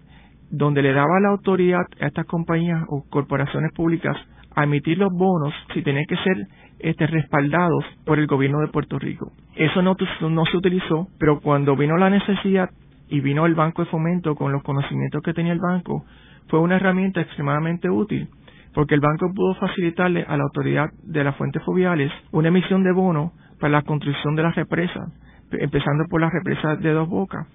donde 0.53 0.83
le 0.83 0.93
daba 0.93 1.19
la 1.19 1.31
autoridad 1.31 1.81
a 2.01 2.07
estas 2.07 2.27
compañías 2.27 2.81
o 2.87 3.03
corporaciones 3.11 3.73
públicas 3.73 4.17
a 4.55 4.63
emitir 4.63 4.99
los 4.99 5.13
bonos 5.13 5.53
si 5.75 5.83
tenían 5.83 6.05
que 6.07 6.15
ser 6.19 6.47
este, 6.79 7.09
respaldados 7.09 7.85
por 8.05 8.21
el 8.21 8.29
gobierno 8.29 8.61
de 8.61 8.69
Puerto 8.69 9.01
Rico. 9.01 9.33
Eso 9.57 9.83
no, 9.83 9.97
no 10.31 10.45
se 10.45 10.57
utilizó, 10.57 11.09
pero 11.19 11.41
cuando 11.41 11.75
vino 11.75 11.97
la 11.97 12.09
necesidad 12.09 12.71
y 13.09 13.19
vino 13.19 13.47
el 13.47 13.57
Banco 13.57 13.83
de 13.83 13.91
Fomento 13.91 14.37
con 14.37 14.53
los 14.53 14.63
conocimientos 14.63 15.25
que 15.25 15.35
tenía 15.35 15.55
el 15.55 15.59
banco, 15.59 16.05
fue 16.47 16.61
una 16.61 16.77
herramienta 16.77 17.21
extremadamente 17.21 17.91
útil 17.91 18.29
porque 18.75 18.95
el 18.95 19.01
banco 19.01 19.33
pudo 19.35 19.55
facilitarle 19.55 20.25
a 20.27 20.37
la 20.37 20.45
autoridad 20.45 20.91
de 21.03 21.25
las 21.25 21.37
fuentes 21.37 21.63
fluviales 21.65 22.11
una 22.31 22.49
emisión 22.49 22.83
de 22.83 22.93
bonos 22.93 23.33
para 23.61 23.73
la 23.73 23.83
construcción 23.83 24.35
de 24.35 24.43
las 24.43 24.55
represas, 24.55 25.09
empezando 25.53 26.05
por 26.09 26.21
las 26.21 26.33
represas 26.33 26.81
de 26.81 26.91
dos 26.93 27.09
bocas. 27.09 27.47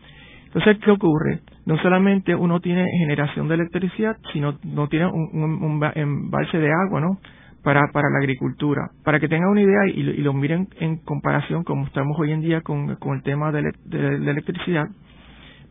Entonces, 0.46 0.78
¿qué 0.84 0.92
ocurre? 0.92 1.42
No 1.66 1.78
solamente 1.80 2.34
uno 2.34 2.62
tiene 2.62 2.86
generación 3.00 3.48
de 3.48 3.56
electricidad, 3.56 4.18
sino 4.32 4.58
no 4.64 4.88
tiene 4.88 5.08
un, 5.08 5.84
embalse 5.94 6.58
de 6.58 6.72
agua, 6.72 7.02
¿no? 7.02 7.20
Para, 7.64 7.82
para 7.92 8.10
la 8.10 8.20
agricultura. 8.20 8.90
Para 9.04 9.20
que 9.20 9.28
tengan 9.28 9.50
una 9.50 9.62
idea 9.62 9.88
y, 9.94 10.02
lo 10.22 10.34
miren 10.34 10.70
en 10.80 10.98
comparación 11.04 11.64
como 11.64 11.86
estamos 11.86 12.18
hoy 12.18 12.32
en 12.32 12.42
día 12.42 12.62
con, 12.62 12.90
el 12.90 13.24
tema 13.24 13.52
de, 13.52 13.74
la 13.92 14.32
electricidad, 14.32 14.88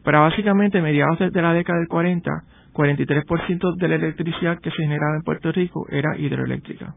para 0.05 0.21
básicamente 0.21 0.83
mediados 0.83 1.19
de, 1.19 1.43
la 1.43 1.55
década 1.55 1.79
del 1.79 1.89
40, 1.89 2.31
43% 2.77 3.77
de 3.77 3.89
la 3.89 3.95
electricidad 3.95 4.59
que 4.61 4.71
se 4.71 4.83
generaba 4.83 5.17
en 5.17 5.23
Puerto 5.23 5.51
Rico 5.51 5.87
era 5.91 6.17
hidroeléctrica. 6.19 6.95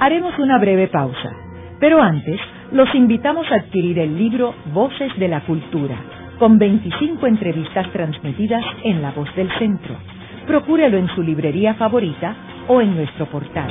Haremos 0.00 0.36
una 0.38 0.58
breve 0.58 0.88
pausa, 0.88 1.32
pero 1.78 2.02
antes 2.02 2.40
los 2.72 2.92
invitamos 2.94 3.46
a 3.52 3.56
adquirir 3.56 3.98
el 4.00 4.18
libro 4.18 4.54
Voces 4.72 5.16
de 5.18 5.28
la 5.28 5.42
Cultura, 5.42 5.96
con 6.38 6.58
25 6.58 7.26
entrevistas 7.26 7.90
transmitidas 7.92 8.64
en 8.82 9.00
La 9.00 9.12
Voz 9.12 9.32
del 9.36 9.48
Centro. 9.58 9.94
Procúrelo 10.46 10.98
en 10.98 11.06
su 11.14 11.22
librería 11.22 11.74
favorita 11.74 12.34
o 12.66 12.80
en 12.80 12.96
nuestro 12.96 13.26
portal. 13.26 13.70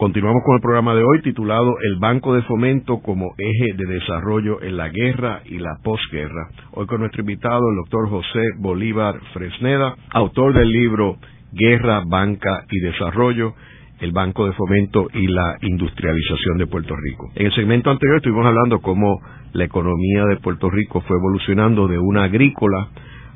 Continuamos 0.00 0.44
con 0.44 0.54
el 0.54 0.62
programa 0.62 0.94
de 0.94 1.02
hoy 1.02 1.22
titulado 1.22 1.74
El 1.82 1.96
Banco 1.98 2.32
de 2.32 2.42
Fomento 2.42 3.00
como 3.00 3.34
eje 3.36 3.74
de 3.74 3.94
desarrollo 3.94 4.62
en 4.62 4.76
la 4.76 4.90
guerra 4.90 5.42
y 5.44 5.58
la 5.58 5.76
posguerra. 5.82 6.50
Hoy 6.70 6.86
con 6.86 7.00
nuestro 7.00 7.22
invitado, 7.22 7.68
el 7.68 7.78
doctor 7.78 8.08
José 8.08 8.44
Bolívar 8.58 9.18
Fresneda, 9.32 9.96
autor 10.10 10.54
del 10.54 10.70
libro 10.70 11.16
Guerra, 11.50 12.04
Banca 12.06 12.64
y 12.70 12.78
Desarrollo, 12.78 13.54
el 13.98 14.12
Banco 14.12 14.46
de 14.46 14.52
Fomento 14.52 15.08
y 15.12 15.26
la 15.26 15.58
industrialización 15.62 16.58
de 16.58 16.68
Puerto 16.68 16.94
Rico. 16.94 17.32
En 17.34 17.46
el 17.46 17.54
segmento 17.56 17.90
anterior 17.90 18.18
estuvimos 18.18 18.46
hablando 18.46 18.78
cómo 18.78 19.20
la 19.52 19.64
economía 19.64 20.26
de 20.26 20.36
Puerto 20.36 20.70
Rico 20.70 21.00
fue 21.00 21.16
evolucionando 21.16 21.88
de 21.88 21.98
una 21.98 22.22
agrícola 22.22 22.88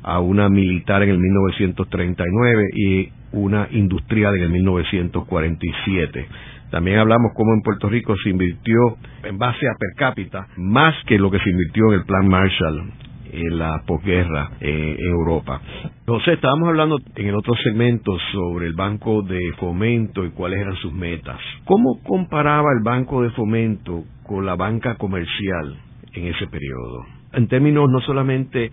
a 0.05 0.21
una 0.21 0.49
militar 0.49 1.03
en 1.03 1.11
el 1.11 1.19
1939 1.19 2.65
y 2.77 3.22
una 3.33 3.69
industrial 3.71 4.37
en 4.37 4.43
el 4.43 4.51
1947. 4.51 6.29
También 6.71 6.99
hablamos 6.99 7.33
cómo 7.35 7.53
en 7.53 7.63
Puerto 7.63 7.89
Rico 7.89 8.15
se 8.23 8.31
invirtió 8.31 8.97
en 9.25 9.39
base 9.39 9.67
a 9.69 9.75
per 9.79 9.91
cápita 9.97 10.47
más 10.57 10.95
que 11.07 11.19
lo 11.19 11.31
que 11.31 11.39
se 11.39 11.51
invirtió 11.51 11.89
en 11.89 12.01
el 12.01 12.05
Plan 12.07 12.29
Marshall 12.29 12.93
en 13.33 13.59
la 13.59 13.83
posguerra 13.87 14.51
en 14.61 14.97
Europa. 15.01 15.61
José, 16.07 16.35
estábamos 16.35 16.69
hablando 16.69 16.99
en 17.17 17.27
el 17.27 17.35
otro 17.35 17.55
segmento 17.57 18.17
sobre 18.33 18.67
el 18.67 18.75
Banco 18.75 19.23
de 19.23 19.41
Fomento 19.59 20.25
y 20.25 20.31
cuáles 20.31 20.61
eran 20.61 20.77
sus 20.77 20.93
metas. 20.93 21.39
¿Cómo 21.65 22.01
comparaba 22.03 22.69
el 22.77 22.83
Banco 22.83 23.23
de 23.23 23.31
Fomento 23.31 24.05
con 24.27 24.47
la 24.47 24.55
banca 24.55 24.97
comercial 24.97 25.77
en 26.15 26.27
ese 26.27 26.47
periodo? 26.47 27.22
En 27.33 27.49
términos 27.49 27.89
no 27.91 28.01
solamente 28.01 28.71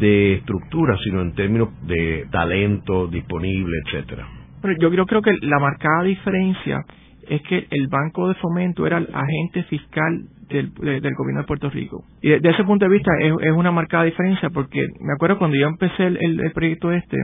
de 0.00 0.34
estructura, 0.34 0.96
sino 1.04 1.22
en 1.22 1.34
términos 1.34 1.68
de 1.86 2.26
talento 2.30 3.06
disponible, 3.06 3.76
etcétera. 3.86 4.26
Pero 4.60 4.74
yo 4.78 5.06
creo 5.06 5.22
que 5.22 5.32
la 5.42 5.58
marcada 5.58 6.04
diferencia 6.04 6.84
es 7.28 7.42
que 7.42 7.66
el 7.70 7.88
Banco 7.88 8.28
de 8.28 8.34
Fomento 8.34 8.86
era 8.86 8.98
el 8.98 9.08
agente 9.12 9.62
fiscal 9.64 10.24
del, 10.48 10.70
gobierno 10.70 11.40
de 11.40 11.46
Puerto 11.46 11.70
Rico. 11.70 12.04
Y 12.22 12.30
desde 12.30 12.50
ese 12.50 12.64
punto 12.64 12.86
de 12.86 12.90
vista 12.90 13.12
es, 13.20 13.52
una 13.52 13.70
marcada 13.70 14.04
diferencia 14.04 14.50
porque 14.50 14.86
me 15.00 15.12
acuerdo 15.12 15.38
cuando 15.38 15.56
yo 15.56 15.66
empecé 15.66 16.06
el, 16.06 16.50
proyecto 16.54 16.90
este, 16.90 17.16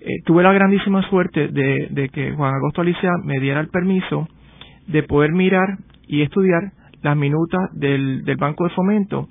eh, 0.00 0.22
tuve 0.24 0.42
la 0.42 0.52
grandísima 0.52 1.02
suerte 1.08 1.48
de, 1.48 2.10
que 2.12 2.32
Juan 2.32 2.54
Agosto 2.54 2.80
Alicia 2.80 3.10
me 3.24 3.38
diera 3.38 3.60
el 3.60 3.68
permiso 3.68 4.28
de 4.86 5.02
poder 5.02 5.32
mirar 5.32 5.76
y 6.06 6.22
estudiar 6.22 6.72
las 7.02 7.16
minutas 7.16 7.60
del, 7.74 8.24
del 8.24 8.36
Banco 8.36 8.64
de 8.64 8.70
Fomento. 8.70 9.28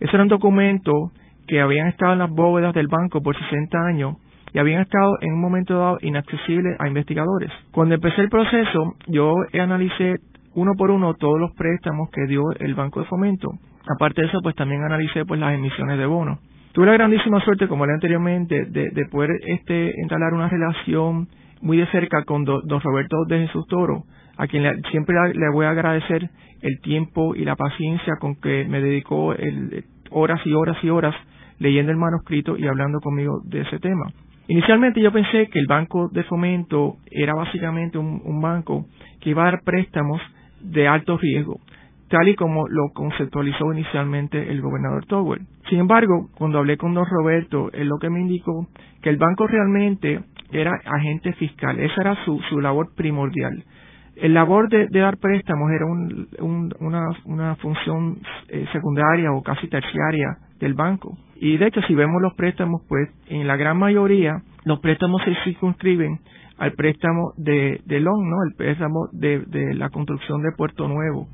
Ese 0.00 0.16
era 0.16 0.22
un 0.22 0.28
documento 0.28 1.12
que 1.46 1.60
habían 1.60 1.88
estado 1.88 2.14
en 2.14 2.20
las 2.20 2.30
bóvedas 2.30 2.74
del 2.74 2.88
banco 2.88 3.22
por 3.22 3.36
60 3.36 3.78
años 3.86 4.16
y 4.52 4.58
habían 4.58 4.82
estado 4.82 5.16
en 5.20 5.34
un 5.34 5.40
momento 5.40 5.78
dado 5.78 5.98
inaccesibles 6.00 6.76
a 6.80 6.88
investigadores. 6.88 7.50
Cuando 7.70 7.94
empecé 7.94 8.22
el 8.22 8.30
proceso, 8.30 8.94
yo 9.06 9.34
analicé 9.52 10.16
uno 10.54 10.72
por 10.76 10.90
uno 10.90 11.14
todos 11.14 11.38
los 11.38 11.52
préstamos 11.54 12.10
que 12.10 12.26
dio 12.26 12.42
el 12.58 12.74
Banco 12.74 13.00
de 13.00 13.06
Fomento. 13.06 13.50
Aparte 13.94 14.22
de 14.22 14.28
eso, 14.28 14.40
pues 14.42 14.56
también 14.56 14.82
analicé 14.82 15.24
pues 15.24 15.38
las 15.38 15.54
emisiones 15.54 15.98
de 15.98 16.06
bonos. 16.06 16.38
Tuve 16.72 16.86
la 16.86 16.92
grandísima 16.92 17.40
suerte, 17.40 17.68
como 17.68 17.84
le 17.84 17.92
anteriormente, 17.92 18.66
de, 18.66 18.90
de 18.90 19.06
poder 19.10 19.30
este, 19.46 19.92
instalar 20.00 20.32
una 20.32 20.48
relación 20.48 21.28
muy 21.60 21.76
de 21.76 21.86
cerca 21.86 22.24
con 22.24 22.44
don 22.44 22.80
Roberto 22.80 23.24
de 23.26 23.46
Jesús 23.46 23.66
Toro, 23.68 24.04
a 24.36 24.46
quien 24.46 24.82
siempre 24.90 25.14
le 25.34 25.50
voy 25.52 25.66
a 25.66 25.70
agradecer 25.70 26.30
el 26.62 26.80
tiempo 26.80 27.34
y 27.34 27.44
la 27.44 27.56
paciencia 27.56 28.14
con 28.20 28.36
que 28.36 28.64
me 28.68 28.80
dedicó 28.80 29.32
el, 29.34 29.84
horas 30.10 30.40
y 30.44 30.52
horas 30.52 30.76
y 30.82 30.90
horas 30.90 31.14
leyendo 31.58 31.92
el 31.92 31.98
manuscrito 31.98 32.56
y 32.56 32.66
hablando 32.66 33.00
conmigo 33.00 33.40
de 33.44 33.60
ese 33.60 33.78
tema. 33.78 34.06
Inicialmente 34.48 35.00
yo 35.00 35.12
pensé 35.12 35.46
que 35.46 35.60
el 35.60 35.66
banco 35.68 36.08
de 36.08 36.24
fomento 36.24 36.96
era 37.08 37.34
básicamente 37.34 37.98
un, 37.98 38.40
banco 38.40 38.86
que 39.20 39.30
iba 39.30 39.42
a 39.42 39.52
dar 39.52 39.62
préstamos 39.62 40.20
de 40.60 40.88
alto 40.88 41.16
riesgo, 41.18 41.60
tal 42.08 42.28
y 42.28 42.34
como 42.34 42.66
lo 42.66 42.88
conceptualizó 42.92 43.72
inicialmente 43.72 44.50
el 44.50 44.60
gobernador 44.60 45.06
Towell. 45.06 45.46
Sin 45.68 45.78
embargo, 45.78 46.30
cuando 46.36 46.58
hablé 46.58 46.76
con 46.76 46.94
don 46.94 47.06
Roberto, 47.08 47.70
él 47.72 47.86
lo 47.86 47.98
que 47.98 48.10
me 48.10 48.20
indicó 48.20 48.66
que 49.02 49.10
el 49.10 49.18
banco 49.18 49.46
realmente 49.46 50.20
era 50.50 50.72
agente 50.84 51.32
fiscal, 51.34 51.78
esa 51.78 52.00
era 52.00 52.24
su, 52.24 52.40
su 52.48 52.60
labor 52.60 52.92
primordial. 52.96 53.62
El 54.16 54.34
labor 54.34 54.68
de, 54.68 54.88
dar 54.88 55.16
préstamos 55.16 55.70
era 55.70 55.86
una, 55.86 57.08
una, 57.24 57.54
función 57.56 58.18
eh, 58.48 58.66
secundaria 58.72 59.32
o 59.32 59.42
casi 59.42 59.68
terciaria 59.68 60.36
del 60.58 60.74
banco. 60.74 61.16
Y 61.36 61.56
de 61.56 61.66
hecho, 61.66 61.80
si 61.82 61.94
vemos 61.94 62.20
los 62.20 62.34
préstamos, 62.34 62.82
pues 62.88 63.08
en 63.28 63.46
la 63.46 63.56
gran 63.56 63.78
mayoría 63.78 64.42
los 64.64 64.80
préstamos 64.80 65.22
se 65.24 65.34
circunscriben 65.44 66.20
al 66.58 66.72
préstamo 66.72 67.32
de, 67.38 67.80
de 67.86 68.00
loan, 68.00 68.28
¿no? 68.28 68.36
El 68.46 68.54
préstamo 68.54 69.08
de, 69.12 69.40
de 69.46 69.74
la 69.74 69.88
construcción 69.88 70.42
de 70.42 70.52
Puerto 70.56 70.86
Nuevo. 70.86 71.26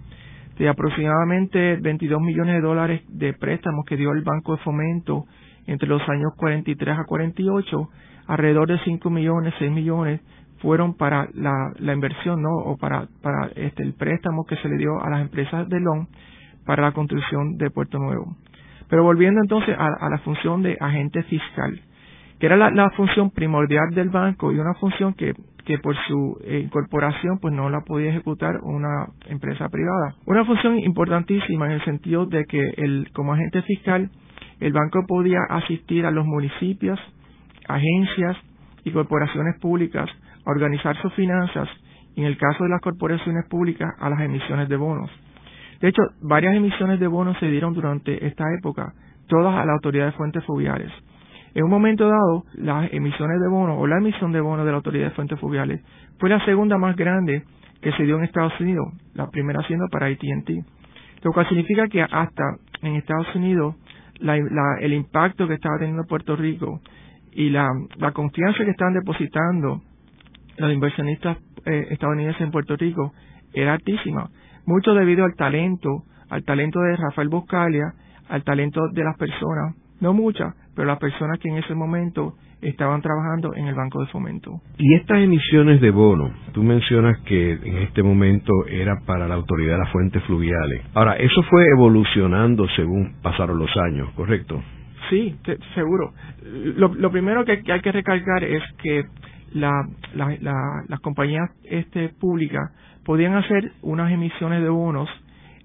De 0.56 0.68
aproximadamente 0.68 1.76
22 1.76 2.20
millones 2.20 2.54
de 2.54 2.60
dólares 2.60 3.02
de 3.08 3.34
préstamos 3.34 3.84
que 3.84 3.96
dio 3.96 4.12
el 4.12 4.22
Banco 4.22 4.56
de 4.56 4.62
Fomento 4.62 5.24
entre 5.66 5.88
los 5.88 6.08
años 6.08 6.32
43 6.36 6.98
a 6.98 7.04
48, 7.04 7.88
alrededor 8.28 8.68
de 8.68 8.78
5 8.84 9.10
millones, 9.10 9.52
6 9.58 9.72
millones 9.72 10.20
fueron 10.66 10.94
para 10.94 11.28
la, 11.34 11.92
inversión, 11.92 12.42
¿no? 12.42 12.56
O 12.56 12.76
para, 12.76 13.06
para 13.22 13.46
este, 13.54 13.84
el 13.84 13.94
préstamo 13.94 14.44
que 14.46 14.56
se 14.56 14.68
le 14.68 14.78
dio 14.78 15.00
a 15.00 15.08
las 15.08 15.20
empresas 15.20 15.68
de 15.68 15.78
loan 15.78 16.08
para 16.64 16.82
la 16.82 16.90
construcción 16.90 17.56
de 17.56 17.70
Puerto 17.70 18.00
Nuevo. 18.00 18.36
Pero 18.88 19.04
volviendo 19.04 19.40
entonces 19.40 19.76
a, 19.78 20.08
la 20.10 20.18
función 20.24 20.64
de 20.64 20.76
agente 20.80 21.22
fiscal, 21.22 21.80
que 22.40 22.46
era 22.46 22.56
la, 22.56 22.90
función 22.96 23.30
primordial 23.30 23.94
del 23.94 24.08
banco 24.08 24.50
y 24.50 24.58
una 24.58 24.74
función 24.74 25.14
que, 25.14 25.34
que 25.64 25.78
por 25.78 25.94
su 26.08 26.40
eh, 26.42 26.58
incorporación 26.64 27.38
pues 27.38 27.54
no 27.54 27.70
la 27.70 27.82
podía 27.82 28.10
ejecutar 28.10 28.56
una 28.64 29.06
empresa 29.28 29.68
privada. 29.68 30.16
Una 30.26 30.44
función 30.44 30.80
importantísima 30.80 31.66
en 31.66 31.72
el 31.74 31.84
sentido 31.84 32.26
de 32.26 32.44
que 32.44 32.74
el, 32.76 33.08
como 33.12 33.34
agente 33.34 33.62
fiscal 33.62 34.10
el 34.58 34.72
banco 34.72 35.04
podía 35.06 35.38
asistir 35.48 36.06
a 36.06 36.10
los 36.10 36.26
municipios, 36.26 36.98
agencias 37.68 38.36
y 38.82 38.90
corporaciones 38.90 39.60
públicas 39.60 40.10
organizar 40.46 40.96
sus 41.02 41.12
finanzas 41.14 41.68
en 42.16 42.24
el 42.24 42.38
caso 42.38 42.64
de 42.64 42.70
las 42.70 42.80
corporaciones 42.80 43.44
públicas 43.48 43.92
a 43.98 44.08
las 44.08 44.20
emisiones 44.20 44.68
de 44.68 44.76
bonos. 44.76 45.10
De 45.80 45.88
hecho, 45.88 46.02
varias 46.22 46.54
emisiones 46.54 46.98
de 46.98 47.06
bonos 47.06 47.36
se 47.38 47.46
dieron 47.46 47.74
durante 47.74 48.26
esta 48.26 48.44
época, 48.58 48.94
todas 49.28 49.54
a 49.54 49.66
la 49.66 49.72
Autoridad 49.74 50.06
de 50.06 50.12
Fuentes 50.12 50.44
Fluviales. 50.44 50.90
En 51.54 51.64
un 51.64 51.70
momento 51.70 52.08
dado, 52.08 52.44
las 52.54 52.92
emisiones 52.92 53.40
de 53.40 53.48
bonos 53.48 53.76
o 53.78 53.86
la 53.86 53.98
emisión 53.98 54.32
de 54.32 54.40
bonos 54.40 54.64
de 54.64 54.72
la 54.72 54.78
Autoridad 54.78 55.06
de 55.06 55.14
Fuentes 55.14 55.38
Fluviales 55.38 55.82
fue 56.18 56.30
la 56.30 56.44
segunda 56.44 56.78
más 56.78 56.96
grande 56.96 57.44
que 57.80 57.92
se 57.92 58.04
dio 58.04 58.16
en 58.16 58.24
Estados 58.24 58.58
Unidos, 58.60 58.86
la 59.14 59.30
primera 59.30 59.62
siendo 59.62 59.86
para 59.88 60.06
AT&T. 60.06 60.64
Lo 61.22 61.32
cual 61.32 61.48
significa 61.48 61.88
que 61.88 62.02
hasta 62.02 62.56
en 62.82 62.96
Estados 62.96 63.34
Unidos 63.34 63.74
el 64.80 64.92
impacto 64.92 65.46
que 65.46 65.54
estaba 65.54 65.78
teniendo 65.78 66.04
Puerto 66.04 66.36
Rico 66.36 66.80
y 67.32 67.50
la, 67.50 67.68
confianza 68.14 68.64
que 68.64 68.70
estaban 68.70 68.94
depositando 68.94 69.82
los 70.58 70.72
inversionistas 70.72 71.38
eh, 71.64 71.88
estadounidenses 71.90 72.40
en 72.42 72.50
Puerto 72.50 72.76
Rico 72.76 73.12
era 73.52 73.74
altísima 73.74 74.30
mucho 74.66 74.94
debido 74.94 75.24
al 75.24 75.34
talento, 75.34 76.02
al 76.28 76.44
talento 76.44 76.80
de 76.80 76.96
Rafael 76.96 77.28
Buscalia, 77.28 77.94
al 78.28 78.42
talento 78.42 78.80
de 78.92 79.04
las 79.04 79.16
personas, 79.16 79.76
no 80.00 80.12
muchas, 80.12 80.54
pero 80.74 80.88
las 80.88 80.98
personas 80.98 81.38
que 81.38 81.48
en 81.48 81.58
ese 81.58 81.74
momento 81.74 82.34
estaban 82.60 83.00
trabajando 83.00 83.54
en 83.54 83.66
el 83.66 83.74
Banco 83.74 84.00
de 84.00 84.06
Fomento. 84.08 84.60
Y 84.76 84.94
estas 84.94 85.18
emisiones 85.18 85.80
de 85.80 85.90
bono, 85.90 86.30
tú 86.52 86.62
mencionas 86.62 87.18
que 87.20 87.52
en 87.52 87.76
este 87.78 88.02
momento 88.02 88.52
era 88.68 88.96
para 89.06 89.28
la 89.28 89.34
autoridad 89.34 89.74
de 89.74 89.78
las 89.78 89.92
fuentes 89.92 90.22
fluviales. 90.24 90.82
Ahora, 90.94 91.14
eso 91.16 91.42
fue 91.44 91.64
evolucionando 91.76 92.66
según 92.74 93.14
pasaron 93.22 93.58
los 93.58 93.70
años, 93.76 94.10
¿correcto? 94.14 94.60
Sí, 95.10 95.36
seguro. 95.74 96.12
Lo, 96.76 97.10
primero 97.12 97.44
que, 97.44 97.62
hay 97.68 97.80
que 97.80 97.92
recalcar 97.92 98.42
es 98.42 98.62
que 98.82 99.04
las 99.52 101.00
compañías 101.02 101.50
este, 101.64 102.08
públicas 102.10 102.70
podían 103.04 103.34
hacer 103.34 103.72
unas 103.82 104.12
emisiones 104.12 104.62
de 104.62 104.68
bonos 104.68 105.08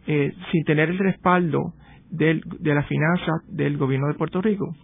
eh, 0.08 0.34
sin 0.52 0.64
tener 0.64 0.90
el 0.90 0.98
respaldo 0.98 1.74
de 2.10 2.42
la 2.62 2.84
finanza 2.84 3.32
del 3.48 3.78
gobierno 3.78 4.08
de 4.08 4.16
Puerto 4.16 4.42
Rico. 4.42 4.76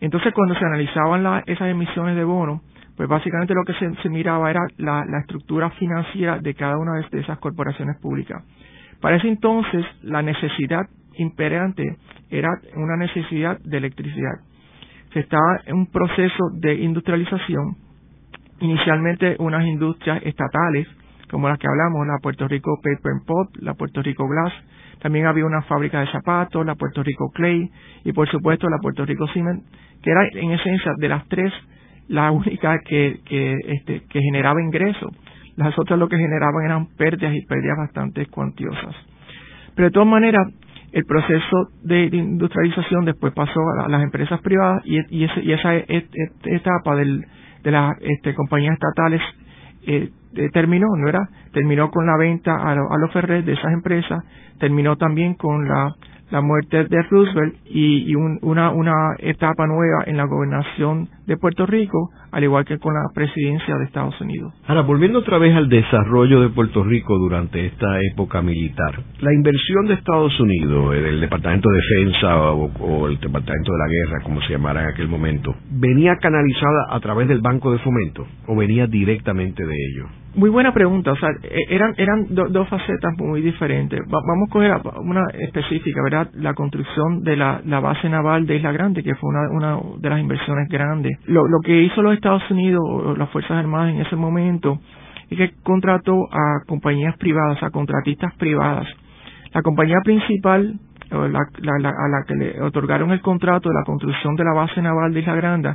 Entonces, 0.00 0.34
cuando 0.34 0.54
se 0.54 0.64
analizaban 0.64 1.42
esas 1.46 1.68
emisiones 1.68 2.16
de 2.16 2.24
bonos, 2.24 2.60
pues 2.96 3.08
básicamente 3.08 3.54
lo 3.54 3.64
que 3.64 3.74
se, 3.74 4.08
miraba 4.08 4.50
era 4.50 4.60
la, 4.78 5.04
estructura 5.20 5.70
financiera 5.70 6.38
de 6.38 6.54
cada 6.54 6.78
una 6.78 6.92
de, 7.10 7.20
esas 7.20 7.38
corporaciones 7.38 7.98
públicas. 8.00 8.42
Para 9.00 9.16
ese 9.16 9.28
entonces, 9.28 9.84
la 10.02 10.22
necesidad 10.22 10.86
imperante 11.14 11.84
era 12.30 12.48
una 12.74 12.96
necesidad 12.96 13.58
de 13.60 13.76
electricidad. 13.76 14.40
Se 15.12 15.20
estaba 15.20 15.60
en 15.66 15.76
un 15.76 15.86
proceso 15.86 16.50
de 16.54 16.74
industrialización, 16.74 17.76
inicialmente 18.60 19.36
unas 19.38 19.64
industrias 19.66 20.22
estatales, 20.24 20.86
como 21.30 21.48
las 21.48 21.58
que 21.58 21.66
hablamos, 21.68 22.06
la 22.06 22.18
Puerto 22.22 22.46
Rico 22.48 22.78
Paper 22.82 23.12
and 23.12 23.26
Pop, 23.26 23.48
la 23.60 23.74
Puerto 23.74 24.02
Rico 24.02 24.28
Glass, 24.28 24.52
también 25.00 25.26
había 25.26 25.44
una 25.44 25.62
fábrica 25.62 26.00
de 26.00 26.06
zapatos, 26.08 26.64
la 26.64 26.74
Puerto 26.74 27.02
Rico 27.02 27.30
Clay 27.34 27.70
y 28.04 28.12
por 28.12 28.28
supuesto 28.28 28.68
la 28.68 28.78
Puerto 28.78 29.04
Rico 29.04 29.26
Cement, 29.32 29.62
que 30.02 30.10
era 30.10 30.26
en 30.32 30.52
esencia 30.52 30.92
de 30.96 31.08
las 31.08 31.26
tres 31.28 31.52
la 32.08 32.30
única 32.30 32.78
que, 32.86 33.20
que, 33.24 33.56
este, 33.66 34.02
que 34.08 34.20
generaba 34.20 34.62
ingresos. 34.62 35.10
Las 35.56 35.76
otras 35.78 35.98
lo 35.98 36.08
que 36.08 36.16
generaban 36.16 36.64
eran 36.64 36.86
pérdidas 36.96 37.34
y 37.34 37.44
pérdidas 37.46 37.78
bastante 37.78 38.26
cuantiosas. 38.26 38.94
Pero 39.74 39.88
de 39.88 39.92
todas 39.92 40.08
maneras, 40.08 40.46
el 40.92 41.04
proceso 41.04 41.68
de 41.82 42.04
industrialización 42.04 43.04
después 43.04 43.32
pasó 43.34 43.60
a 43.84 43.88
las 43.88 44.02
empresas 44.02 44.40
privadas 44.40 44.82
y, 44.84 44.98
y, 45.10 45.52
esa 45.52 45.74
etapa 46.44 46.96
del, 46.96 47.24
de 47.66 47.72
las 47.72 47.96
este, 48.00 48.32
compañías 48.32 48.74
estatales 48.74 49.20
eh, 49.88 50.08
terminó, 50.52 50.86
¿no 50.96 51.08
era? 51.08 51.28
Terminó 51.52 51.90
con 51.90 52.06
la 52.06 52.16
venta 52.16 52.52
a, 52.52 52.72
a 52.72 52.96
los 52.98 53.12
Ferrer 53.12 53.44
de 53.44 53.54
esas 53.54 53.72
empresas, 53.72 54.22
terminó 54.60 54.94
también 54.96 55.34
con 55.34 55.66
la 55.68 55.92
la 56.30 56.40
muerte 56.40 56.84
de 56.84 57.02
Roosevelt 57.02 57.54
y, 57.66 58.14
una, 58.14 58.70
una 58.70 59.14
etapa 59.18 59.66
nueva 59.66 60.04
en 60.06 60.16
la 60.16 60.24
gobernación 60.24 61.08
de 61.26 61.36
Puerto 61.36 61.66
Rico, 61.66 62.10
al 62.30 62.44
igual 62.44 62.64
que 62.64 62.78
con 62.78 62.94
la 62.94 63.08
presidencia 63.14 63.76
de 63.76 63.84
Estados 63.84 64.20
Unidos. 64.20 64.52
Ahora, 64.66 64.82
volviendo 64.82 65.20
otra 65.20 65.38
vez 65.38 65.54
al 65.54 65.68
desarrollo 65.68 66.40
de 66.40 66.48
Puerto 66.50 66.84
Rico 66.84 67.18
durante 67.18 67.66
esta 67.66 68.00
época 68.12 68.42
militar, 68.42 69.00
la 69.20 69.32
inversión 69.32 69.86
de 69.86 69.94
Estados 69.94 70.38
Unidos, 70.40 70.94
eh, 70.94 71.00
del 71.00 71.20
Departamento 71.20 71.68
de 71.70 71.78
Defensa 71.78 72.52
o, 72.52 72.70
o, 72.80 73.08
el 73.08 73.18
Departamento 73.18 73.72
de 73.72 73.78
la 73.78 73.88
Guerra, 73.88 74.24
como 74.24 74.40
se 74.42 74.52
llamara 74.52 74.82
en 74.82 74.88
aquel 74.88 75.08
momento, 75.08 75.54
¿venía 75.70 76.16
canalizada 76.16 76.86
a 76.90 77.00
través 77.00 77.28
del 77.28 77.40
Banco 77.40 77.72
de 77.72 77.78
Fomento 77.78 78.26
o 78.46 78.56
venía 78.56 78.86
directamente 78.86 79.64
de 79.64 79.74
ellos? 79.74 80.08
Muy 80.36 80.50
buena 80.50 80.74
pregunta, 80.74 81.12
o 81.12 81.16
sea, 81.16 81.30
e, 81.42 81.74
eran, 81.74 81.94
eran 81.96 82.26
dos 82.28 82.68
facetas 82.68 83.14
muy 83.16 83.40
diferentes. 83.40 83.98
vamos 84.06 84.48
a 84.48 84.52
coger 84.52 84.72
una 85.00 85.24
específica, 85.32 86.02
¿verdad? 86.04 86.15
La 86.34 86.54
construcción 86.54 87.22
de 87.22 87.36
la, 87.36 87.60
base 87.80 88.08
naval 88.08 88.46
de 88.46 88.56
Isla 88.56 88.72
Grande, 88.72 89.02
que 89.02 89.14
fue 89.14 89.30
una, 89.30 89.50
una 89.50 89.80
de 89.98 90.10
las 90.10 90.20
inversiones 90.20 90.68
grandes. 90.68 91.18
Lo, 91.26 91.44
que 91.64 91.82
hizo 91.82 92.02
los 92.02 92.14
Estados 92.14 92.42
Unidos, 92.50 92.82
las 93.18 93.30
Fuerzas 93.30 93.52
Armadas 93.52 93.94
en 93.94 94.00
ese 94.00 94.16
momento, 94.16 94.78
es 95.30 95.38
que 95.38 95.50
contrató 95.62 96.14
a 96.30 96.64
compañías 96.66 97.16
privadas, 97.18 97.62
a 97.62 97.70
contratistas 97.70 98.34
privadas. 98.36 98.86
La 99.52 99.62
compañía 99.62 99.98
principal, 100.04 100.78
a 101.10 101.16
la 101.28 102.24
que 102.26 102.34
le 102.34 102.60
otorgaron 102.62 103.12
el 103.12 103.20
contrato 103.20 103.68
de 103.68 103.74
la 103.74 103.84
construcción 103.84 104.34
de 104.36 104.44
la 104.44 104.52
base 104.52 104.82
naval 104.82 105.12
de 105.12 105.20
Isla 105.20 105.34
Grande, 105.34 105.74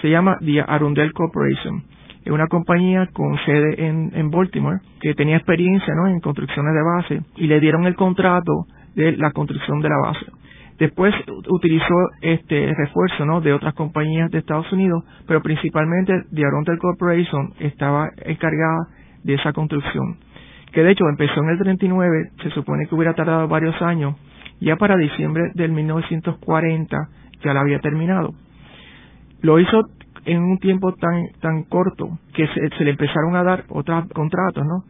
se 0.00 0.10
llama 0.10 0.38
The 0.40 0.60
Arundel 0.62 1.12
Corporation 1.12 1.82
es 2.28 2.32
una 2.32 2.46
compañía 2.46 3.08
con 3.14 3.38
sede 3.46 3.86
en, 3.86 4.30
Baltimore 4.30 4.80
que 5.00 5.14
tenía 5.14 5.36
experiencia 5.36 5.94
en 6.08 6.20
construcciones 6.20 6.74
de 6.74 6.82
base 6.82 7.22
y 7.36 7.46
le 7.46 7.58
dieron 7.58 7.86
el 7.86 7.94
contrato 7.94 8.66
de 8.98 9.16
la 9.16 9.30
construcción 9.30 9.80
de 9.80 9.88
la 9.88 9.96
base. 9.98 10.26
Después 10.78 11.14
utilizó 11.48 11.94
este 12.20 12.72
refuerzo 12.74 13.40
de 13.40 13.52
otras 13.52 13.74
compañías 13.74 14.30
de 14.30 14.38
Estados 14.38 14.70
Unidos, 14.72 15.04
pero 15.26 15.42
principalmente 15.42 16.12
The 16.34 16.44
Arontel 16.44 16.78
Corporation 16.78 17.54
estaba 17.58 18.10
encargada 18.24 18.88
de 19.24 19.34
esa 19.34 19.52
construcción, 19.52 20.18
que 20.72 20.82
de 20.82 20.92
hecho 20.92 21.04
empezó 21.08 21.40
en 21.42 21.50
el 21.50 21.58
39, 21.58 22.30
se 22.42 22.50
supone 22.50 22.86
que 22.86 22.94
hubiera 22.94 23.14
tardado 23.14 23.48
varios 23.48 23.80
años, 23.82 24.16
ya 24.60 24.76
para 24.76 24.96
diciembre 24.96 25.50
del 25.54 25.72
1940 25.72 26.96
ya 27.44 27.54
la 27.54 27.60
había 27.60 27.80
terminado. 27.80 28.34
Lo 29.42 29.58
hizo 29.58 29.82
en 30.24 30.42
un 30.42 30.58
tiempo 30.58 30.92
tan 30.94 31.26
tan 31.40 31.64
corto 31.64 32.18
que 32.34 32.46
se, 32.48 32.84
le 32.84 32.90
empezaron 32.90 33.34
a 33.36 33.42
dar 33.42 33.64
otros 33.68 34.08
contratos, 34.12 34.64
¿no? 34.64 34.84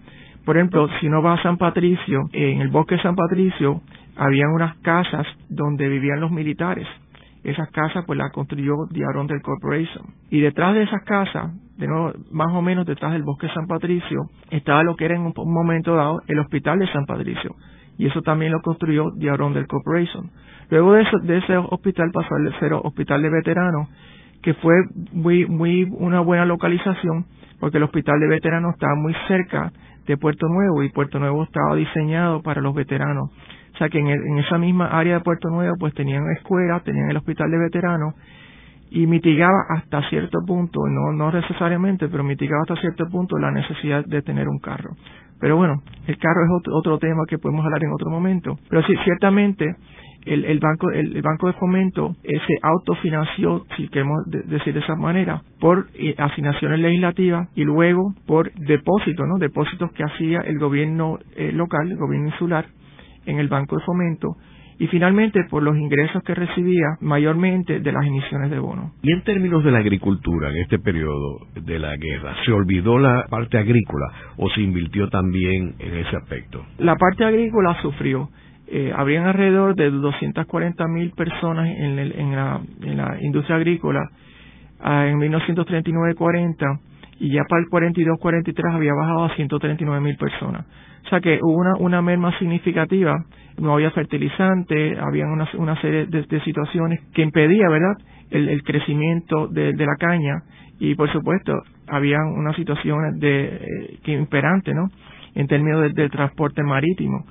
Por 0.49 0.57
ejemplo, 0.57 0.89
si 0.99 1.07
uno 1.09 1.21
va 1.21 1.35
a 1.35 1.43
San 1.43 1.59
Patricio, 1.59 2.23
en 2.33 2.63
el 2.63 2.69
bosque 2.69 2.95
de 2.95 3.03
San 3.03 3.15
Patricio, 3.15 3.83
habían 4.17 4.49
unas 4.49 4.79
casas 4.79 5.27
donde 5.51 5.87
vivían 5.91 6.21
los 6.21 6.31
militares. 6.31 6.89
Esas 7.45 7.71
casas 7.71 8.07
pues 8.07 8.19
las 8.19 8.33
construyó 8.33 8.73
The 8.91 9.05
Arundel 9.05 9.43
Corporation. 9.43 10.07
Y 10.31 10.41
detrás 10.41 10.73
de 10.73 10.85
esas 10.85 11.05
casas, 11.05 11.53
de 11.77 11.87
nuevo, 11.87 12.15
más 12.31 12.51
o 12.55 12.63
menos 12.63 12.87
detrás 12.87 13.13
del 13.13 13.25
bosque 13.25 13.47
de 13.47 13.53
San 13.53 13.67
Patricio, 13.67 14.23
estaba 14.49 14.83
lo 14.85 14.97
que 14.97 15.05
era 15.05 15.17
en 15.17 15.21
un, 15.21 15.35
momento 15.53 15.95
dado 15.95 16.23
el 16.29 16.39
hospital 16.39 16.79
de 16.79 16.91
San 16.93 17.05
Patricio. 17.05 17.55
Y 17.99 18.07
eso 18.07 18.23
también 18.23 18.51
lo 18.51 18.63
construyó 18.63 19.13
The 19.21 19.29
Arundel 19.29 19.67
Corporation. 19.67 20.31
Luego 20.71 20.95
de, 20.95 21.03
eso, 21.03 21.19
de 21.19 21.37
ese 21.37 21.59
hospital 21.59 22.11
pasó 22.11 22.37
al 22.37 22.59
ser 22.59 22.73
hospital 22.73 23.21
de 23.21 23.29
veteranos 23.29 23.89
que 24.41 24.55
fue 24.55 24.73
muy, 25.13 25.45
muy 25.45 25.87
una 25.91 26.21
buena 26.21 26.47
localización 26.47 27.27
porque 27.61 27.79
el 27.79 27.83
hospital 27.83 28.21
de 28.21 28.29
veteranos 28.29 28.75
estaba 28.75 28.95
muy 28.95 29.15
cerca 29.27 29.73
de 30.09 30.17
Puerto 30.17 30.49
Nuevo 30.49 30.83
y 30.83 30.89
Puerto 30.89 31.21
Nuevo 31.21 31.45
estaba 31.45 31.77
diseñado 31.77 32.43
para 32.43 32.63
los 32.63 32.75
veteranos. 32.75 33.31
O 33.75 33.79
sea 33.79 33.89
que 33.91 33.99
en, 33.99 34.39
esa 34.39 34.59
misma 34.59 34.87
área 34.87 35.19
de 35.19 35.21
Puerto 35.21 35.51
Nuevo 35.51 35.77
pues 35.79 35.95
tenían 35.95 36.25
escuela, 36.33 36.81
tenían 36.81 37.11
el 37.11 37.17
hospital 37.19 37.51
de 37.51 37.59
veteranos 37.59 38.15
y 38.91 39.07
mitigaba 39.07 39.67
hasta 39.69 40.09
cierto 40.09 40.39
punto, 40.47 40.81
no, 40.89 41.13
no 41.13 41.31
necesariamente, 41.31 42.09
pero 42.09 42.25
mitigaba 42.25 42.63
hasta 42.63 42.81
cierto 42.81 43.05
punto 43.11 43.37
la 43.39 43.51
necesidad 43.51 44.05
de 44.07 44.23
tener 44.23 44.49
un 44.49 44.59
carro. 44.59 44.97
Pero 45.39 45.57
bueno, 45.57 45.83
el 46.07 46.19
carro 46.19 46.43
es 46.43 46.51
otro, 46.59 46.77
otro 46.77 46.99
tema 46.99 47.23
que 47.29 47.39
podemos 47.39 47.65
hablar 47.65 47.85
en 47.85 47.93
otro 47.93 48.11
momento. 48.11 48.59
Pero 48.69 48.83
sí, 48.83 48.95
ciertamente 49.05 49.77
el, 50.29 50.45
el 50.45 50.59
banco 50.59 50.91
el, 50.91 51.21
banco 51.23 51.47
de 51.49 51.53
fomento 51.55 52.15
se 52.23 52.55
autofinanció 52.63 53.65
si 53.77 53.89
queremos 53.89 54.19
decir 54.27 54.75
de 54.75 54.81
esa 54.81 54.95
manera 54.95 55.43
por 55.61 55.89
eh, 55.95 56.15
asignaciones 56.19 56.81
legislativas 56.81 57.49
y 57.55 57.65
luego 57.65 58.15
por 58.27 58.53
depósitos 58.53 59.27
no 59.27 59.39
depósitos 59.39 59.91
que 59.93 60.05
hacía 60.05 60.41
el 60.41 60.59
gobierno 60.59 61.19
eh, 61.37 61.53
local 61.53 61.91
el 61.91 61.97
gobierno 61.97 62.29
insular 62.29 62.67
en 63.27 63.39
el 63.39 63.49
banco 63.49 63.77
de 63.77 63.85
fomento 63.85 64.37
y 64.79 64.87
finalmente 64.87 65.45
por 65.51 65.63
los 65.63 65.77
ingresos 65.77 66.23
que 66.23 66.35
recibía 66.35 66.97
mayormente 67.01 67.81
de 67.81 67.93
las 67.93 68.07
emisiones 68.07 68.51
de 68.51 68.59
bonos. 68.59 68.93
Y 69.03 69.13
en 69.13 69.23
términos 69.23 69.65
de 69.65 69.73
la 69.73 69.79
agricultura 69.79 70.51
en 70.51 70.57
este 70.59 70.79
periodo 70.79 71.41
de 71.55 71.79
la 71.79 71.97
guerra, 71.97 72.37
¿se 72.45 72.53
olvidó 72.53 72.99
la 72.99 73.27
parte 73.29 73.59
agrícola 73.59 74.07
o 74.37 74.49
se 74.51 74.61
invirtió 74.61 75.09
también 75.09 75.75
en 75.79 75.97
ese 75.97 76.17
aspecto? 76.17 76.65
La 76.79 76.97
parte 76.97 77.25
agrícola 77.25 77.77
sufrió 77.83 78.29
eh, 78.71 78.93
habrían 78.95 79.27
alrededor 79.27 79.75
de 79.75 79.91
240 79.91 80.87
mil 80.89 81.11
personas 81.13 81.69
en, 81.69 81.99
en, 81.99 82.37
la, 82.37 82.61
en, 82.83 82.97
la, 82.97 83.17
industria 83.23 83.57
agrícola 83.57 84.01
ah, 84.81 85.07
en 85.07 85.19
1939-40 85.19 86.81
y 87.21 87.31
ya 87.31 87.43
para 87.49 87.63
el 87.63 87.69
42-43 87.69 88.75
había 88.75 88.93
bajado 88.93 89.25
a 89.25 89.35
139 89.35 90.01
mil 90.01 90.17
personas. 90.17 90.67
O 91.07 91.09
sea 91.09 91.21
que 91.21 91.39
hubo 91.43 91.57
una, 91.57 91.77
una 91.79 92.03
merma 92.03 92.39
significativa, 92.39 93.15
no 93.59 93.73
había 93.73 93.91
fertilizante, 93.91 94.99
había 94.99 95.27
una, 95.27 95.49
una 95.55 95.81
serie 95.81 96.07
de, 96.07 96.41
situaciones 96.43 97.01
que 97.15 97.23
impedía, 97.23 97.69
¿verdad?, 97.71 97.97
el, 98.31 98.51
el 98.51 98.63
crecimiento 98.63 99.49
de, 99.49 99.73
la 99.73 99.97
caña 99.99 100.43
y, 100.79 100.95
por 100.95 101.11
supuesto, 101.11 101.55
había 101.87 102.19
unas 102.19 102.55
situaciones 102.57 103.19
de, 103.19 103.47
eh, 103.47 103.99
que 104.05 104.13
imperantes, 104.13 104.75
¿no?, 104.75 104.89
en 105.35 105.47
términos 105.47 105.95
del 105.95 106.11
transporte 106.11 106.63
marítimo 106.63 107.25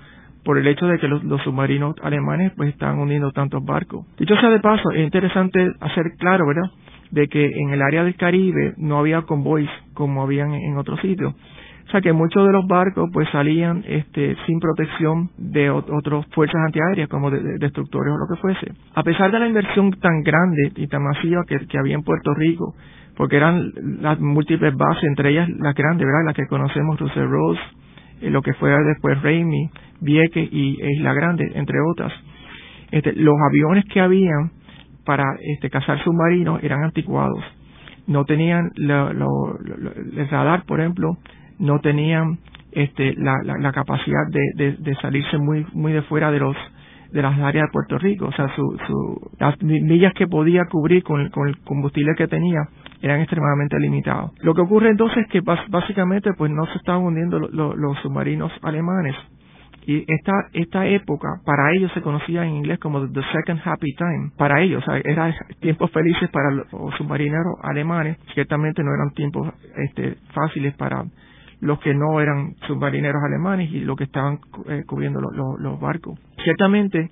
por 0.48 0.58
el 0.58 0.66
hecho 0.66 0.88
de 0.88 0.98
que 0.98 1.10
los, 1.10 1.22
submarinos 1.44 1.94
alemanes 2.02 2.54
pues 2.56 2.70
estaban 2.70 3.00
hundiendo 3.00 3.34
tantos 3.34 3.66
barcos. 3.66 4.06
Dicho 4.18 4.34
sea 4.38 4.50
de 4.50 4.62
paso, 4.62 4.92
es 4.92 5.04
interesante 5.04 5.74
hacer 5.82 6.14
claro, 6.18 6.48
¿verdad?, 6.48 6.72
de 7.12 7.28
que 7.28 7.46
en 7.46 7.72
el 7.72 7.82
área 7.82 8.06
del 8.06 8.16
Caribe 8.16 8.74
no 8.78 8.98
había 8.98 9.24
convoys 9.24 9.70
como 9.94 10.24
habían 10.24 10.54
en, 10.54 10.78
otros 10.78 11.02
sitios. 11.02 11.34
O 11.34 11.92
sea 11.92 12.00
que 12.00 12.14
muchos 12.14 12.48
de 12.48 12.54
los 12.54 12.66
barcos 12.66 13.10
pues 13.12 13.28
salían 13.30 13.84
este, 13.86 14.38
sin 14.46 14.62
protección 14.62 15.32
de 15.38 15.70
otras 15.70 16.26
fuerzas 16.28 16.62
antiaéreas 16.66 17.10
como 17.10 17.30
destructores 17.30 18.14
o 18.14 18.18
lo 18.18 18.34
que 18.34 18.40
fuese. 18.40 18.72
A 18.96 19.04
pesar 19.04 19.30
de 19.30 19.40
la 19.40 19.48
inversión 19.48 19.92
tan 20.00 20.24
grande 20.24 20.72
y 20.78 20.88
tan 20.88 21.04
masiva 21.04 21.44
que, 21.46 21.78
había 21.78 21.96
en 21.96 22.04
Puerto 22.04 22.34
Rico, 22.34 22.74
porque 23.18 23.36
eran 23.36 23.74
las 24.00 24.18
múltiples 24.18 24.74
bases, 24.78 25.04
entre 25.04 25.32
ellas 25.32 25.50
las 25.60 25.76
grandes, 25.76 26.08
¿verdad? 26.08 26.24
Las 26.26 26.36
que 26.36 26.48
conocemos, 26.48 26.98
Russell 26.98 27.28
Rose, 27.28 27.60
lo 28.22 28.42
que 28.42 28.54
fue 28.54 28.72
después 28.86 29.22
Raimi, 29.22 29.70
Vieques 30.02 30.48
y 30.52 30.78
Isla 30.82 31.14
Grande, 31.14 31.52
entre 31.56 31.78
otras. 31.92 32.14
Este, 32.92 33.14
los 33.14 33.36
aviones 33.50 33.86
que 33.86 34.00
habían 34.00 34.52
para 35.06 35.24
este, 35.42 35.70
cazar 35.70 36.04
submarinos 36.04 36.64
eran 36.64 36.84
anticuados. 36.84 37.44
No 38.08 38.26
tenían 38.26 38.72
el 38.76 40.30
radar, 40.30 40.64
por 40.66 40.80
ejemplo, 40.80 41.18
no 41.60 41.80
tenían 41.80 42.40
este, 42.72 43.14
la, 43.16 43.36
la, 43.44 43.72
capacidad 43.72 44.28
de, 44.30 44.74
de, 44.78 44.96
salirse 44.96 45.38
muy, 45.38 45.66
muy 45.74 45.94
de 45.94 46.02
fuera 46.04 46.32
de 46.32 46.40
los 46.40 46.56
de 47.12 47.22
las 47.22 47.40
áreas 47.40 47.68
de 47.68 47.72
Puerto 47.72 47.98
Rico, 47.98 48.26
o 48.28 48.32
sea, 48.34 48.54
su, 48.54 48.78
su, 48.86 49.32
las 49.40 49.62
millas 49.62 50.14
que 50.14 50.28
podía 50.28 50.66
cubrir 50.70 51.04
con, 51.04 51.30
con 51.30 51.48
el 51.48 51.58
combustible 51.60 52.14
que 52.18 52.28
tenía 52.28 52.60
eran 53.02 53.22
extremadamente 53.22 53.80
limitados. 53.80 54.32
Lo 54.42 54.54
que 54.54 54.62
ocurre 54.62 54.90
entonces 54.90 55.26
es 55.26 55.28
que 55.28 55.42
básicamente 55.42 56.32
pues 56.38 56.52
no 56.52 56.66
se 56.68 56.78
estaban 56.78 57.04
hundiendo 57.04 57.40
los 57.40 57.98
submarinos 58.00 58.52
alemanes 58.62 59.16
Y 59.86 60.04
esta, 60.12 60.34
esta 60.54 60.86
época, 60.86 61.28
para 61.46 61.74
ellos 61.74 61.92
se 61.94 62.02
conocía 62.02 62.44
en 62.44 62.56
inglés 62.56 62.80
como 62.80 63.08
The 63.10 63.22
Second 63.32 63.62
Happy 63.64 63.96
Time. 63.96 64.32
Para 64.38 64.62
ellos, 64.62 64.86
o 64.86 64.92
eran 64.94 65.34
tiempos 65.62 65.92
felices 65.92 66.30
para 66.30 66.52
los 66.52 66.68
submarineros 66.98 67.56
alemanes. 67.64 68.18
Ciertamente 68.34 68.84
no 68.84 68.94
eran 68.94 69.12
tiempos 69.14 69.54
este, 69.78 70.18
fáciles 70.34 70.76
para 70.76 71.06
los 71.62 71.80
que 71.80 71.94
no 71.94 72.20
eran 72.20 72.56
submarineros 72.68 73.22
alemanes 73.24 73.72
y 73.72 73.80
los 73.80 73.98
que 73.98 74.04
estaban 74.04 74.40
eh, 74.68 74.84
cubriendo 74.86 75.20
los 75.22 75.80
barcos. 75.80 76.20
Ciertamente, 76.44 77.10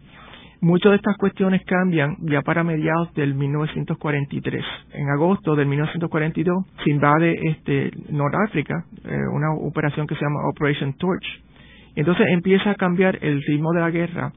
Muchas 0.62 0.91
de 0.91 0.96
estas 0.98 1.18
cuestiones 1.18 1.62
cambian 1.65 2.15
ya 2.22 2.41
para 2.41 2.63
mediados 2.63 3.13
del 3.13 3.36
1943. 3.36 4.63
En 4.94 5.10
agosto 5.10 5.56
del 5.56 5.68
1942 5.68 6.65
se 6.84 6.89
invade 6.89 7.36
este 7.50 7.91
Noráfrica, 8.10 8.86
eh, 9.04 9.18
una 9.34 9.54
operación 9.54 10.08
que 10.08 10.15
se 10.15 10.22
llama 10.22 10.48
Operation 10.50 10.94
Torch. 10.94 11.26
Entonces 11.96 12.28
empieza 12.30 12.72
a 12.72 12.76
cambiar 12.76 13.20
el 13.22 13.41
ritmo 13.44 13.74
de 13.74 13.80
la 13.82 13.91
guerra 13.91 14.32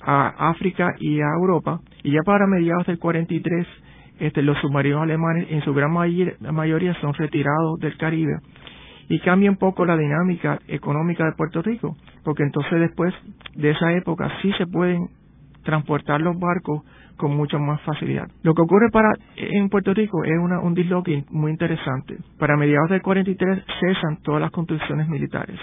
a 0.00 0.50
África 0.50 0.94
y 0.98 1.20
a 1.20 1.28
Europa 1.38 1.80
y 2.02 2.12
ya 2.12 2.20
para 2.24 2.46
mediados 2.46 2.86
del 2.86 2.98
43 2.98 3.66
este, 4.20 4.42
los 4.42 4.58
submarinos 4.58 5.02
alemanes 5.02 5.46
en 5.50 5.62
su 5.62 5.74
gran 5.74 5.92
mayoría 5.92 6.94
son 7.00 7.14
retirados 7.14 7.78
del 7.80 7.96
Caribe 7.96 8.38
y 9.08 9.20
cambia 9.20 9.50
un 9.50 9.56
poco 9.56 9.84
la 9.84 9.96
dinámica 9.96 10.58
económica 10.68 11.24
de 11.24 11.32
Puerto 11.32 11.62
Rico, 11.62 11.96
porque 12.24 12.42
entonces 12.42 12.78
después 12.80 13.14
de 13.54 13.70
esa 13.70 13.92
época 13.94 14.30
sí 14.42 14.52
se 14.58 14.66
pueden 14.66 15.08
transportar 15.68 16.18
los 16.22 16.40
barcos 16.40 16.82
con 17.18 17.36
mucha 17.36 17.58
más 17.58 17.78
facilidad. 17.82 18.26
Lo 18.42 18.54
que 18.54 18.62
ocurre 18.62 18.88
para 18.90 19.10
en 19.36 19.68
Puerto 19.68 19.92
Rico 19.92 20.24
es 20.24 20.38
una, 20.40 20.60
un 20.60 20.72
disloque 20.72 21.24
muy 21.28 21.50
interesante. 21.50 22.16
Para 22.38 22.56
mediados 22.56 22.88
del 22.88 23.02
43 23.02 23.64
cesan 23.78 24.22
todas 24.22 24.40
las 24.40 24.50
construcciones 24.50 25.08
militares. 25.08 25.60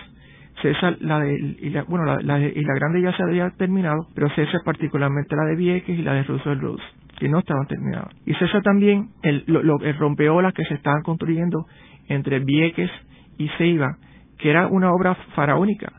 Cesa 0.62 0.96
la 1.00 1.22
de, 1.22 1.34
y 1.60 1.70
la, 1.72 1.84
bueno, 1.86 2.06
la, 2.06 2.40
y 2.40 2.62
la 2.62 2.74
grande 2.76 3.02
ya 3.02 3.18
se 3.18 3.24
había 3.24 3.50
terminado, 3.58 4.06
pero 4.14 4.30
cesa 4.36 4.60
particularmente 4.64 5.36
la 5.36 5.46
de 5.46 5.56
Vieques 5.56 5.98
y 5.98 6.04
la 6.04 6.14
de 6.14 6.24
Roosevelt 6.24 6.62
Roads, 6.62 6.84
que 7.18 7.28
no 7.28 7.40
estaban 7.40 7.66
terminadas. 7.66 8.14
Y 8.28 8.36
cesa 8.36 8.62
también 8.62 9.10
el, 9.24 9.44
lo, 9.48 9.80
el 9.82 9.98
rompeolas 9.98 10.54
que 10.54 10.66
se 10.66 10.76
estaban 10.76 11.02
construyendo 11.02 11.66
entre 12.10 12.40
Vieques 12.42 12.92
y 13.40 13.50
Ceiba, 13.58 13.98
que 14.38 14.52
era 14.52 14.68
una 14.68 14.92
obra 14.92 15.16
faraónica 15.36 15.92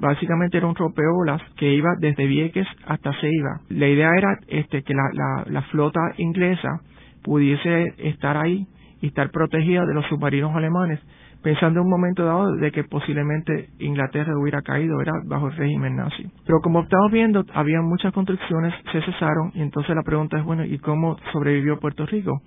básicamente 0.00 0.58
era 0.58 0.66
un 0.66 0.74
rompeolas 0.74 1.40
que 1.56 1.72
iba 1.72 1.90
desde 1.98 2.26
Vieques 2.26 2.66
hasta 2.86 3.12
Ceiba. 3.20 3.60
La 3.68 3.88
idea 3.88 4.10
era 4.16 4.38
este, 4.48 4.82
que 4.82 4.94
la, 4.94 5.44
la, 5.46 5.62
flota 5.62 6.00
inglesa 6.18 6.80
pudiese 7.22 7.94
estar 7.98 8.36
ahí 8.36 8.66
y 9.00 9.08
estar 9.08 9.30
protegida 9.30 9.86
de 9.86 9.94
los 9.94 10.06
submarinos 10.06 10.54
alemanes, 10.54 11.00
pensando 11.42 11.80
en 11.80 11.86
un 11.86 11.90
momento 11.90 12.24
dado 12.24 12.54
de 12.56 12.70
que 12.70 12.84
posiblemente 12.84 13.70
Inglaterra 13.78 14.38
hubiera 14.38 14.60
caído 14.60 15.00
era 15.00 15.12
bajo 15.24 15.48
el 15.48 15.56
régimen 15.56 15.96
nazi. 15.96 16.30
Pero 16.44 16.60
como 16.60 16.82
estamos 16.82 17.10
viendo, 17.10 17.44
había 17.54 17.80
muchas 17.80 18.12
construcciones, 18.12 18.74
se 18.92 19.00
cesaron, 19.00 19.52
y 19.54 19.62
entonces 19.62 19.94
la 19.96 20.02
pregunta 20.02 20.38
es, 20.38 20.44
bueno, 20.44 20.64
¿y 20.64 20.78
cómo 20.78 21.16
sobrevivió 21.32 21.78
Puerto 21.78 22.04
Rico? 22.04 22.42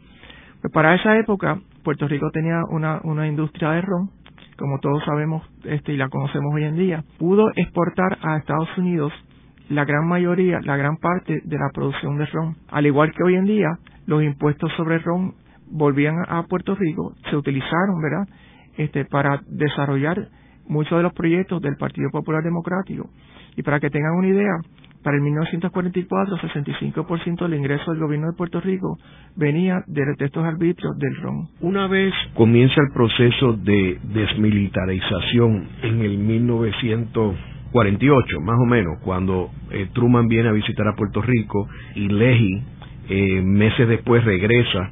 Pues 0.61 0.71
para 0.71 0.95
esa 0.95 1.17
época, 1.17 1.59
Puerto 1.83 2.07
Rico 2.07 2.29
tenía 2.31 2.61
una, 2.69 3.01
una 3.03 3.27
industria 3.27 3.71
de 3.71 3.81
ron, 3.81 4.09
como 4.57 4.79
todos 4.79 5.03
sabemos 5.05 5.43
este, 5.63 5.93
y 5.93 5.97
la 5.97 6.09
conocemos 6.09 6.53
hoy 6.53 6.63
en 6.63 6.75
día, 6.75 7.03
pudo 7.17 7.49
exportar 7.55 8.17
a 8.21 8.37
Estados 8.37 8.69
Unidos 8.77 9.13
la 9.69 9.85
gran 9.85 10.07
mayoría, 10.07 10.59
la 10.63 10.77
gran 10.77 10.97
parte 10.97 11.41
de 11.43 11.57
la 11.57 11.69
producción 11.73 12.17
de 12.17 12.25
ron. 12.27 12.55
Al 12.69 12.85
igual 12.85 13.11
que 13.11 13.23
hoy 13.23 13.35
en 13.35 13.45
día, 13.45 13.69
los 14.05 14.23
impuestos 14.23 14.71
sobre 14.77 14.99
ron 14.99 15.33
volvían 15.71 16.15
a 16.27 16.43
Puerto 16.43 16.75
Rico, 16.75 17.13
se 17.29 17.35
utilizaron, 17.35 18.01
¿verdad?, 18.01 18.27
este, 18.77 19.05
para 19.05 19.41
desarrollar 19.47 20.27
muchos 20.67 20.97
de 20.97 21.03
los 21.03 21.13
proyectos 21.13 21.61
del 21.61 21.75
Partido 21.77 22.09
Popular 22.11 22.43
Democrático. 22.43 23.09
Y 23.55 23.63
para 23.63 23.79
que 23.79 23.89
tengan 23.89 24.15
una 24.15 24.27
idea, 24.27 24.53
para 25.03 25.17
el 25.17 25.23
1944, 25.23 26.37
65% 26.37 27.43
del 27.43 27.55
ingreso 27.55 27.91
del 27.91 27.99
gobierno 27.99 28.27
de 28.27 28.37
Puerto 28.37 28.61
Rico 28.61 28.97
venía 29.35 29.83
de 29.87 30.15
estos 30.19 30.43
arbitrios 30.43 30.97
del 30.97 31.15
RON. 31.17 31.49
Una 31.61 31.87
vez 31.87 32.13
comienza 32.33 32.81
el 32.81 32.91
proceso 32.93 33.53
de 33.53 33.99
desmilitarización 34.03 35.67
en 35.83 36.01
el 36.01 36.17
1948, 36.17 38.41
más 38.41 38.59
o 38.59 38.65
menos, 38.65 38.99
cuando 39.03 39.51
eh, 39.71 39.87
Truman 39.93 40.27
viene 40.27 40.49
a 40.49 40.53
visitar 40.53 40.87
a 40.87 40.95
Puerto 40.95 41.21
Rico 41.21 41.67
y 41.95 42.07
Leahy 42.07 42.63
eh, 43.09 43.41
meses 43.41 43.87
después 43.87 44.23
regresa 44.23 44.91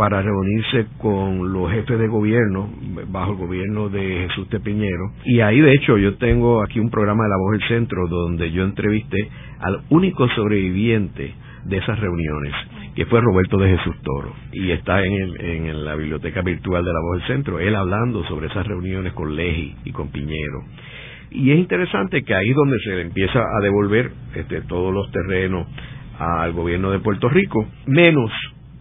para 0.00 0.22
reunirse 0.22 0.86
con 0.96 1.52
los 1.52 1.70
jefes 1.70 1.98
de 1.98 2.08
gobierno 2.08 2.70
bajo 3.08 3.32
el 3.32 3.36
gobierno 3.36 3.90
de 3.90 4.28
Jesús 4.28 4.48
Tepiñero. 4.48 5.12
Y 5.26 5.40
ahí, 5.40 5.60
de 5.60 5.74
hecho, 5.74 5.98
yo 5.98 6.16
tengo 6.16 6.62
aquí 6.62 6.80
un 6.80 6.88
programa 6.88 7.24
de 7.24 7.28
La 7.28 7.36
Voz 7.36 7.58
del 7.58 7.68
Centro 7.68 8.08
donde 8.08 8.50
yo 8.50 8.64
entrevisté 8.64 9.28
al 9.60 9.82
único 9.90 10.28
sobreviviente 10.30 11.34
de 11.64 11.76
esas 11.76 11.98
reuniones, 11.98 12.52
que 12.94 13.06
fue 13.06 13.20
Roberto 13.20 13.58
de 13.58 13.76
Jesús 13.76 13.94
Toro. 14.02 14.34
Y 14.52 14.70
está 14.70 15.04
en, 15.04 15.40
en 15.40 15.84
la 15.84 15.94
biblioteca 15.94 16.42
virtual 16.42 16.84
de 16.84 16.92
La 16.92 17.00
Voz 17.00 17.18
del 17.18 17.26
Centro, 17.28 17.58
él 17.60 17.74
hablando 17.74 18.24
sobre 18.24 18.46
esas 18.48 18.66
reuniones 18.66 19.12
con 19.12 19.36
Leji 19.36 19.76
y 19.84 19.92
con 19.92 20.08
Piñero. 20.08 20.64
Y 21.30 21.52
es 21.52 21.58
interesante 21.58 22.22
que 22.24 22.34
ahí 22.34 22.52
donde 22.52 22.78
se 22.80 22.90
le 22.90 23.02
empieza 23.02 23.38
a 23.38 23.60
devolver 23.62 24.10
este, 24.34 24.62
todos 24.62 24.92
los 24.92 25.10
terrenos 25.12 25.66
al 26.18 26.52
gobierno 26.52 26.90
de 26.90 26.98
Puerto 26.98 27.28
Rico, 27.28 27.66
menos 27.86 28.30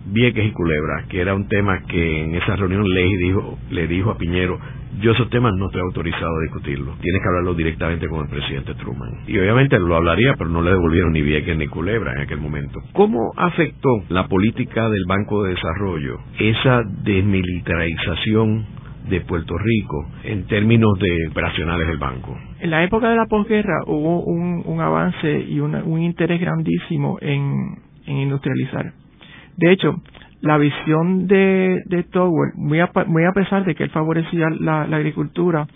Vieques 0.06 0.46
y 0.46 0.52
Culebra, 0.52 1.06
que 1.10 1.22
era 1.22 1.36
un 1.36 1.48
tema 1.48 1.84
que 1.88 2.24
en 2.24 2.36
esa 2.36 2.56
reunión 2.56 2.89
Ley 2.89 3.15
dijo, 3.18 3.60
le 3.70 3.88
dijo 3.88 4.12
a 4.12 4.18
Piñero, 4.18 4.60
yo 5.02 5.12
esos 5.12 5.30
temas 5.30 5.54
no 5.56 5.67
estoy 5.67 5.82
autorizado 5.82 6.38
a 6.38 6.41
discutirlos, 6.41 6.99
tienes 6.99 7.21
que 7.21 7.28
hablarlo 7.28 7.54
directamente 7.54 8.08
con 8.08 8.23
el 8.23 8.30
presidente 8.30 8.73
Truman. 8.75 9.21
Y 9.28 9.38
obviamente 9.38 9.80
lo 9.80 9.95
hablaría, 9.95 10.34
pero 10.38 10.49
no 10.49 10.62
le 10.62 10.71
devolvieron 10.71 11.13
ni 11.13 11.21
Vieques 11.21 11.58
ni 11.58 11.67
Culebra 11.67 12.13
en 12.13 12.21
aquel 12.21 12.39
momento. 12.39 12.80
¿Cómo 12.93 13.32
afectó 13.36 13.89
la 14.10 14.28
política 14.28 14.89
del 14.89 15.06
Banco 15.08 15.43
de 15.43 15.52
Desarrollo 15.52 16.19
esa 16.39 16.82
desmilitarización 17.04 18.65
de 19.10 19.21
Puerto 19.21 19.58
Rico 19.58 20.08
en 20.23 20.45
términos 20.47 20.97
de 20.99 21.28
operacionales 21.30 21.88
del 21.88 21.97
banco? 21.97 22.38
En 22.60 22.71
la 22.71 22.84
época 22.84 23.10
de 23.10 23.15
la 23.15 23.25
posguerra 23.25 23.84
hubo 23.88 24.23
un, 24.23 24.82
avance 24.82 25.45
y 25.47 25.60
un 25.60 26.02
interés 26.02 26.41
grandísimo 26.41 27.17
en 27.21 27.78
industrializar 28.06 28.93
de 29.60 29.73
hecho, 29.73 30.02
la 30.41 30.58
visión 30.58 31.28
de, 31.28 31.82
de 31.86 32.04
Tower, 32.04 32.54
muy 32.56 32.80
a, 32.80 32.91
pesar 33.34 33.65
de 33.65 33.75
que 33.75 33.84
él 33.84 33.89
favorecía 33.89 34.47
la, 34.60 34.84
agricultura, 34.84 35.67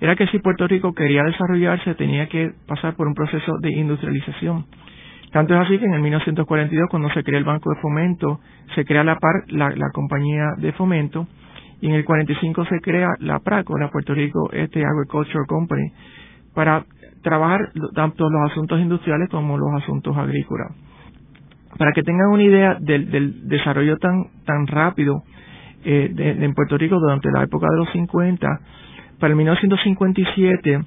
era 0.00 0.16
que 0.16 0.26
si 0.26 0.38
Puerto 0.38 0.66
Rico 0.66 0.92
quería 0.92 1.22
desarrollarse 1.22 1.94
tenía 1.94 2.28
que 2.28 2.50
pasar 2.66 2.94
por 2.94 3.06
un 3.06 3.14
proceso 3.14 3.52
de 3.60 3.72
industrialización. 3.72 4.66
Tanto 5.30 5.54
es 5.54 5.60
así 5.60 5.78
que 5.78 5.86
en 5.86 5.94
el 5.94 6.02
1942, 6.02 6.88
cuando 6.90 7.08
se 7.10 7.22
crea 7.22 7.38
el 7.38 7.44
Banco 7.44 7.70
de 7.70 7.80
Fomento, 7.80 8.40
se 8.74 8.84
crea 8.84 9.02
la 9.02 9.16
PAR, 9.16 9.44
la, 9.48 9.70
la 9.70 9.90
compañía 9.92 10.44
de 10.58 10.72
fomento, 10.72 11.26
y 11.80 11.88
en 11.88 11.94
el 11.94 12.04
45 12.04 12.66
se 12.66 12.80
crea 12.80 13.08
la 13.18 13.38
PRACO, 13.40 13.78
la 13.78 13.88
Puerto 13.88 14.12
Rico 14.12 14.50
este 14.52 14.84
Agricultural 14.84 15.46
Company, 15.46 15.90
para 16.54 16.84
trabajar 17.22 17.60
tanto 17.94 18.28
los 18.28 18.50
asuntos 18.50 18.78
industriales 18.80 19.28
como 19.30 19.56
los 19.56 19.82
asuntos 19.82 20.16
agrícolas. 20.16 20.72
Para 21.78 21.92
que 21.92 22.02
tengan 22.02 22.28
una 22.28 22.42
idea 22.42 22.76
del, 22.80 23.48
desarrollo 23.48 23.96
tan, 23.98 24.26
tan 24.44 24.66
rápido 24.66 25.22
eh, 25.84 26.12
en 26.16 26.54
Puerto 26.54 26.76
Rico 26.76 26.98
durante 26.98 27.30
la 27.30 27.42
época 27.42 27.66
de 27.70 27.78
los 27.78 27.90
50, 27.92 28.48
para 29.18 29.30
el 29.30 29.36
1957 29.36 30.80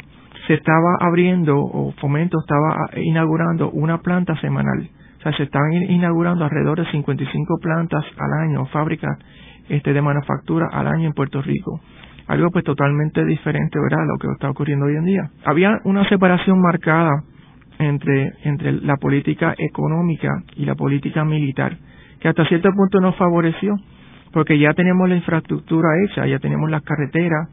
se 0.47 0.53
estaba 0.53 0.97
abriendo, 0.99 1.57
o 1.57 1.91
Fomento 1.93 2.37
estaba 2.39 2.89
inaugurando 2.97 3.71
una 3.71 3.99
planta 3.99 4.35
semanal. 4.41 4.89
O 5.17 5.21
sea, 5.21 5.31
se 5.37 5.43
estaban 5.43 5.71
inaugurando 5.73 6.43
alrededor 6.43 6.79
de 6.79 6.91
55 6.91 7.57
plantas 7.61 8.03
al 8.17 8.47
año, 8.47 8.65
fábricas 8.67 9.17
este, 9.69 9.93
de 9.93 10.01
manufactura 10.01 10.67
al 10.71 10.87
año 10.87 11.07
en 11.07 11.13
Puerto 11.13 11.41
Rico. 11.41 11.81
Algo 12.27 12.49
pues 12.51 12.63
totalmente 12.63 13.23
diferente, 13.25 13.79
¿verdad?, 13.79 14.03
a 14.03 14.05
lo 14.05 14.17
que 14.17 14.27
está 14.33 14.49
ocurriendo 14.49 14.86
hoy 14.86 14.95
en 14.95 15.05
día. 15.05 15.29
Había 15.45 15.79
una 15.83 16.07
separación 16.09 16.61
marcada 16.61 17.23
entre, 17.80 18.34
entre 18.43 18.71
la 18.73 18.97
política 18.97 19.53
económica 19.57 20.30
y 20.55 20.65
la 20.65 20.76
política 20.76 21.26
militar, 21.26 21.78
que 22.19 22.28
hasta 22.28 22.45
cierto 22.45 22.69
punto 22.73 22.99
nos 22.99 23.15
favoreció, 23.15 23.76
porque 24.32 24.57
ya 24.57 24.73
tenemos 24.73 25.07
la 25.07 25.15
infraestructura 25.15 25.89
hecha, 26.05 26.26
ya 26.26 26.39
tenemos 26.39 26.69
las 26.69 26.82
carreteras, 26.84 27.49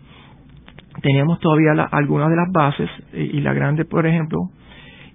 tenemos 1.00 1.40
todavía 1.40 1.72
algunas 1.90 2.28
de 2.30 2.36
las 2.36 2.50
bases, 2.52 2.90
y, 3.12 3.40
la 3.40 3.52
grande, 3.52 3.84
por 3.84 4.06
ejemplo, 4.06 4.38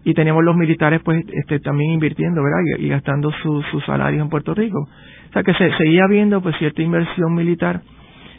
y 0.03 0.13
tenemos 0.13 0.43
los 0.43 0.55
militares 0.55 1.01
pues 1.03 1.23
este, 1.33 1.59
también 1.59 1.91
invirtiendo, 1.91 2.41
¿verdad? 2.41 2.59
Y, 2.79 2.87
gastando 2.87 3.31
sus 3.43 3.65
su 3.67 3.81
salarios 3.81 4.21
en 4.23 4.29
Puerto 4.29 4.53
Rico. 4.53 4.79
O 4.79 5.33
sea 5.33 5.43
que 5.43 5.53
se 5.53 5.69
seguía 5.77 6.07
viendo 6.07 6.41
pues 6.41 6.55
cierta 6.57 6.81
inversión 6.81 7.33
militar, 7.33 7.81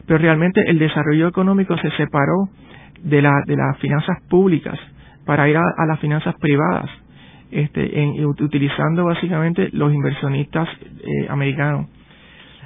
pero 0.06 0.18
realmente 0.18 0.62
el 0.66 0.78
desarrollo 0.78 1.28
económico 1.28 1.76
se 1.76 1.90
separó 1.90 2.48
de, 3.02 3.20
la, 3.20 3.42
de 3.46 3.56
las 3.56 3.78
finanzas 3.78 4.16
públicas 4.30 4.78
para 5.28 5.46
ir 5.46 5.58
a, 5.58 5.84
las 5.86 6.00
finanzas 6.00 6.34
privadas, 6.40 6.88
este, 7.50 8.02
en, 8.02 8.24
utilizando 8.24 9.04
básicamente 9.04 9.68
los 9.72 9.92
inversionistas 9.92 10.66
eh, 10.80 11.26
americanos. 11.28 11.86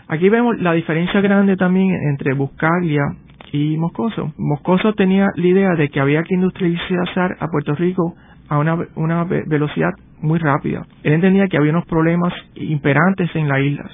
Aquí 0.06 0.28
vemos 0.28 0.56
la 0.60 0.72
diferencia 0.72 1.20
grande 1.20 1.56
también 1.56 1.90
entre 2.08 2.34
Buscaglia 2.34 3.02
y 3.50 3.76
Moscoso. 3.78 4.32
Moscoso 4.38 4.92
tenía 4.92 5.26
la 5.34 5.44
idea 5.44 5.74
de 5.74 5.88
que 5.88 5.98
había 5.98 6.22
que 6.22 6.36
industrializar 6.36 7.36
a 7.40 7.48
Puerto 7.48 7.74
Rico 7.74 8.14
a 8.48 8.58
una, 8.58 8.78
una 8.94 9.24
velocidad 9.24 9.90
muy 10.20 10.38
rápida. 10.38 10.86
Él 11.02 11.14
entendía 11.14 11.48
que 11.48 11.56
había 11.56 11.72
unos 11.72 11.86
problemas 11.86 12.32
imperantes 12.54 13.28
en 13.34 13.48
las 13.48 13.58
islas. 13.58 13.90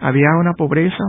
Había 0.00 0.30
una 0.36 0.54
pobreza, 0.54 1.04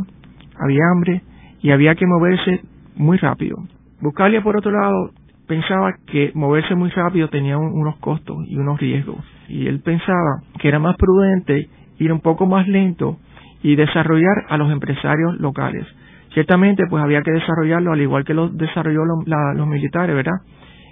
había 0.63 0.83
hambre 0.93 1.23
y 1.63 1.71
había 1.71 1.95
que 1.95 2.05
moverse 2.05 2.61
muy 2.95 3.17
rápido. 3.17 3.57
Buscalia, 4.01 4.43
por 4.43 4.55
otro 4.55 4.71
lado, 4.71 5.11
pensaba 5.51 5.97
que 6.07 6.31
moverse 6.33 6.75
muy 6.75 6.89
rápido 6.91 7.27
tenía 7.27 7.57
unos 7.57 7.97
costos 7.97 8.37
y 8.47 8.55
unos 8.55 8.79
riesgos. 8.79 9.17
Y 9.49 9.67
él 9.67 9.81
pensaba 9.81 10.43
que 10.61 10.69
era 10.69 10.79
más 10.79 10.95
prudente 10.95 11.67
ir 11.99 12.13
un 12.13 12.21
poco 12.21 12.45
más 12.45 12.69
lento 12.69 13.17
y 13.61 13.75
desarrollar 13.75 14.45
a 14.47 14.55
los 14.55 14.71
empresarios 14.71 15.37
locales. 15.41 15.85
Ciertamente, 16.33 16.85
pues 16.89 17.03
había 17.03 17.21
que 17.21 17.31
desarrollarlo 17.31 17.91
al 17.91 17.99
igual 17.99 18.23
que 18.23 18.33
lo 18.33 18.47
desarrolló 18.47 19.01
los 19.03 19.67
militares, 19.67 20.15
¿verdad? 20.15 20.39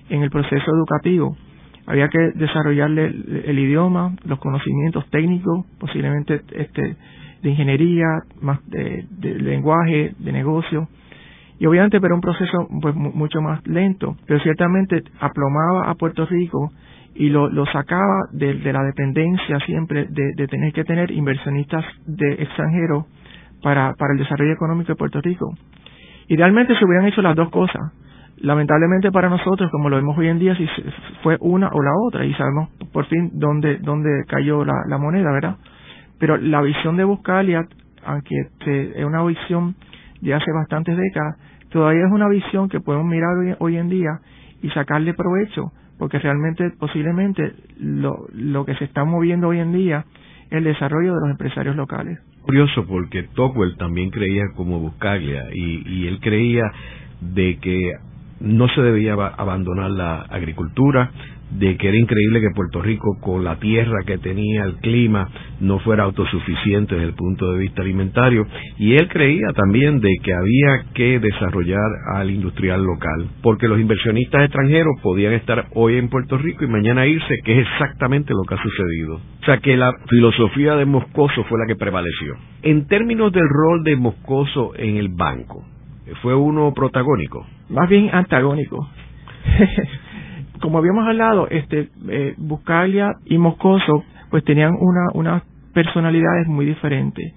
En 0.09 0.23
el 0.23 0.29
proceso 0.29 0.69
educativo. 0.75 1.37
Había 1.87 2.09
que 2.09 2.19
desarrollarle 2.35 3.05
el, 3.45 3.59
idioma, 3.59 4.13
los 4.25 4.39
conocimientos 4.39 5.09
técnicos, 5.09 5.67
posiblemente 5.79 6.41
este, 6.51 6.97
de 7.41 7.49
ingeniería, 7.49 8.07
más 8.41 8.59
de, 8.67 9.05
lenguaje, 9.39 10.15
de 10.19 10.31
negocio. 10.33 10.89
Y 11.59 11.65
obviamente, 11.65 11.99
pero 11.99 12.15
un 12.15 12.21
proceso 12.21 12.67
pues 12.81 12.95
mucho 12.95 13.41
más 13.41 13.65
lento, 13.67 14.15
pero 14.25 14.39
ciertamente 14.39 15.03
aplomaba 15.19 15.89
a 15.89 15.95
Puerto 15.95 16.25
Rico 16.25 16.71
y 17.15 17.29
lo, 17.29 17.49
lo 17.49 17.65
sacaba 17.65 18.27
de, 18.31 18.55
la 18.71 18.81
dependencia 18.83 19.59
siempre 19.65 20.05
de, 20.09 20.31
de, 20.37 20.47
tener 20.47 20.71
que 20.71 20.85
tener 20.85 21.11
inversionistas 21.11 21.83
de 22.05 22.31
extranjeros 22.33 23.05
para, 23.61 23.93
para 23.95 24.13
el 24.13 24.19
desarrollo 24.19 24.53
económico 24.53 24.93
de 24.93 24.95
Puerto 24.95 25.19
Rico. 25.19 25.53
Idealmente 26.29 26.77
se 26.77 26.85
hubieran 26.85 27.07
hecho 27.07 27.21
las 27.21 27.35
dos 27.35 27.49
cosas. 27.49 27.91
Lamentablemente 28.37 29.11
para 29.11 29.27
nosotros, 29.27 29.69
como 29.69 29.89
lo 29.89 29.97
vemos 29.97 30.17
hoy 30.17 30.29
en 30.29 30.39
día, 30.39 30.55
si 30.55 30.65
fue 31.23 31.35
una 31.41 31.67
o 31.73 31.81
la 31.83 31.91
otra 32.07 32.23
y 32.23 32.33
sabemos 32.35 32.69
por 32.93 33.05
fin 33.07 33.31
dónde, 33.33 33.79
dónde 33.79 34.23
cayó 34.29 34.63
la, 34.63 34.75
la 34.87 34.97
moneda, 34.97 35.29
¿verdad? 35.33 35.57
Pero 36.19 36.37
la 36.37 36.61
visión 36.61 36.95
de 36.95 37.03
Buscalia, 37.03 37.67
aunque 38.05 38.35
este, 38.39 38.99
es 38.99 39.05
una 39.05 39.23
visión 39.23 39.75
de 40.21 40.33
hace 40.33 40.51
bastantes 40.51 40.97
décadas, 40.97 41.37
todavía 41.69 42.05
es 42.05 42.11
una 42.11 42.27
visión 42.27 42.69
que 42.69 42.79
podemos 42.79 43.07
mirar 43.07 43.57
hoy, 43.59 43.77
en 43.77 43.89
día 43.89 44.19
y 44.61 44.69
sacarle 44.69 45.13
provecho, 45.13 45.71
porque 45.97 46.19
realmente 46.19 46.71
posiblemente 46.79 47.53
lo, 47.79 48.25
lo 48.33 48.65
que 48.65 48.75
se 48.75 48.85
está 48.85 49.03
moviendo 49.05 49.49
hoy 49.49 49.59
en 49.59 49.71
día 49.71 50.05
es 50.49 50.57
el 50.57 50.63
desarrollo 50.63 51.13
de 51.13 51.21
los 51.21 51.29
empresarios 51.31 51.75
locales. 51.75 52.19
Curioso 52.41 52.85
porque 52.87 53.23
Tocqueville 53.35 53.77
también 53.77 54.09
creía 54.09 54.43
como 54.55 54.79
Buscaglia 54.79 55.45
y, 55.53 55.87
y 55.87 56.07
él 56.07 56.19
creía 56.19 56.63
de 57.21 57.57
que 57.59 57.93
no 58.39 58.67
se 58.69 58.81
debía 58.81 59.13
abandonar 59.13 59.91
la 59.91 60.21
agricultura, 60.21 61.11
de 61.51 61.77
que 61.77 61.87
era 61.87 61.97
increíble 61.97 62.41
que 62.41 62.55
Puerto 62.55 62.81
Rico, 62.81 63.17
con 63.21 63.43
la 63.43 63.57
tierra 63.57 64.03
que 64.05 64.17
tenía, 64.17 64.63
el 64.63 64.75
clima, 64.77 65.29
no 65.59 65.79
fuera 65.79 66.03
autosuficiente 66.03 66.95
desde 66.95 67.07
el 67.07 67.15
punto 67.15 67.51
de 67.51 67.59
vista 67.59 67.81
alimentario. 67.81 68.45
Y 68.77 68.93
él 68.93 69.07
creía 69.07 69.47
también 69.55 69.99
de 69.99 70.09
que 70.21 70.33
había 70.33 70.85
que 70.93 71.19
desarrollar 71.19 71.89
al 72.13 72.29
industrial 72.29 72.83
local, 72.83 73.29
porque 73.41 73.67
los 73.67 73.79
inversionistas 73.79 74.43
extranjeros 74.43 74.95
podían 75.01 75.33
estar 75.33 75.67
hoy 75.73 75.97
en 75.97 76.09
Puerto 76.09 76.37
Rico 76.37 76.63
y 76.63 76.67
mañana 76.67 77.07
irse, 77.07 77.35
que 77.43 77.59
es 77.59 77.67
exactamente 77.67 78.33
lo 78.33 78.43
que 78.43 78.55
ha 78.55 78.63
sucedido. 78.63 79.15
O 79.41 79.45
sea 79.45 79.57
que 79.57 79.75
la 79.77 79.93
filosofía 80.09 80.75
de 80.75 80.85
Moscoso 80.85 81.43
fue 81.45 81.59
la 81.59 81.65
que 81.67 81.75
prevaleció. 81.75 82.35
En 82.61 82.87
términos 82.87 83.31
del 83.31 83.47
rol 83.47 83.83
de 83.83 83.95
Moscoso 83.95 84.73
en 84.75 84.97
el 84.97 85.09
banco, 85.09 85.65
¿fue 86.21 86.35
uno 86.35 86.73
protagónico? 86.73 87.45
Más 87.69 87.89
bien 87.89 88.09
antagónico. 88.13 88.87
como 90.61 90.77
habíamos 90.77 91.07
hablado, 91.07 91.47
este, 91.49 91.89
eh, 92.09 92.35
Buscalia 92.37 93.15
y 93.25 93.37
Moscoso, 93.37 94.03
pues 94.29 94.43
tenían 94.43 94.75
una, 94.79 95.07
unas 95.13 95.43
personalidades 95.73 96.47
muy 96.47 96.65
diferentes. 96.65 97.33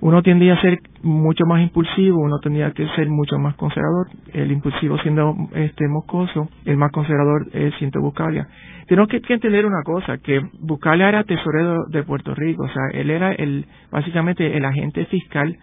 Uno 0.00 0.20
tendía 0.20 0.54
a 0.54 0.60
ser 0.60 0.80
mucho 1.02 1.46
más 1.46 1.62
impulsivo, 1.62 2.18
uno 2.18 2.40
tendría 2.40 2.72
que 2.72 2.88
ser 2.96 3.08
mucho 3.08 3.38
más 3.38 3.54
conservador. 3.54 4.08
El 4.32 4.50
impulsivo 4.50 4.98
siendo 4.98 5.34
este 5.54 5.86
Moscoso, 5.86 6.48
el 6.64 6.76
más 6.76 6.90
conservador 6.90 7.46
es 7.52 7.72
siendo 7.76 8.00
Buscalia. 8.00 8.48
Tenemos 8.88 9.08
que, 9.08 9.20
entender 9.32 9.64
una 9.64 9.82
cosa, 9.84 10.18
que 10.18 10.40
Buscalia 10.58 11.08
era 11.08 11.22
tesorero 11.22 11.84
de 11.88 12.02
Puerto 12.02 12.34
Rico, 12.34 12.64
o 12.64 12.68
sea, 12.68 12.82
él 12.92 13.10
era 13.10 13.32
el, 13.32 13.64
básicamente 13.92 14.56
el 14.56 14.64
agente 14.64 15.06
fiscal 15.06 15.56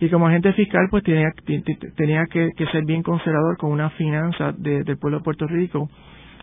y 0.00 0.08
como 0.08 0.26
agente 0.26 0.52
fiscal 0.52 0.86
pues 0.90 1.02
tenía, 1.02 1.30
tenía 1.96 2.26
que, 2.26 2.50
ser 2.72 2.84
bien 2.84 3.02
conservador 3.02 3.56
con 3.58 3.70
una 3.70 3.90
finanza 3.90 4.52
del 4.52 4.96
pueblo 4.98 5.18
de 5.18 5.24
Puerto 5.24 5.46
Rico 5.46 5.88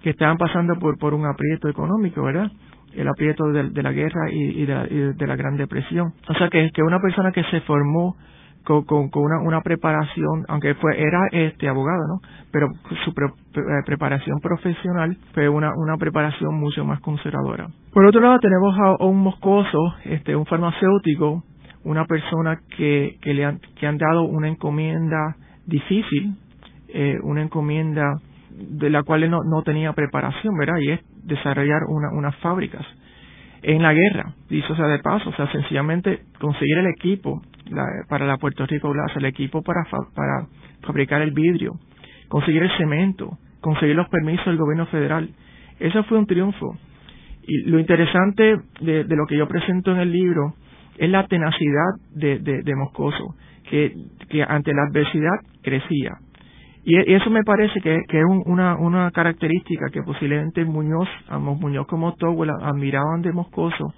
que 0.05 0.11
estaban 0.11 0.37
pasando 0.37 0.75
por, 0.75 0.99
por 0.99 1.15
un 1.15 1.25
aprieto 1.25 1.67
económico, 1.67 2.21
¿verdad? 2.21 2.51
El 2.93 3.07
aprieto 3.07 3.43
de, 3.45 3.81
la 3.81 3.91
guerra 3.91 4.29
y, 4.31 4.63
de, 4.63 5.27
la, 5.27 5.35
Gran 5.35 5.57
Depresión. 5.57 6.13
O 6.29 6.33
sea, 6.35 6.47
que, 6.47 6.69
que 6.71 6.83
una 6.83 6.99
persona 6.99 7.31
que 7.31 7.43
se 7.45 7.61
formó 7.61 8.15
con, 8.63 8.83
con, 8.83 9.09
una, 9.15 9.39
una, 9.41 9.61
preparación, 9.61 10.45
aunque 10.47 10.75
fue 10.75 11.01
era 11.01 11.21
este 11.31 11.67
abogado, 11.67 12.03
¿no? 12.07 12.19
Pero 12.51 12.67
su 13.03 13.09
eh, 13.19 13.63
preparación 13.87 14.39
profesional 14.41 15.17
fue 15.33 15.49
una, 15.49 15.71
una 15.75 15.97
preparación 15.97 16.53
mucho 16.53 16.85
más 16.85 16.99
conservadora. 16.99 17.67
Por 17.91 18.05
otro 18.05 18.21
lado, 18.21 18.37
tenemos 18.37 18.77
a, 18.77 19.03
un 19.05 19.23
moscoso, 19.23 19.95
este, 20.03 20.35
un 20.35 20.45
farmacéutico, 20.45 21.43
una 21.83 22.05
persona 22.05 22.59
que, 22.77 23.17
que 23.23 23.33
le 23.33 23.43
han, 23.43 23.59
que 23.79 23.87
han 23.87 23.97
dado 23.97 24.21
una 24.21 24.49
encomienda 24.49 25.35
difícil, 25.65 26.35
eh, 26.89 27.17
una 27.23 27.41
encomienda 27.41 28.19
de 28.57 28.89
la 28.89 29.03
cual 29.03 29.29
no, 29.29 29.39
no 29.43 29.61
tenía 29.63 29.93
preparación, 29.93 30.57
¿verdad? 30.57 30.77
Y 30.81 30.91
es 30.91 30.99
desarrollar 31.23 31.81
una, 31.87 32.09
unas 32.11 32.35
fábricas 32.37 32.85
en 33.67 33.81
la 33.81 33.93
guerra, 33.93 34.33
dicho 34.47 34.75
sea 34.75 34.87
de 34.87 34.99
paso, 34.99 35.29
o 35.29 35.33
sea, 35.33 35.51
sencillamente 35.51 36.19
conseguir 36.39 36.77
el 36.77 36.87
equipo 36.87 37.41
para 38.07 38.27
la 38.27 38.37
Puerto 38.37 38.65
Rico 38.67 38.91
Glass, 38.91 39.15
el 39.15 39.25
equipo 39.25 39.63
para, 39.63 39.83
para 40.13 40.47
fabricar 40.81 41.23
el 41.23 41.31
vidrio, 41.31 41.73
conseguir 42.27 42.61
el 42.61 42.77
cemento, 42.77 43.39
conseguir 43.61 43.95
los 43.95 44.07
permisos 44.09 44.45
del 44.45 44.57
gobierno 44.57 44.85
federal. 44.87 45.29
Eso 45.79 46.03
fue 46.03 46.19
un 46.19 46.27
triunfo. 46.27 46.77
Y 47.47 47.69
lo 47.69 47.79
interesante 47.79 48.55
de, 48.81 49.03
de 49.03 49.15
lo 49.15 49.25
que 49.25 49.37
yo 49.37 49.47
presento 49.47 49.91
en 49.91 49.97
el 49.97 50.11
libro 50.11 50.53
es 50.99 51.09
la 51.09 51.25
tenacidad 51.25 51.95
de, 52.11 52.37
de, 52.39 52.61
de 52.61 52.75
Moscoso, 52.75 53.35
que, 53.67 53.93
que 54.29 54.43
ante 54.43 54.73
la 54.73 54.83
adversidad 54.83 55.39
crecía, 55.63 56.11
y 56.85 57.13
eso 57.13 57.31
me 57.31 57.43
parece 57.43 57.81
que, 57.81 57.95
es 57.95 58.23
una, 58.45 58.75
una 58.77 59.09
característica 59.09 59.87
que 59.91 60.03
posiblemente 60.03 60.63
Muñoz, 60.65 61.09
ambos 61.27 61.59
Muñoz 61.59 61.87
como 61.87 62.13
Towell 62.13 62.51
admiraban 62.61 63.23
de 63.23 63.33
Moscoso 63.33 63.91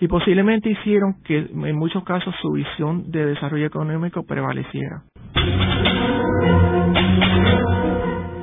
y 0.00 0.06
posiblemente 0.06 0.70
hicieron 0.70 1.14
que 1.24 1.38
en 1.38 1.76
muchos 1.76 2.04
casos 2.04 2.32
su 2.40 2.52
visión 2.52 3.10
de 3.10 3.26
desarrollo 3.26 3.66
económico 3.66 4.22
prevaleciera. 4.24 5.02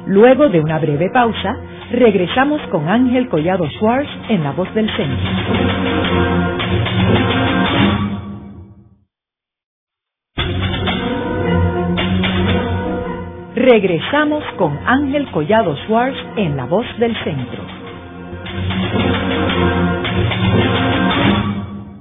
Luego 0.08 0.50
de 0.50 0.60
una 0.60 0.80
breve 0.80 1.10
pausa, 1.14 1.56
regresamos 1.92 2.62
con 2.72 2.90
Ángel 2.90 3.30
Collado 3.30 3.66
Schwartz 3.78 4.10
en 4.28 4.44
La 4.44 4.52
Voz 4.52 4.74
del 4.74 4.90
Centro. 4.98 5.30
Regresamos 13.60 14.42
con 14.58 14.72
Ángel 14.88 15.30
Collado 15.32 15.76
Schwartz 15.84 16.16
en 16.38 16.56
La 16.56 16.64
Voz 16.64 16.86
del 16.98 17.14
Centro. 17.26 17.62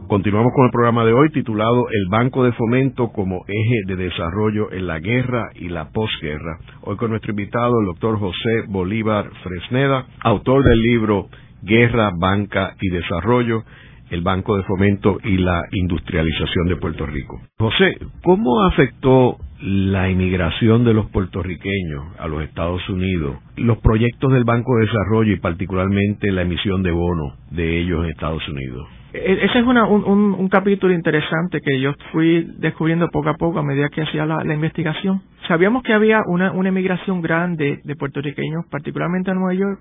Continuamos 0.07 0.53
con 0.55 0.67
el 0.67 0.71
programa 0.71 1.05
de 1.05 1.13
hoy 1.13 1.31
titulado 1.33 1.89
El 1.91 2.07
Banco 2.09 2.45
de 2.45 2.53
Fomento 2.53 3.09
como 3.09 3.45
eje 3.49 3.83
de 3.89 3.97
desarrollo 3.97 4.71
en 4.71 4.87
la 4.87 5.01
guerra 5.01 5.51
y 5.57 5.69
la 5.69 5.89
posguerra. 5.91 6.61
Hoy 6.83 6.97
con 6.97 7.11
nuestro 7.11 7.33
invitado, 7.33 7.81
el 7.81 7.87
doctor 7.87 8.21
José 8.21 8.63
Bolívar 8.69 9.29
Fresneda, 9.43 10.07
autor 10.23 10.63
del 10.63 10.81
libro 10.81 11.27
Guerra, 11.63 12.13
Banca 12.17 12.77
y 12.81 12.89
Desarrollo, 12.89 13.65
el 14.11 14.23
Banco 14.23 14.57
de 14.57 14.63
Fomento 14.65 15.19
y 15.23 15.39
la 15.39 15.63
industrialización 15.73 16.69
de 16.69 16.77
Puerto 16.77 17.07
Rico. 17.07 17.41
José, 17.59 17.97
¿cómo 18.23 18.65
afectó 18.65 19.37
la 19.61 20.09
inmigración 20.09 20.85
de 20.85 20.95
los 20.95 21.11
puertorriqueños 21.11 22.05
a 22.19 22.29
los 22.29 22.43
Estados 22.43 22.89
Unidos, 22.89 23.39
los 23.57 23.79
proyectos 23.79 24.33
del 24.33 24.45
Banco 24.45 24.77
de 24.77 24.87
Desarrollo 24.87 25.33
y 25.33 25.41
particularmente 25.41 26.31
la 26.31 26.43
emisión 26.43 26.83
de 26.83 26.93
bonos 26.93 27.35
de 27.51 27.81
ellos 27.81 28.05
en 28.05 28.11
Estados 28.11 28.47
Unidos? 28.49 28.89
E-, 29.13 29.45
ese 29.45 29.59
es 29.59 29.67
un, 29.67 30.49
capítulo 30.49 30.95
interesante 30.95 31.61
que 31.61 31.81
yo 31.81 31.93
fui 32.13 32.47
descubriendo 32.59 33.09
poco 33.09 33.31
a 33.31 33.35
poco 33.35 33.59
a 33.59 33.63
medida 33.63 33.89
que 33.89 34.03
hacía 34.03 34.27
la, 34.27 34.55
investigación. 34.55 35.23
Sabíamos 35.47 35.83
que 35.83 35.93
había 35.93 36.23
una, 36.27 36.53
una 36.53 36.69
emigración 36.69 37.21
grande 37.21 37.81
de 37.85 37.97
puertorriqueños, 37.97 38.65
particularmente 38.71 39.31
a 39.31 39.35
Nueva 39.35 39.55
York, 39.55 39.81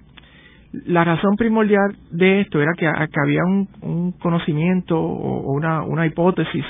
la 0.71 1.03
razón 1.03 1.35
primordial 1.35 1.95
de 2.11 2.41
esto 2.41 2.61
era 2.61 2.73
que, 2.77 2.87
había 2.87 3.43
un, 3.45 4.11
conocimiento 4.19 4.99
o 4.99 5.51
una, 5.53 5.83
una 5.83 6.05
hipótesis 6.05 6.65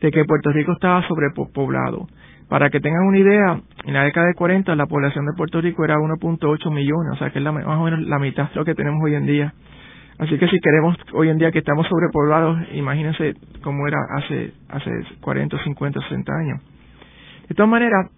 de 0.00 0.10
que 0.10 0.24
Puerto 0.24 0.50
Rico 0.50 0.72
estaba 0.72 1.06
sobrepoblado. 1.06 2.06
Para 2.48 2.68
que 2.68 2.80
tengan 2.80 3.06
una 3.06 3.18
idea, 3.18 3.60
en 3.84 3.94
la 3.94 4.04
década 4.04 4.26
de 4.26 4.34
40 4.34 4.76
la 4.76 4.86
población 4.86 5.24
de 5.24 5.32
Puerto 5.36 5.60
Rico 5.60 5.84
era 5.84 5.96
1.8 5.96 6.70
millones, 6.70 7.12
o 7.12 7.16
sea 7.16 7.30
que 7.30 7.38
es 7.38 7.44
más 7.44 7.64
o 7.64 7.84
menos 7.84 8.00
la 8.00 8.18
mitad 8.18 8.50
de 8.50 8.56
lo 8.56 8.64
que 8.64 8.74
tenemos 8.74 9.00
hoy 9.02 9.14
en 9.14 9.26
día. 9.26 9.54
Así 10.18 10.38
que 10.38 10.46
si 10.48 10.60
queremos 10.60 10.96
hoy 11.14 11.30
en 11.30 11.38
día 11.38 11.50
que 11.50 11.60
estamos 11.60 11.86
sobrepoblados, 11.88 12.58
imagínense 12.74 13.34
cómo 13.62 13.88
era 13.88 13.98
hace, 14.16 14.52
hace 14.68 14.90
40, 15.20 15.64
50, 15.64 16.00
60 16.00 16.32
años. 16.32 16.60
De 17.48 17.54
todas 17.54 17.70
maneras, 17.70 18.10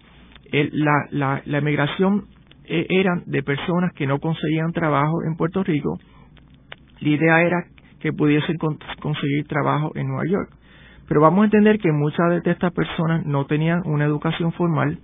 la, 0.51 1.07
la, 1.11 1.43
la 1.45 1.59
emigración 1.59 2.25
eh, 2.67 2.87
era 2.89 3.23
de 3.27 3.43
personas 3.43 3.93
que 3.95 4.07
no 4.07 4.19
conseguían 4.19 4.73
trabajo 4.73 5.23
en 5.27 5.37
Puerto 5.37 5.63
Rico. 5.63 5.99
La 7.01 7.09
idea 7.09 7.43
era 7.43 7.65
que 8.01 8.13
pudiesen 8.13 8.57
conseguir 9.01 9.47
trabajo 9.47 9.93
en 9.95 10.09
Nueva 10.09 10.25
York. 10.29 10.51
Pero 11.09 11.21
vamos 11.21 11.43
a 11.43 11.45
entender 11.45 11.79
que 11.79 11.93
muchas 11.93 12.43
de 12.43 12.51
estas 12.51 12.73
personas 12.73 13.25
no 13.27 13.47
tenían 13.47 13.83
una 13.85 14.05
educación 14.05 14.53
formal, 14.53 14.99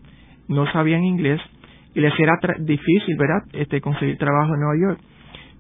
no 0.49 0.71
sabían 0.73 1.05
inglés 1.05 1.41
y 1.95 2.01
les 2.01 2.19
era 2.19 2.39
difícil, 2.59 3.17
¿verdad?, 3.17 3.43
este, 3.53 3.81
conseguir 3.81 4.17
trabajo 4.17 4.55
en 4.55 4.61
Nueva 4.61 4.77
York. 4.81 5.01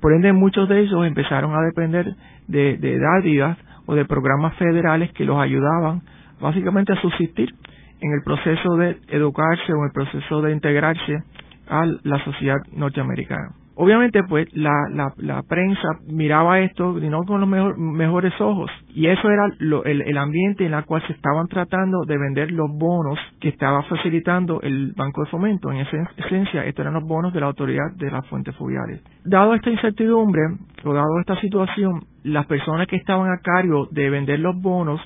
Por 0.00 0.12
ende, 0.12 0.32
muchos 0.32 0.68
de 0.68 0.80
ellos 0.80 1.06
empezaron 1.06 1.54
a 1.54 1.62
depender 1.62 2.14
de, 2.48 2.78
de 2.78 2.98
dádivas 2.98 3.58
o 3.86 3.94
de 3.94 4.04
programas 4.04 4.54
federales 4.56 5.12
que 5.12 5.24
los 5.24 5.38
ayudaban 5.38 6.02
básicamente 6.40 6.92
a 6.92 7.00
subsistir 7.00 7.54
en 8.00 8.12
el 8.12 8.22
proceso 8.22 8.76
de 8.76 8.96
educarse 9.08 9.72
o 9.72 9.78
en 9.78 9.84
el 9.84 9.92
proceso 9.92 10.40
de 10.40 10.52
integrarse 10.52 11.22
a 11.70 11.86
la 12.02 12.24
sociedad 12.24 12.58
norteamericana. 12.72 13.54
Obviamente, 13.82 14.22
pues, 14.24 14.46
la, 14.54 14.74
la, 14.90 15.14
la 15.16 15.42
prensa 15.42 15.88
miraba 16.06 16.60
esto 16.60 16.92
no 16.92 17.22
con 17.22 17.40
los 17.40 17.78
mejores 17.78 18.38
ojos. 18.38 18.70
Y 18.94 19.06
eso 19.06 19.30
era 19.30 19.46
el, 19.58 20.02
el, 20.02 20.18
ambiente 20.18 20.66
en 20.66 20.74
el 20.74 20.84
cual 20.84 21.02
se 21.06 21.14
estaban 21.14 21.46
tratando 21.46 22.04
de 22.06 22.18
vender 22.18 22.50
los 22.52 22.68
bonos 22.70 23.18
que 23.40 23.48
estaba 23.48 23.82
facilitando 23.84 24.60
el 24.60 24.92
Banco 24.94 25.24
de 25.24 25.30
Fomento. 25.30 25.72
En 25.72 25.78
esencia, 25.78 26.66
estos 26.66 26.82
eran 26.82 26.92
los 26.92 27.04
bonos 27.04 27.32
de 27.32 27.40
la 27.40 27.46
autoridad 27.46 27.90
de 27.96 28.10
las 28.10 28.26
fuentes 28.26 28.54
fluviales. 28.56 29.02
Dado 29.24 29.54
esta 29.54 29.70
incertidumbre, 29.70 30.42
o 30.84 30.92
dado 30.92 31.18
esta 31.18 31.40
situación, 31.40 32.04
las 32.22 32.44
personas 32.44 32.86
que 32.86 32.96
estaban 32.96 33.32
a 33.32 33.38
cargo 33.38 33.88
de 33.90 34.10
vender 34.10 34.40
los 34.40 34.60
bonos 34.60 35.00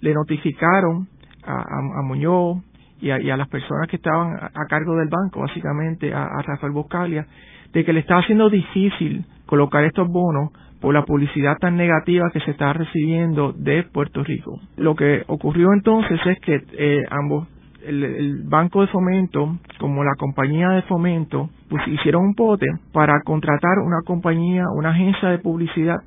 le 0.00 0.12
notificaron 0.12 1.06
a, 1.44 1.62
a, 1.98 2.02
Muñoz 2.02 2.58
y 3.00 3.10
a, 3.10 3.36
las 3.36 3.48
personas 3.48 3.88
que 3.88 3.96
estaban 3.96 4.36
a, 4.36 4.66
cargo 4.68 4.96
del 4.96 5.08
banco, 5.08 5.40
básicamente 5.40 6.12
a, 6.14 6.42
Rafael 6.42 6.72
Boscalia, 6.72 7.26
de 7.72 7.84
que 7.84 7.92
le 7.92 8.00
estaba 8.00 8.20
haciendo 8.20 8.48
difícil 8.48 9.24
colocar 9.44 9.84
estos 9.84 10.08
bonos 10.08 10.50
por 10.80 10.94
la 10.94 11.04
publicidad 11.04 11.56
tan 11.58 11.76
negativa 11.76 12.30
que 12.32 12.40
se 12.40 12.50
estaba 12.50 12.72
recibiendo 12.74 13.52
de 13.52 13.82
Puerto 13.84 14.22
Rico. 14.22 14.60
Lo 14.76 14.94
que 14.94 15.24
ocurrió 15.26 15.72
entonces 15.72 16.18
es 16.26 16.38
que 16.40 16.62
eh, 16.72 17.02
ambos, 17.10 17.48
el, 17.84 18.42
Banco 18.44 18.82
de 18.82 18.88
Fomento 18.88 19.58
como 19.78 20.04
la 20.04 20.14
compañía 20.16 20.70
de 20.70 20.82
fomento, 20.82 21.50
pues 21.68 21.86
hicieron 21.88 22.24
un 22.24 22.34
pote 22.34 22.66
para 22.92 23.20
contratar 23.24 23.78
una 23.84 24.00
compañía, 24.04 24.64
una 24.74 24.90
agencia 24.90 25.28
de 25.28 25.38
publicidad, 25.38 25.98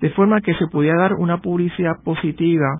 de 0.00 0.10
forma 0.10 0.40
que 0.40 0.54
se 0.54 0.66
pudiera 0.66 1.00
dar 1.00 1.14
una 1.14 1.38
publicidad 1.38 2.02
positiva 2.04 2.78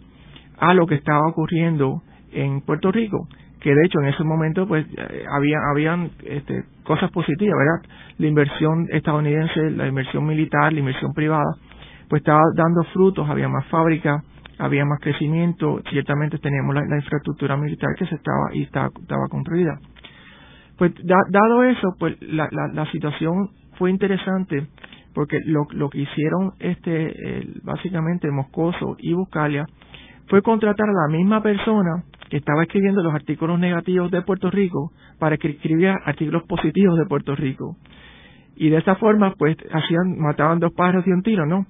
a 0.58 0.74
lo 0.74 0.86
que 0.86 0.94
estaba 0.94 1.26
ocurriendo 1.28 2.02
en 2.32 2.60
Puerto 2.60 2.92
Rico 2.92 3.28
que 3.66 3.74
de 3.74 3.84
hecho 3.84 3.98
en 3.98 4.06
ese 4.06 4.22
momento 4.22 4.68
pues 4.68 4.86
eh, 4.96 5.24
había 5.28 5.58
habían 5.72 6.12
este, 6.22 6.62
cosas 6.84 7.10
positivas, 7.10 7.56
¿verdad? 7.58 7.96
La 8.18 8.28
inversión 8.28 8.86
estadounidense, 8.92 9.72
la 9.72 9.88
inversión 9.88 10.24
militar, 10.24 10.72
la 10.72 10.78
inversión 10.78 11.12
privada, 11.12 11.56
pues 12.08 12.20
estaba 12.20 12.42
dando 12.54 12.84
frutos, 12.92 13.28
había 13.28 13.48
más 13.48 13.66
fábricas, 13.66 14.22
había 14.60 14.84
más 14.84 15.00
crecimiento, 15.00 15.80
ciertamente 15.90 16.38
teníamos 16.38 16.76
la, 16.76 16.96
infraestructura 16.96 17.56
militar 17.56 17.90
que 17.98 18.06
se 18.06 18.14
estaba 18.14 18.54
y 18.54 18.62
estaba, 18.62 18.88
estaba 19.00 19.26
construida. 19.28 19.80
Pues 20.78 20.92
dado 21.02 21.64
eso, 21.64 21.88
pues 21.98 22.22
la, 22.22 22.46
la, 22.52 22.68
la, 22.72 22.86
situación 22.92 23.50
fue 23.78 23.90
interesante 23.90 24.68
porque 25.12 25.40
lo, 25.44 25.66
lo 25.72 25.90
que 25.90 26.02
hicieron 26.02 26.52
este 26.60 27.48
básicamente 27.64 28.30
Moscoso 28.30 28.94
y 29.00 29.12
Buscalia 29.12 29.66
fue 30.28 30.40
contratar 30.42 30.88
a 30.88 31.08
la 31.08 31.18
misma 31.18 31.42
persona 31.42 32.04
que 32.28 32.38
estaba 32.38 32.62
escribiendo 32.62 33.02
los 33.02 33.14
artículos 33.14 33.58
negativos 33.58 34.10
de 34.10 34.22
Puerto 34.22 34.50
Rico 34.50 34.92
para 35.18 35.36
que 35.36 35.48
escribiera 35.48 35.98
artículos 36.04 36.42
positivos 36.44 36.98
de 36.98 37.06
Puerto 37.06 37.34
Rico. 37.34 37.76
Y 38.56 38.70
de 38.70 38.78
esta 38.78 38.96
forma, 38.96 39.34
pues, 39.38 39.56
hacían, 39.70 40.18
mataban 40.18 40.58
dos 40.58 40.72
pájaros 40.72 41.04
de 41.04 41.12
un 41.12 41.22
tiro, 41.22 41.46
¿no? 41.46 41.66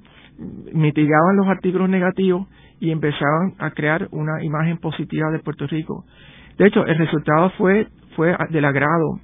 Mitigaban 0.73 1.37
los 1.37 1.49
artículos 1.49 1.89
negativos 1.89 2.47
y 2.79 2.91
empezaban 2.91 3.55
a 3.59 3.71
crear 3.71 4.09
una 4.13 4.43
imagen 4.45 4.79
positiva 4.79 5.31
de 5.31 5.41
Puerto 5.41 5.67
Rico. 5.67 6.05
De 6.59 6.67
hecho, 6.67 6.87
el 6.87 6.97
resultado 6.97 7.51
fue, 7.59 7.89
fue 8.15 8.37
del 8.51 8.65
agrado 8.65 9.21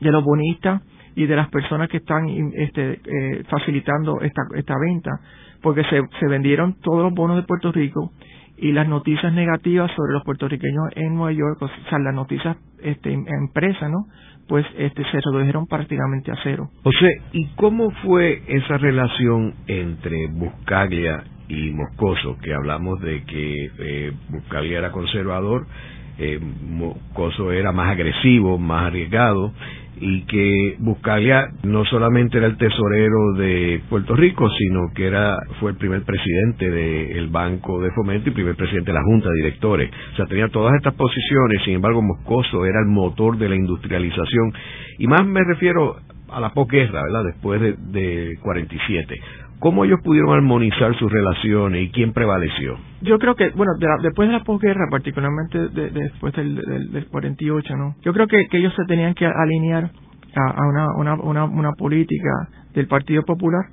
de 0.00 0.10
los 0.10 0.22
bonistas 0.24 0.82
y 1.16 1.26
de 1.26 1.36
las 1.36 1.48
personas 1.48 1.88
que 1.88 1.98
están 1.98 2.26
este, 2.54 2.92
eh, 2.92 3.44
facilitando 3.48 4.20
esta, 4.20 4.42
esta 4.56 4.74
venta, 4.78 5.10
porque 5.62 5.84
se, 5.84 6.00
se 6.20 6.26
vendieron 6.26 6.74
todos 6.80 7.04
los 7.04 7.14
bonos 7.14 7.36
de 7.36 7.44
Puerto 7.44 7.72
Rico 7.72 8.10
y 8.64 8.72
las 8.72 8.88
noticias 8.88 9.30
negativas 9.34 9.90
sobre 9.94 10.14
los 10.14 10.24
puertorriqueños 10.24 10.84
en 10.96 11.16
Nueva 11.16 11.32
York, 11.32 11.60
o 11.60 11.68
sea, 11.90 11.98
las 11.98 12.14
noticias 12.14 12.56
este, 12.82 13.12
empresa, 13.12 13.90
¿no? 13.90 14.06
Pues 14.48 14.64
este, 14.78 15.02
se 15.04 15.20
redujeron 15.20 15.66
prácticamente 15.66 16.32
a 16.32 16.36
cero. 16.42 16.70
José, 16.82 17.20
¿y 17.32 17.48
cómo 17.56 17.90
fue 18.02 18.42
esa 18.48 18.78
relación 18.78 19.52
entre 19.66 20.28
Buscaglia 20.28 21.24
y 21.46 21.72
Moscoso? 21.72 22.38
Que 22.42 22.54
hablamos 22.54 23.02
de 23.02 23.24
que 23.24 23.70
eh, 23.80 24.12
Buscaglia 24.30 24.78
era 24.78 24.92
conservador, 24.92 25.66
eh, 26.16 26.40
Moscoso 26.40 27.52
era 27.52 27.70
más 27.70 27.90
agresivo, 27.90 28.56
más 28.56 28.86
arriesgado, 28.86 29.52
y 30.00 30.22
que 30.26 30.76
Buscalia 30.78 31.48
no 31.62 31.84
solamente 31.84 32.38
era 32.38 32.46
el 32.46 32.56
tesorero 32.56 33.32
de 33.34 33.80
Puerto 33.88 34.14
Rico, 34.16 34.48
sino 34.50 34.92
que 34.94 35.06
era 35.06 35.38
fue 35.60 35.72
el 35.72 35.76
primer 35.76 36.02
presidente 36.02 36.70
del 36.70 37.28
Banco 37.28 37.80
de 37.80 37.90
Fomento 37.92 38.28
y 38.28 38.32
primer 38.32 38.56
presidente 38.56 38.90
de 38.90 38.98
la 38.98 39.04
Junta 39.04 39.28
de 39.28 39.36
Directores. 39.36 39.90
O 40.12 40.16
sea, 40.16 40.26
tenía 40.26 40.48
todas 40.48 40.74
estas 40.74 40.94
posiciones, 40.94 41.62
sin 41.64 41.74
embargo, 41.74 42.02
Moscoso 42.02 42.64
era 42.64 42.80
el 42.80 42.86
motor 42.86 43.38
de 43.38 43.48
la 43.48 43.56
industrialización. 43.56 44.52
Y 44.98 45.06
más 45.06 45.26
me 45.26 45.42
refiero 45.44 45.96
a 46.28 46.40
la 46.40 46.50
posguerra, 46.50 47.02
¿verdad? 47.02 47.24
Después 47.24 47.60
de, 47.60 47.74
de 47.78 48.38
47 48.42 49.20
cómo 49.58 49.84
ellos 49.84 50.00
pudieron 50.02 50.32
armonizar 50.32 50.94
sus 50.96 51.10
relaciones 51.10 51.82
y 51.82 51.90
quién 51.90 52.12
prevaleció. 52.12 52.76
Yo 53.02 53.18
creo 53.18 53.34
que, 53.34 53.50
bueno, 53.50 53.72
después 54.02 54.28
de 54.28 54.34
la 54.34 54.44
posguerra, 54.44 54.86
particularmente 54.90 55.58
después 55.68 56.34
del, 56.34 56.56
del, 56.92 57.06
48, 57.06 57.76
¿no? 57.76 57.94
Yo 58.02 58.12
creo 58.12 58.26
que, 58.26 58.46
ellos 58.52 58.74
se 58.76 58.84
tenían 58.84 59.14
que 59.14 59.26
alinear 59.26 59.90
a, 60.36 60.66
una, 60.68 60.86
una, 60.96 61.14
una, 61.14 61.44
una, 61.44 61.72
política 61.72 62.48
del 62.72 62.86
Partido 62.86 63.22
Popular 63.22 63.64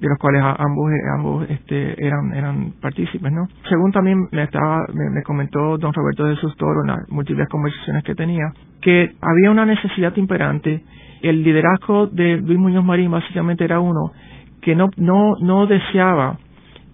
de 0.00 0.08
los 0.08 0.18
cuales 0.18 0.42
ambos 0.42 0.90
ambos 1.14 1.50
este 1.50 2.04
eran 2.04 2.32
eran 2.32 2.72
partícipes 2.80 3.30
no 3.30 3.46
según 3.68 3.92
también 3.92 4.28
me 4.32 4.44
estaba 4.44 4.86
me, 4.94 5.22
comentó 5.22 5.76
don 5.76 5.92
Roberto 5.92 6.24
de 6.24 6.36
Toro 6.56 6.80
en 6.84 6.88
las 6.88 7.08
múltiples 7.10 7.46
conversaciones 7.50 8.02
que 8.02 8.14
tenía 8.14 8.50
que 8.80 9.12
había 9.20 9.50
una 9.50 9.66
necesidad 9.66 10.16
imperante 10.16 10.82
el 11.20 11.42
liderazgo 11.42 12.06
de 12.06 12.38
Luis 12.38 12.58
Muñoz 12.58 12.82
Marín 12.82 13.10
básicamente 13.10 13.62
era 13.62 13.78
uno 13.78 14.12
que 14.62 14.74
no, 14.74 14.90
no, 14.96 15.34
no 15.40 15.66
deseaba 15.66 16.38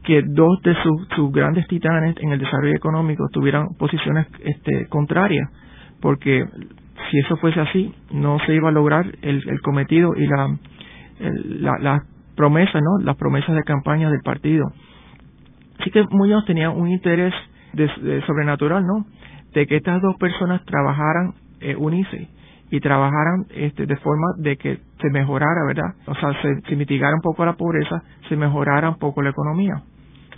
que 0.04 0.22
dos 0.22 0.62
de 0.62 0.74
sus, 0.82 1.08
sus 1.16 1.32
grandes 1.32 1.66
titanes 1.66 2.16
en 2.20 2.32
el 2.32 2.38
desarrollo 2.38 2.74
económico 2.74 3.28
tuvieran 3.32 3.74
posiciones 3.78 4.26
este, 4.40 4.86
contrarias, 4.88 5.50
porque 6.00 6.44
si 7.10 7.18
eso 7.18 7.36
fuese 7.38 7.60
así, 7.60 7.92
no 8.12 8.38
se 8.46 8.54
iba 8.54 8.68
a 8.68 8.72
lograr 8.72 9.04
el, 9.22 9.48
el 9.48 9.60
cometido 9.62 10.14
y 10.16 10.26
la, 10.26 10.56
la, 11.18 11.72
las 11.80 12.02
promesas, 12.36 12.80
¿no? 12.82 13.04
Las 13.04 13.16
promesas 13.16 13.54
de 13.54 13.62
campaña 13.64 14.10
del 14.10 14.20
partido. 14.20 14.66
Así 15.80 15.90
que 15.90 16.04
Muñoz 16.10 16.44
tenía 16.46 16.70
un 16.70 16.88
interés 16.88 17.34
de, 17.72 18.22
sobrenatural, 18.26 18.84
¿no? 18.86 19.06
De 19.52 19.66
que 19.66 19.76
estas 19.76 20.00
dos 20.02 20.16
personas 20.16 20.64
trabajaran 20.64 21.34
eh, 21.60 21.74
unice 21.76 22.28
y 22.76 22.80
trabajaran 22.80 23.46
este, 23.54 23.86
de 23.86 23.96
forma 23.96 24.26
de 24.36 24.58
que 24.58 24.78
se 25.00 25.10
mejorara, 25.10 25.64
¿verdad? 25.66 25.94
O 26.06 26.14
sea, 26.14 26.30
se, 26.42 26.76
mitigara 26.76 27.14
un 27.14 27.22
poco 27.22 27.42
la 27.46 27.54
pobreza, 27.54 28.02
se 28.28 28.36
mejorara 28.36 28.90
un 28.90 28.98
poco 28.98 29.22
la 29.22 29.30
economía. 29.30 29.80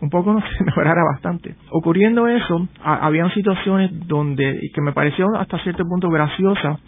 Un 0.01 0.09
poco 0.09 0.33
no 0.33 0.41
se 0.59 0.65
mejorara 0.65 1.03
bastante. 1.13 1.57
Ocurriendo 1.73 2.29
eso, 2.29 2.69
habían 2.85 3.31
situaciones 3.31 3.91
donde, 4.07 4.71
que 4.73 4.81
me 4.81 4.93
pareció 4.93 5.27
hasta 5.37 5.59
cierto 5.65 5.83
punto 5.85 6.09
graciosa, 6.11 6.79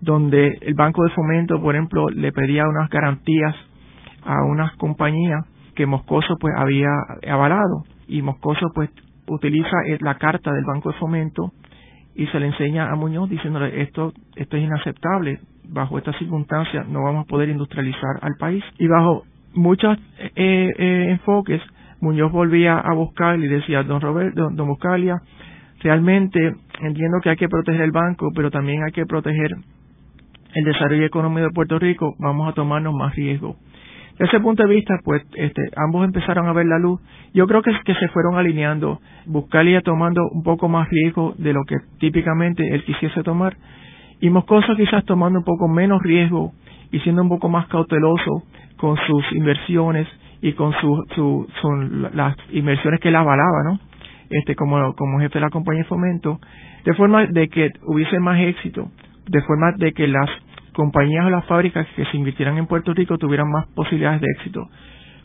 donde 0.00 0.56
el 0.62 0.74
Banco 0.74 1.04
de 1.04 1.10
Fomento, 1.10 1.60
por 1.60 1.74
ejemplo, 1.74 2.08
le 2.08 2.32
pedía 2.32 2.64
unas 2.66 2.88
garantías 2.88 3.54
a 4.24 4.42
unas 4.44 4.74
compañías 4.76 5.44
que 5.74 5.84
Moscoso 5.84 6.36
pues 6.40 6.54
había 6.56 6.88
avalado 7.28 7.82
y 8.08 8.22
Moscoso 8.22 8.68
pues 8.74 8.88
utiliza 9.26 9.76
la 10.00 10.14
carta 10.14 10.50
del 10.50 10.64
Banco 10.64 10.92
de 10.92 10.98
Fomento 10.98 11.52
y 12.14 12.26
se 12.28 12.38
le 12.38 12.46
enseña 12.46 12.90
a 12.90 12.96
Muñoz 12.96 13.28
diciéndole 13.28 13.82
esto, 13.82 14.12
esto 14.36 14.56
es 14.56 14.62
inaceptable, 14.62 15.40
bajo 15.68 15.98
estas 15.98 16.16
circunstancias 16.18 16.86
no 16.88 17.02
vamos 17.02 17.24
a 17.24 17.28
poder 17.28 17.48
industrializar 17.48 18.18
al 18.22 18.36
país. 18.38 18.62
Y 18.78 18.86
bajo 18.86 19.24
muchos 19.54 19.98
eh, 20.18 20.70
eh, 20.78 21.06
enfoques, 21.10 21.60
Muñoz 22.00 22.30
volvía 22.32 22.78
a 22.78 22.94
buscar 22.94 23.38
y 23.38 23.48
decía, 23.48 23.82
don 23.82 24.00
Roberto, 24.00 24.50
don, 24.50 24.68
Buscalia, 24.68 25.22
realmente 25.80 26.38
entiendo 26.80 27.18
que 27.22 27.30
hay 27.30 27.36
que 27.36 27.48
proteger 27.48 27.80
el 27.80 27.92
banco, 27.92 28.30
pero 28.34 28.50
también 28.50 28.82
hay 28.84 28.92
que 28.92 29.06
proteger 29.06 29.50
el 30.54 30.64
desarrollo 30.64 31.04
económico 31.04 31.46
de 31.46 31.52
Puerto 31.52 31.78
Rico, 31.78 32.14
vamos 32.18 32.48
a 32.48 32.52
tomarnos 32.52 32.94
más 32.94 33.14
riesgo. 33.14 33.56
Ese 34.18 34.38
punto 34.40 34.62
de 34.62 34.74
vista, 34.74 34.94
pues 35.04 35.22
este, 35.34 35.62
ambos 35.76 36.04
empezaron 36.04 36.46
a 36.46 36.52
ver 36.52 36.66
la 36.66 36.78
luz. 36.78 37.00
Yo 37.32 37.46
creo 37.46 37.62
que, 37.62 37.72
que 37.84 37.94
se 37.94 38.08
fueron 38.08 38.36
alineando, 38.36 39.00
Buscalia 39.26 39.80
tomando 39.80 40.22
un 40.30 40.42
poco 40.42 40.68
más 40.68 40.88
riesgo 40.88 41.34
de 41.36 41.52
lo 41.52 41.64
que 41.64 41.76
típicamente 41.98 42.62
él 42.74 42.84
quisiese 42.84 43.22
tomar, 43.22 43.56
y 44.20 44.30
Moscoso 44.30 44.76
quizás 44.76 45.04
tomando 45.04 45.40
un 45.40 45.44
poco 45.44 45.68
menos 45.68 46.00
riesgo 46.02 46.52
y 46.92 47.00
siendo 47.00 47.22
un 47.22 47.28
poco 47.28 47.48
más 47.48 47.66
cauteloso 47.66 48.44
con 48.76 48.96
sus 49.06 49.32
inversiones 49.32 50.06
y 50.40 50.52
con 50.52 50.72
su, 50.74 51.46
las 52.14 52.36
inversiones 52.52 53.00
que 53.00 53.08
él 53.08 53.16
avalaba, 53.16 53.62
¿no? 53.64 53.80
Este, 54.30 54.54
como, 54.54 54.94
como 54.94 55.18
jefe 55.18 55.34
de 55.34 55.40
la 55.40 55.50
compañía 55.50 55.82
de 55.82 55.88
fomento, 55.88 56.38
de 56.84 56.94
forma 56.94 57.26
de 57.26 57.48
que 57.48 57.70
hubiese 57.86 58.20
más 58.20 58.38
éxito, 58.40 58.90
de 59.26 59.42
forma 59.42 59.72
de 59.76 59.92
que 59.92 60.06
las 60.06 60.30
compañías 60.74 61.24
o 61.24 61.30
las 61.30 61.46
fábricas 61.46 61.86
que 61.96 62.04
se 62.04 62.16
invirtieran 62.16 62.58
en 62.58 62.66
Puerto 62.66 62.92
Rico 62.92 63.16
tuvieran 63.16 63.50
más 63.50 63.66
posibilidades 63.74 64.20
de 64.20 64.26
éxito. 64.36 64.68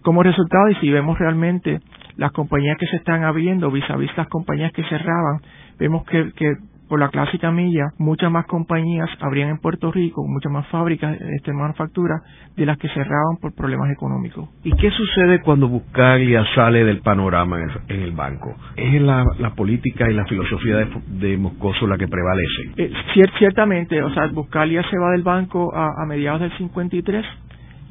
Como 0.02 0.24
resultado, 0.24 0.70
y 0.70 0.76
si 0.76 0.90
vemos 0.90 1.20
realmente 1.20 1.80
las 2.16 2.32
compañías 2.32 2.78
que 2.80 2.88
se 2.88 2.98
están 2.98 3.24
abriendo 3.24 3.70
vis 3.70 3.90
a 3.90 3.98
vis 3.98 4.16
las 4.16 4.28
compañías 4.28 4.72
que 4.72 4.84
cerraban, 4.84 5.42
vemos 5.78 6.06
que, 6.06 6.32
que 6.34 6.54
por 6.90 7.00
la 7.00 7.10
clásica 7.10 7.52
milla, 7.52 7.92
muchas 8.00 8.32
más 8.32 8.48
compañías 8.48 9.08
habrían 9.22 9.50
en 9.50 9.60
Puerto 9.60 9.92
Rico, 9.92 10.26
muchas 10.28 10.52
más 10.52 10.68
fábricas 10.68 11.18
de 11.20 11.54
manufactura 11.54 12.16
de 12.58 12.66
las 12.66 12.80
que 12.80 12.90
cerraban 12.90 13.38
por 13.40 13.54
problemas 13.54 13.92
económicos. 13.92 14.50
¿Y 14.64 14.76
qué 14.76 14.90
sucede 14.90 15.40
cuando 15.42 15.68
Buscalia 15.68 16.44
sale 16.56 16.84
del 16.84 17.02
panorama 17.02 17.60
en 17.88 18.02
el, 18.02 18.12
banco? 18.12 18.56
¿Es 18.76 19.00
la, 19.02 19.24
política 19.56 20.10
y 20.10 20.16
la 20.16 20.26
filosofía 20.26 20.88
de, 21.08 21.38
Moscoso 21.38 21.86
la 21.86 21.98
que 21.98 22.08
prevalece? 22.08 22.72
Eh, 22.78 22.92
ciertamente, 23.38 24.02
o 24.02 24.12
sea, 24.12 24.26
Buscalia 24.28 24.82
se 24.90 24.98
va 24.98 25.12
del 25.12 25.24
banco 25.24 25.72
a, 25.74 26.04
mediados 26.08 26.42
del 26.42 26.58
53 26.58 27.26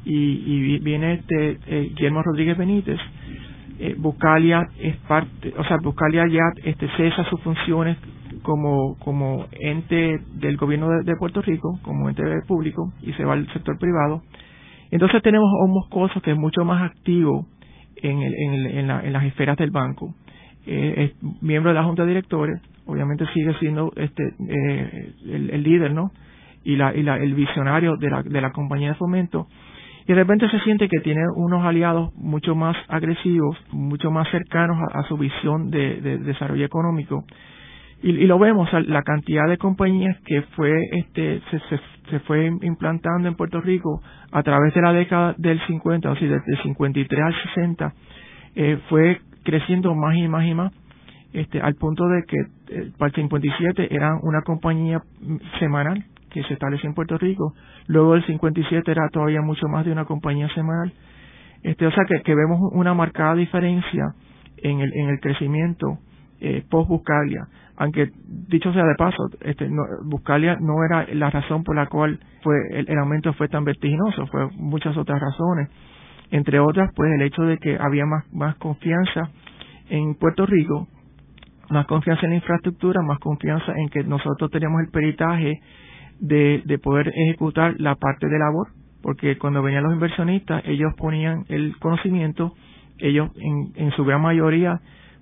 y, 0.03 0.13
y 0.13 0.79
viene 0.79 1.13
este 1.13 1.57
eh, 1.67 1.91
Guillermo 1.95 2.21
Rodríguez 2.21 2.57
Benítez. 2.57 2.99
Eh, 3.79 3.95
Buscalia 3.97 4.67
es 4.77 4.97
parte, 5.07 5.53
o 5.57 5.63
sea, 5.63 5.77
Buscalia 5.81 6.27
ya 6.27 6.51
este, 6.65 6.89
cesa 6.97 7.23
sus 7.29 7.39
funciones 7.41 7.95
como, 8.49 8.97
como 8.97 9.45
ente 9.51 10.21
del 10.41 10.57
gobierno 10.57 10.89
de, 11.03 11.15
Puerto 11.17 11.39
Rico, 11.39 11.79
como 11.83 12.09
ente 12.09 12.23
público, 12.47 12.91
y 12.99 13.13
se 13.13 13.23
va 13.23 13.33
al 13.33 13.45
sector 13.53 13.77
privado. 13.77 14.23
Entonces 14.89 15.21
tenemos 15.21 15.47
a 15.47 15.65
un 15.65 15.71
Moscoso 15.71 16.19
que 16.19 16.31
es 16.31 16.37
mucho 16.37 16.65
más 16.65 16.81
activo 16.81 17.45
en, 17.97 18.23
en, 18.23 18.87
las 18.87 19.23
esferas 19.25 19.55
del 19.55 19.69
banco. 19.69 20.15
Eh, 20.65 21.13
es 21.13 21.43
miembro 21.43 21.69
de 21.69 21.75
la 21.75 21.83
junta 21.83 22.01
de 22.01 22.07
directores, 22.07 22.59
obviamente 22.87 23.23
sigue 23.35 23.53
siendo 23.59 23.93
este 23.95 24.23
eh, 24.49 25.13
el, 25.27 25.61
líder, 25.61 25.93
¿no? 25.93 26.09
Y, 26.63 26.75
la, 26.75 26.95
y 26.95 27.03
la, 27.03 27.17
el 27.17 27.35
visionario 27.35 27.97
de 27.97 28.09
la, 28.09 28.23
de 28.23 28.41
la 28.41 28.51
compañía 28.51 28.89
de 28.89 28.95
fomento. 28.95 29.45
Y 30.07 30.13
de 30.13 30.15
repente 30.15 30.49
se 30.49 30.59
siente 30.61 30.89
que 30.89 31.01
tiene 31.01 31.21
unos 31.35 31.63
aliados 31.63 32.15
mucho 32.15 32.55
más 32.55 32.75
agresivos, 32.87 33.55
mucho 33.71 34.09
más 34.09 34.27
cercanos 34.31 34.79
a, 34.91 35.03
su 35.03 35.17
visión 35.17 35.69
de 35.69 36.17
desarrollo 36.17 36.65
económico 36.65 37.25
y, 38.01 38.25
lo 38.25 38.39
vemos 38.39 38.69
la 38.87 39.03
cantidad 39.03 39.47
de 39.47 39.57
compañías 39.57 40.17
que 40.25 40.41
fue 40.55 40.73
este 40.91 41.41
se, 41.51 41.59
se, 42.09 42.19
fue 42.21 42.45
implantando 42.45 43.27
en 43.27 43.35
Puerto 43.35 43.59
Rico 43.61 44.01
a 44.31 44.41
través 44.43 44.73
de 44.73 44.81
la 44.81 44.93
década 44.93 45.35
del 45.37 45.59
50 45.67 46.09
o 46.09 46.15
sea 46.15 46.27
desde 46.27 46.51
el 46.53 46.63
53 46.63 47.21
al 47.21 47.35
60 47.55 47.93
eh, 48.55 48.79
fue 48.89 49.19
creciendo 49.43 49.93
más 49.95 50.15
y 50.15 50.27
más 50.27 50.45
y 50.45 50.53
más 50.53 50.73
este 51.33 51.61
al 51.61 51.75
punto 51.75 52.07
de 52.07 52.23
que 52.23 52.37
eh, 52.75 52.91
para 52.97 53.09
el 53.09 53.15
57 53.15 53.93
eran 53.93 54.19
una 54.23 54.41
compañía 54.41 55.01
semanal 55.59 56.03
que 56.29 56.43
se 56.43 56.53
estableció 56.53 56.87
en 56.89 56.95
Puerto 56.95 57.17
Rico 57.17 57.53
luego 57.87 58.13
del 58.13 58.25
57 58.25 58.89
era 58.89 59.09
todavía 59.09 59.41
mucho 59.41 59.67
más 59.67 59.85
de 59.85 59.91
una 59.91 60.05
compañía 60.05 60.47
semanal. 60.53 60.93
Este 61.63 61.85
o 61.85 61.91
sea 61.91 62.05
que, 62.05 62.21
que 62.21 62.35
vemos 62.35 62.59
una 62.71 62.93
marcada 62.93 63.35
diferencia 63.35 64.13
en 64.57 64.79
el 64.79 64.93
en 64.93 65.09
el 65.09 65.19
crecimiento 65.19 65.99
eh, 66.41 66.63
post 66.69 66.89
Buscalia 66.89 67.47
aunque 67.79 68.11
dicho 68.49 68.73
sea 68.73 68.83
de 68.83 68.95
paso, 68.95 69.29
este, 69.39 69.69
no, 69.69 69.83
Buscalia 70.03 70.57
no 70.59 70.83
era 70.83 71.07
la 71.13 71.29
razón 71.29 71.63
por 71.63 71.77
la 71.77 71.87
cual 71.87 72.19
fue 72.43 72.55
el, 72.71 72.97
aumento 72.97 73.31
fue 73.33 73.47
tan 73.47 73.63
vertiginoso, 73.63 74.27
fue 74.27 74.49
muchas 74.57 74.97
otras 74.97 75.17
razones, 75.17 75.69
entre 76.29 76.59
otras, 76.59 76.91
pues 76.93 77.09
el 77.13 77.21
hecho 77.21 77.43
de 77.43 77.57
que 77.57 77.77
había 77.79 78.05
más, 78.05 78.25
más 78.33 78.57
confianza 78.57 79.29
en 79.89 80.13
Puerto 80.15 80.45
Rico, 80.45 80.89
más 81.69 81.85
confianza 81.85 82.25
en 82.25 82.31
la 82.31 82.35
infraestructura, 82.35 83.01
más 83.01 83.17
confianza 83.19 83.71
en 83.73 83.87
que 83.87 84.03
nosotros 84.03 84.51
teníamos 84.51 84.81
el 84.81 84.91
peritaje 84.91 85.61
de, 86.19 86.61
de 86.65 86.79
poder 86.79 87.13
ejecutar 87.15 87.75
la 87.79 87.95
parte 87.95 88.27
de 88.27 88.39
labor, 88.39 88.67
porque 89.01 89.37
cuando 89.37 89.63
venían 89.63 89.83
los 89.83 89.93
inversionistas, 89.93 90.63
ellos 90.65 90.93
ponían 90.97 91.45
el 91.47 91.77
conocimiento, 91.79 92.51
ellos 92.97 93.29
en, 93.37 93.71
en 93.75 93.91
su 93.91 94.03
gran 94.03 94.21
mayoría 94.21 94.81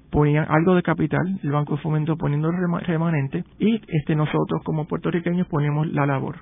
ponían 0.10 0.46
algo 0.50 0.76
de 0.76 0.84
capital, 0.84 1.40
el 1.44 1.52
Banco 1.52 1.76
de 1.76 1.82
Fomento 1.82 2.18
poniendo 2.18 2.50
el 2.50 2.56
remanente 2.86 3.44
y 3.60 3.82
este 3.88 4.16
nosotros 4.16 4.62
como 4.64 4.86
puertorriqueños 4.86 5.48
ponemos 5.48 5.88
la 5.88 6.06
labor. 6.06 6.36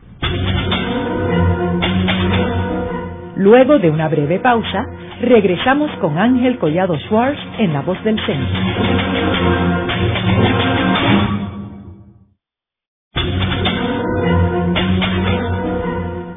Luego 3.37 3.79
de 3.79 3.89
una 3.89 4.07
breve 4.07 4.39
pausa, 4.39 4.85
regresamos 5.21 5.91
con 5.99 6.17
Ángel 6.17 6.57
Collado 6.57 6.97
Schwartz 6.99 7.39
en 7.59 7.73
La 7.73 7.81
Voz 7.81 8.01
del 8.03 8.17
Centro. 8.25 8.59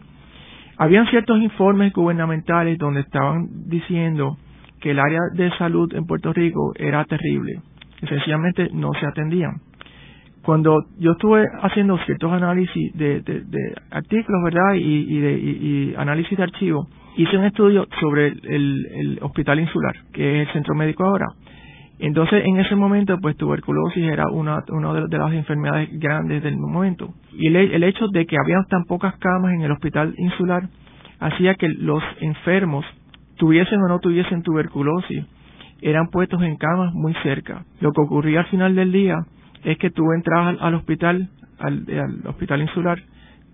Habían 0.76 1.06
ciertos 1.06 1.38
informes 1.40 1.92
gubernamentales 1.92 2.78
donde 2.78 3.00
estaban 3.00 3.48
diciendo 3.66 4.36
que 4.80 4.92
el 4.92 5.00
área 5.00 5.20
de 5.34 5.50
salud 5.58 5.92
en 5.94 6.04
Puerto 6.04 6.32
Rico 6.32 6.72
era 6.76 7.04
terrible, 7.04 7.60
que 7.98 8.06
sencillamente 8.06 8.68
no 8.72 8.92
se 8.92 9.06
atendían. 9.06 9.60
Cuando 10.42 10.84
yo 10.98 11.12
estuve 11.12 11.44
haciendo 11.62 11.98
ciertos 12.06 12.32
análisis 12.32 12.92
de, 12.94 13.22
artículos, 13.90 14.44
¿verdad? 14.44 14.74
Y, 14.76 15.18
de, 15.18 15.94
análisis 15.98 16.38
de 16.38 16.44
archivos, 16.44 16.86
hice 17.16 17.36
un 17.36 17.44
estudio 17.44 17.86
sobre 18.00 18.28
el 18.28 19.18
hospital 19.20 19.58
insular, 19.58 19.94
que 20.12 20.42
es 20.42 20.48
el 20.48 20.52
centro 20.54 20.76
médico 20.76 21.04
ahora. 21.04 21.26
Entonces, 21.98 22.44
en 22.44 22.60
ese 22.60 22.76
momento, 22.76 23.18
pues 23.20 23.36
tuberculosis 23.36 24.04
era 24.04 24.28
una, 24.30 24.62
una 24.68 24.92
de, 24.94 25.18
las 25.18 25.32
enfermedades 25.32 25.88
grandes 25.98 26.42
del 26.42 26.56
momento. 26.56 27.12
Y 27.32 27.48
el, 27.48 27.82
hecho 27.82 28.06
de 28.12 28.24
que 28.24 28.36
había 28.42 28.58
tan 28.68 28.84
pocas 28.84 29.16
camas 29.18 29.52
en 29.54 29.62
el 29.62 29.72
hospital 29.72 30.14
insular 30.16 30.68
hacía 31.18 31.54
que 31.54 31.68
los 31.68 32.02
enfermos, 32.20 32.84
tuviesen 33.36 33.80
o 33.80 33.88
no 33.88 33.98
tuviesen 33.98 34.42
tuberculosis, 34.42 35.24
eran 35.82 36.08
puestos 36.08 36.40
en 36.42 36.56
camas 36.56 36.92
muy 36.94 37.14
cerca. 37.24 37.64
Lo 37.80 37.90
que 37.92 38.00
ocurría 38.00 38.40
al 38.40 38.46
final 38.46 38.76
del 38.76 38.92
día 38.92 39.16
es 39.64 39.76
que 39.78 39.90
tú 39.90 40.12
entrabas 40.12 40.56
al, 40.60 40.74
hospital, 40.74 41.28
al, 41.58 41.84
al 41.88 42.26
hospital 42.28 42.62
insular, 42.62 42.98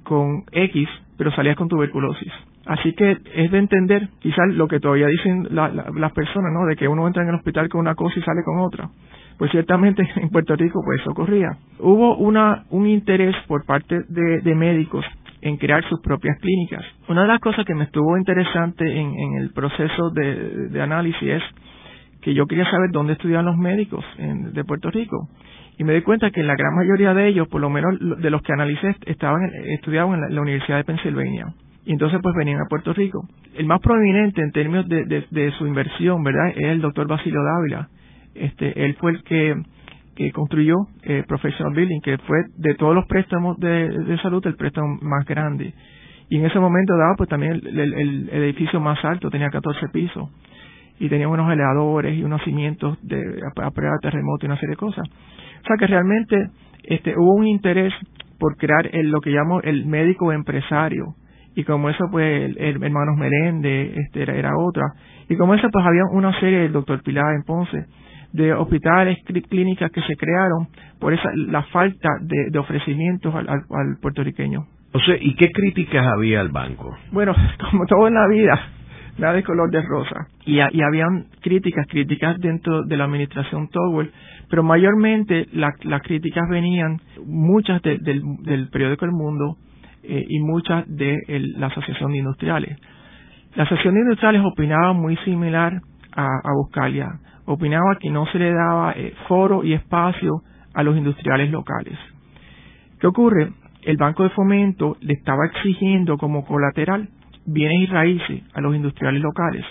con 0.05 0.45
X, 0.53 0.89
pero 1.19 1.33
salías 1.33 1.57
con 1.57 1.69
tuberculosis. 1.69 2.33
Así 2.67 2.95
que 2.95 3.19
es 3.35 3.51
de 3.51 3.59
entender 3.59 4.09
quizás 4.21 4.49
lo 4.49 4.69
que 4.69 4.81
todavía 4.81 5.07
dicen 5.07 5.49
las 5.51 6.13
personas, 6.13 6.53
¿no? 6.53 6.67
De 6.67 6.77
que 6.77 6.89
uno 6.89 7.07
entra 7.07 7.23
en 7.23 7.29
el 7.29 7.35
hospital 7.35 7.69
con 7.69 7.81
una 7.81 7.95
cosa 7.95 8.19
y 8.19 8.23
sale 8.23 8.43
con 8.45 8.59
otra. 8.61 8.89
Pues 9.39 9.51
ciertamente 9.51 10.09
en 10.17 10.31
Puerto 10.31 10.57
Rico 10.57 10.81
pues 10.85 11.01
eso 11.01 11.11
ocurría. 11.11 11.59
Hubo 11.79 12.17
una, 12.17 12.65
un 12.71 12.87
interés 12.87 13.35
por 13.47 13.67
parte 13.67 14.01
de, 14.09 14.55
médicos 14.55 15.05
en 15.43 15.59
crear 15.59 15.87
sus 15.89 16.01
propias 16.01 16.39
clínicas. 16.41 16.85
Una 17.09 17.23
de 17.23 17.29
las 17.29 17.41
cosas 17.41 17.67
que 17.67 17.75
me 17.75 17.85
estuvo 17.85 18.17
interesante 18.17 18.85
en, 18.85 19.13
en 19.15 19.35
el 19.43 19.53
proceso 19.53 20.11
de, 20.11 20.69
de, 20.69 20.81
análisis 20.83 21.23
es 21.23 21.43
que 22.23 22.33
yo 22.33 22.47
quería 22.47 22.65
saber 22.71 22.91
dónde 22.93 23.13
estudiaban 23.13 23.45
los 23.45 23.57
médicos 23.59 24.03
en, 24.17 24.55
de 24.55 24.65
Puerto 24.65 24.91
Rico. 24.91 25.29
Y 25.77 25.85
me 25.85 25.95
di 25.95 26.03
cuenta 26.03 26.31
que 26.31 26.43
la 26.43 26.55
gran 26.55 26.75
mayoría 26.75 27.15
de 27.15 27.29
ellos, 27.29 27.49
por 27.49 27.61
lo 27.61 27.69
menos 27.69 27.99
de 28.01 28.31
los 28.31 28.43
que 28.43 28.53
analicé, 28.53 28.97
estaban 29.07 29.43
estudiaban 29.67 30.23
en 30.23 30.35
la 30.35 30.41
Universidad 30.41 30.77
de 30.79 30.85
Pensilvania 30.85 31.47
y 31.87 31.93
entonces 31.93 32.19
pues 32.23 32.35
venían 32.35 32.61
a 32.61 32.69
Puerto 32.69 32.93
Rico. 32.93 33.29
El 33.55 33.67
más 33.67 33.81
prominente 33.81 34.41
en 34.41 34.53
términos 34.53 34.87
de, 34.89 35.53
su 35.59 35.67
inversión, 35.67 36.23
¿verdad? 36.23 36.49
Es 36.57 36.65
el 36.65 36.81
doctor 36.81 37.07
Basilio 37.07 37.41
Dávila. 37.43 37.89
Este, 38.35 38.85
él 38.85 38.95
fue 38.95 39.13
el 39.13 39.23
que, 39.23 40.33
construyó 40.33 40.77
eh, 41.03 41.25
Professional 41.27 41.75
Building, 41.75 42.01
que 42.01 42.19
fue 42.19 42.39
de 42.57 42.75
todos 42.75 42.95
los 42.95 43.07
préstamos 43.07 43.59
de, 43.59 44.19
salud 44.23 44.45
el 44.47 44.57
préstamo 44.57 44.99
más 45.03 45.27
grande. 45.27 45.75
Y 46.31 46.39
en 46.39 46.47
ese 46.47 46.59
momento 46.59 46.97
daba 46.97 47.15
pues 47.17 47.29
también 47.29 47.53
el, 47.53 48.31
edificio 48.33 48.81
más 48.81 49.05
alto, 49.05 49.29
tenía 49.31 49.51
14 49.51 49.89
pisos. 49.93 50.31
Y 50.99 51.09
tenía 51.09 51.29
unos 51.29 51.53
elevadores 51.53 52.17
y 52.17 52.23
unos 52.23 52.43
cimientos 52.43 52.99
de, 53.03 53.17
a, 53.19 53.71
prueba 53.71 53.95
de 53.95 54.11
terremoto 54.11 54.45
y 54.45 54.47
una 54.47 54.57
serie 54.57 54.71
de 54.71 54.77
cosas. 54.77 55.07
O 55.09 55.67
sea 55.67 55.77
que 55.79 55.87
realmente 55.87 56.51
este, 56.85 57.15
hubo 57.17 57.35
un 57.35 57.47
interés 57.47 57.93
por 58.39 58.57
crear 58.57 58.89
el, 58.93 59.11
lo 59.11 59.21
que 59.21 59.31
llamo 59.31 59.61
el 59.63 59.87
médico 59.87 60.33
empresario, 60.33 61.15
y 61.57 61.65
como 61.65 61.89
eso 61.89 62.05
pues 62.11 62.57
el, 62.57 62.83
hermanos 62.83 63.17
Merende 63.17 63.95
este 64.01 64.23
era, 64.23 64.35
era, 64.35 64.57
otra. 64.57 64.85
Y 65.29 65.37
como 65.37 65.55
eso 65.55 65.69
pues 65.73 65.87
había 65.87 66.03
una 66.11 66.39
serie 66.41 66.61
del 66.61 66.73
doctor 66.73 67.03
Pilar 67.03 67.35
en 67.35 67.43
Ponce 67.45 67.87
de 68.33 68.53
hospitales 68.53 69.19
clínicas 69.49 69.93
que 69.93 70.03
se 70.03 70.17
crearon 70.17 70.67
por 70.99 71.13
esa 71.15 71.31
la 71.37 71.63
falta 71.65 72.09
de, 72.21 72.51
de 72.51 72.59
ofrecimientos 72.59 73.33
al, 73.33 73.49
al, 73.49 73.97
puertorriqueño. 74.03 74.67
O 74.93 74.99
sea 74.99 75.17
y 75.21 75.35
qué 75.37 75.51
críticas 75.51 76.07
había 76.07 76.41
al 76.41 76.51
banco 76.51 76.97
bueno 77.13 77.35
como 77.71 77.87
todo 77.87 78.09
en 78.09 78.15
la 78.15 78.27
vida 78.29 78.61
de 79.17 79.43
color 79.43 79.71
de 79.71 79.81
rosa 79.83 80.27
y, 80.45 80.57
y 80.57 80.83
habían 80.83 81.27
críticas 81.41 81.87
críticas 81.89 82.39
dentro 82.39 82.83
de 82.83 82.97
la 82.97 83.05
administración 83.05 83.69
Towell 83.69 84.11
pero 84.49 84.63
mayormente 84.63 85.49
las 85.53 86.03
críticas 86.03 86.49
venían 86.49 87.01
muchas 87.25 87.83
del, 87.83 88.23
del 88.43 88.69
periódico 88.69 89.05
El 89.05 89.13
Mundo 89.13 89.57
eh, 90.03 90.25
y 90.29 90.41
muchas 90.41 90.85
de 90.87 91.19
la 91.57 91.69
Asociación 91.69 92.13
de 92.13 92.19
Industriales. 92.19 92.79
La 93.55 93.65
Asociación 93.65 93.95
de 93.95 94.01
Industriales 94.03 94.43
opinaba 94.45 94.93
muy 94.93 95.17
similar 95.19 95.81
a, 96.15 96.27
a 96.27 96.53
Buscalia. 96.57 97.09
Opinaba 97.47 97.97
que 98.01 98.11
no 98.11 98.27
se 98.27 98.39
le 98.39 98.53
daba 98.53 98.93
eh, 98.93 99.15
foro 99.29 99.65
y 99.65 99.73
espacio 99.73 100.43
a 100.75 100.83
los 100.83 100.97
industriales 100.97 101.51
locales. 101.51 101.99
¿Qué 103.01 103.07
ocurre? 103.07 103.51
El 103.83 103.97
Banco 103.97 104.23
de 104.23 104.31
Fomento 104.31 104.97
le 105.01 105.15
estaba 105.15 105.47
exigiendo 105.47 106.17
como 106.17 106.45
colateral 106.45 107.09
bienes 107.47 107.81
y 107.81 107.87
raíces 107.87 108.43
a 108.55 108.61
los 108.61 108.75
industriales 108.75 109.23
locales. 109.23 109.65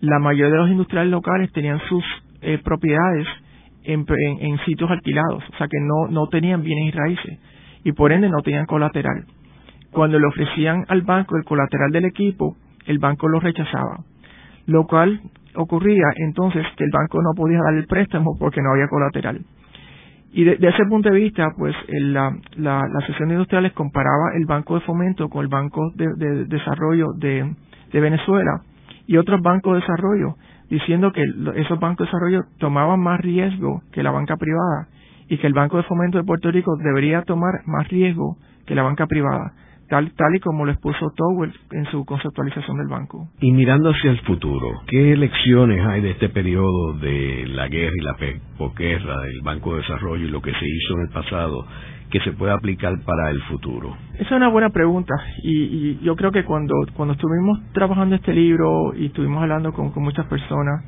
La 0.00 0.18
mayoría 0.18 0.52
de 0.52 0.58
los 0.58 0.70
industriales 0.70 1.10
locales 1.10 1.52
tenían 1.52 1.80
sus 1.88 2.04
eh, 2.42 2.58
propiedades 2.62 3.26
en, 3.84 4.04
en, 4.40 4.58
sitios 4.64 4.90
alquilados, 4.90 5.42
o 5.52 5.56
sea 5.56 5.68
que 5.68 5.78
no, 5.80 6.10
no 6.10 6.28
tenían 6.28 6.62
bienes 6.62 6.94
y 6.94 6.96
raíces 6.96 7.38
y 7.84 7.92
por 7.92 8.12
ende 8.12 8.28
no 8.28 8.42
tenían 8.42 8.66
colateral. 8.66 9.24
Cuando 9.90 10.18
le 10.18 10.26
ofrecían 10.26 10.84
al 10.88 11.02
banco 11.02 11.36
el 11.36 11.44
colateral 11.44 11.90
del 11.90 12.04
equipo, 12.04 12.56
el 12.86 12.98
banco 12.98 13.28
lo 13.28 13.40
rechazaba, 13.40 14.04
lo 14.66 14.86
cual 14.86 15.20
ocurría 15.54 16.04
entonces 16.16 16.64
que 16.76 16.84
el 16.84 16.90
banco 16.92 17.20
no 17.22 17.30
podía 17.34 17.58
dar 17.58 17.74
el 17.74 17.86
préstamo 17.86 18.36
porque 18.38 18.60
no 18.62 18.72
había 18.72 18.88
colateral. 18.88 19.40
Y 20.32 20.44
de, 20.44 20.56
ese 20.60 20.84
punto 20.88 21.08
de 21.10 21.16
vista, 21.16 21.48
pues 21.58 21.74
la, 21.88 22.36
la, 22.56 22.82
la 22.88 23.06
sesión 23.06 23.30
industriales 23.30 23.72
comparaba 23.72 24.30
el 24.36 24.46
Banco 24.46 24.76
de 24.76 24.80
Fomento 24.82 25.28
con 25.28 25.42
el 25.42 25.48
Banco 25.48 25.90
de, 25.96 26.44
Desarrollo 26.46 27.06
de, 27.16 27.52
de, 27.92 28.00
Venezuela 28.00 28.62
y 29.08 29.16
otros 29.16 29.40
bancos 29.42 29.74
de 29.74 29.80
desarrollo, 29.80 30.36
diciendo 30.68 31.10
que 31.10 31.24
esos 31.56 31.80
bancos 31.80 32.06
de 32.06 32.12
desarrollo 32.12 32.42
tomaban 32.58 33.00
más 33.00 33.20
riesgo 33.20 33.82
que 33.92 34.04
la 34.04 34.12
banca 34.12 34.36
privada 34.36 34.86
y 35.28 35.38
que 35.38 35.48
el 35.48 35.52
Banco 35.52 35.78
de 35.78 35.82
Fomento 35.84 36.18
de 36.18 36.24
Puerto 36.24 36.50
Rico 36.52 36.76
debería 36.76 37.22
tomar 37.22 37.62
más 37.66 37.88
riesgo 37.88 38.36
que 38.66 38.76
la 38.76 38.82
banca 38.82 39.06
privada 39.06 39.52
tal, 39.90 40.12
tal 40.14 40.34
y 40.34 40.40
como 40.40 40.64
lo 40.64 40.72
expuso 40.72 41.12
Towell 41.14 41.52
en 41.72 41.84
su 41.86 42.04
conceptualización 42.04 42.78
del 42.78 42.88
banco. 42.88 43.28
Y 43.40 43.52
mirando 43.52 43.90
hacia 43.90 44.12
el 44.12 44.20
futuro, 44.20 44.68
¿qué 44.86 45.16
lecciones 45.16 45.84
hay 45.84 46.00
de 46.00 46.12
este 46.12 46.28
periodo 46.28 46.94
de 46.94 47.46
la 47.48 47.68
guerra 47.68 47.92
y 47.94 48.04
la 48.04 48.16
posguerra 48.56 49.20
del 49.20 49.42
Banco 49.42 49.74
de 49.74 49.82
Desarrollo 49.82 50.24
y 50.24 50.30
lo 50.30 50.40
que 50.40 50.52
se 50.52 50.64
hizo 50.64 50.94
en 50.94 51.00
el 51.02 51.08
pasado 51.12 51.66
que 52.10 52.20
se 52.20 52.32
pueda 52.32 52.54
aplicar 52.54 52.94
para 53.04 53.30
el 53.30 53.42
futuro? 53.42 53.96
Esa 54.14 54.22
es 54.22 54.32
una 54.32 54.48
buena 54.48 54.70
pregunta 54.70 55.14
y, 55.42 55.98
yo 56.02 56.14
creo 56.16 56.30
que 56.30 56.44
cuando, 56.44 56.74
cuando 56.94 57.14
estuvimos 57.14 57.60
trabajando 57.72 58.14
este 58.14 58.32
libro 58.32 58.94
y 58.94 59.06
estuvimos 59.06 59.42
hablando 59.42 59.72
con, 59.72 59.90
con 59.90 60.04
muchas 60.04 60.26
personas, 60.26 60.84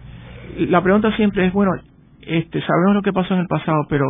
la 0.57 0.83
pregunta 0.83 1.15
siempre 1.17 1.47
es, 1.47 1.53
bueno, 1.53 1.73
este, 2.23 2.61
sabemos 2.61 2.95
lo 2.95 3.03
que 3.03 3.13
pasó 3.13 3.35
en 3.35 3.41
el 3.41 3.49
pasado, 3.49 3.85
pero 3.89 4.05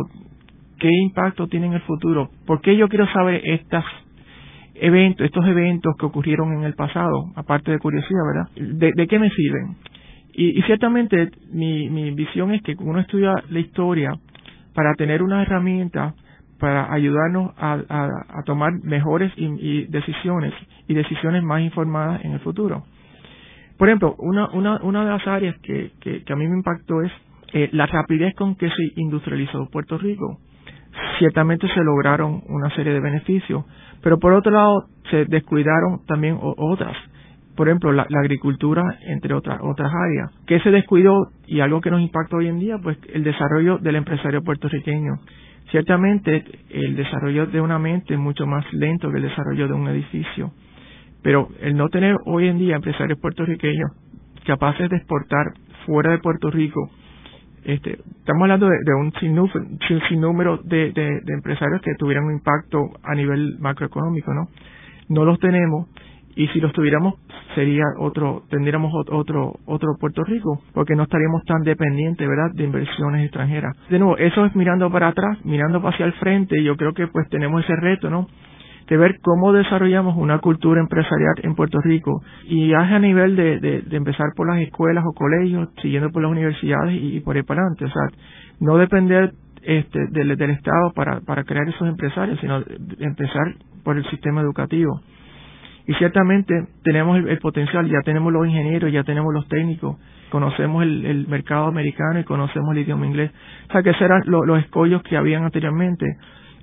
¿qué 0.79 0.89
impacto 0.89 1.47
tiene 1.47 1.65
en 1.65 1.73
el 1.73 1.81
futuro? 1.81 2.29
¿Por 2.45 2.61
qué 2.61 2.77
yo 2.77 2.87
quiero 2.89 3.07
saber 3.07 3.41
estas 3.43 3.85
eventos, 4.75 5.25
estos 5.25 5.45
eventos 5.45 5.95
que 5.97 6.05
ocurrieron 6.05 6.53
en 6.53 6.63
el 6.63 6.73
pasado, 6.73 7.31
aparte 7.35 7.71
de 7.71 7.79
curiosidad, 7.79 8.21
¿verdad? 8.25 8.93
¿De, 8.95 9.07
qué 9.07 9.19
me 9.19 9.29
sirven? 9.29 9.75
Y, 10.33 10.61
ciertamente 10.63 11.29
mi, 11.51 12.11
visión 12.11 12.51
es 12.51 12.61
que 12.63 12.75
uno 12.79 12.99
estudia 12.99 13.33
la 13.49 13.59
historia 13.59 14.13
para 14.73 14.93
tener 14.95 15.21
una 15.21 15.43
herramienta 15.43 16.15
para 16.59 16.91
ayudarnos 16.93 17.51
a, 17.57 18.41
tomar 18.45 18.71
mejores 18.83 19.31
y, 19.35 19.85
decisiones 19.87 20.53
y 20.87 20.93
decisiones 20.93 21.43
más 21.43 21.61
informadas 21.61 22.23
en 22.23 22.31
el 22.31 22.39
futuro. 22.39 22.83
Por 23.77 23.89
ejemplo, 23.89 24.15
una, 24.17 24.49
una, 24.51 24.79
una 24.81 25.03
de 25.03 25.09
las 25.09 25.27
áreas 25.27 25.57
que, 25.61 25.91
que, 25.99 26.23
a 26.31 26.35
mí 26.35 26.47
me 26.47 26.55
impactó 26.55 27.01
es 27.01 27.11
eh, 27.53 27.69
la 27.73 27.85
rapidez 27.85 28.33
con 28.35 28.55
que 28.55 28.69
se 28.69 28.93
industrializó 28.95 29.67
Puerto 29.69 29.97
Rico. 29.97 30.39
Ciertamente 31.19 31.67
se 31.67 31.83
lograron 31.83 32.41
una 32.47 32.69
serie 32.75 32.93
de 32.93 32.99
beneficios, 32.99 33.65
pero 34.01 34.19
por 34.19 34.33
otro 34.33 34.51
lado, 34.51 34.85
se 35.09 35.25
descuidaron 35.25 36.05
también 36.05 36.37
otras. 36.41 36.95
Por 37.55 37.67
ejemplo, 37.67 37.91
la, 37.91 38.05
agricultura, 38.19 38.83
entre 39.07 39.33
otras, 39.33 39.59
otras 39.61 39.91
áreas. 39.93 40.31
¿Qué 40.47 40.59
se 40.59 40.71
descuidó 40.71 41.27
y 41.45 41.59
algo 41.59 41.81
que 41.81 41.91
nos 41.91 42.01
impacta 42.01 42.37
hoy 42.37 42.47
en 42.47 42.59
día? 42.59 42.77
Pues 42.81 42.97
el 43.13 43.23
desarrollo 43.23 43.77
del 43.77 43.95
empresario 43.95 44.41
puertorriqueño. 44.43 45.19
Ciertamente, 45.69 46.43
el 46.69 46.95
desarrollo 46.95 47.45
de 47.45 47.61
una 47.61 47.79
mente 47.79 48.15
es 48.15 48.19
mucho 48.19 48.45
más 48.45 48.65
lento 48.73 49.09
que 49.11 49.17
el 49.17 49.23
desarrollo 49.23 49.67
de 49.67 49.73
un 49.73 49.87
edificio. 49.87 50.51
Pero 51.21 51.47
el 51.61 51.75
no 51.75 51.89
tener 51.89 52.17
hoy 52.25 52.47
en 52.47 52.57
día 52.57 52.75
empresarios 52.75 53.19
puertorriqueños 53.19 53.91
capaces 54.45 54.89
de 54.89 54.97
exportar 54.97 55.53
fuera 55.85 56.11
de 56.11 56.17
Puerto 56.17 56.49
Rico 56.49 56.89
este, 57.65 57.99
estamos 58.19 58.41
hablando 58.43 58.67
de, 58.67 58.93
un 58.95 59.11
sinnúmero 60.09 60.57
de, 60.63 60.91
de, 60.91 61.21
de, 61.23 61.33
empresarios 61.33 61.81
que 61.81 61.95
tuvieran 61.95 62.25
un 62.25 62.33
impacto 62.33 62.77
a 63.03 63.15
nivel 63.15 63.57
macroeconómico, 63.59 64.33
¿no? 64.33 64.49
No 65.09 65.25
los 65.25 65.39
tenemos 65.39 65.87
y 66.35 66.47
si 66.47 66.59
los 66.59 66.73
tuviéramos 66.73 67.15
sería 67.55 67.83
otro, 67.99 68.43
tendríamos 68.49 68.91
otro, 69.11 69.53
otro 69.65 69.95
Puerto 69.99 70.23
Rico, 70.23 70.61
porque 70.73 70.95
no 70.95 71.03
estaríamos 71.03 71.43
tan 71.45 71.61
dependientes, 71.61 72.27
¿verdad?, 72.27 72.51
de 72.53 72.63
inversiones 72.63 73.23
extranjeras. 73.25 73.75
De 73.89 73.99
nuevo, 73.99 74.17
eso 74.17 74.45
es 74.45 74.55
mirando 74.55 74.89
para 74.91 75.09
atrás, 75.09 75.37
mirando 75.43 75.79
hacia 75.87 76.05
el 76.05 76.13
frente, 76.13 76.59
y 76.59 76.63
yo 76.63 76.75
creo 76.75 76.93
que 76.93 77.07
pues 77.07 77.29
tenemos 77.29 77.63
ese 77.63 77.75
reto, 77.75 78.09
¿no? 78.09 78.27
De 78.87 78.97
ver 78.97 79.19
cómo 79.21 79.53
desarrollamos 79.53 80.17
una 80.17 80.39
cultura 80.39 80.81
empresarial 80.81 81.35
en 81.43 81.55
Puerto 81.55 81.79
Rico 81.81 82.21
y 82.45 82.71
es 82.71 82.77
a 82.77 82.99
nivel 82.99 83.35
de, 83.35 83.59
de, 83.59 83.97
empezar 83.97 84.27
por 84.35 84.47
las 84.47 84.61
escuelas 84.61 85.03
o 85.07 85.13
colegios, 85.13 85.69
siguiendo 85.81 86.09
por 86.11 86.21
las 86.21 86.31
universidades 86.31 86.97
y, 87.01 87.19
por 87.21 87.35
ahí 87.35 87.43
para 87.43 87.61
adelante. 87.61 87.85
O 87.85 87.89
sea, 87.89 88.03
no 88.59 88.77
depender 88.77 89.33
este, 89.61 89.99
del, 90.11 90.31
Estado 90.31 90.91
para, 90.93 91.21
para 91.21 91.43
crear 91.43 91.67
esos 91.67 91.87
empresarios, 91.87 92.39
sino 92.39 92.61
empezar 92.99 93.55
por 93.83 93.97
el 93.97 94.05
sistema 94.09 94.41
educativo. 94.41 95.01
Y 95.85 95.93
ciertamente 95.95 96.53
tenemos 96.83 97.17
el, 97.17 97.39
potencial, 97.39 97.87
ya 97.89 98.01
tenemos 98.05 98.31
los 98.31 98.47
ingenieros, 98.47 98.91
ya 98.91 99.03
tenemos 99.03 99.33
los 99.33 99.47
técnicos, 99.49 99.97
conocemos 100.29 100.83
el, 100.83 101.05
el 101.05 101.27
mercado 101.27 101.67
americano 101.67 102.19
y 102.19 102.23
conocemos 102.23 102.71
el 102.73 102.83
idioma 102.83 103.05
inglés. 103.05 103.31
O 103.69 103.71
sea, 103.71 103.83
que 103.83 103.89
esos 103.89 104.01
eran 104.01 104.21
los 104.25 104.59
escollos 104.59 105.03
que 105.03 105.17
habían 105.17 105.43
anteriormente 105.43 106.05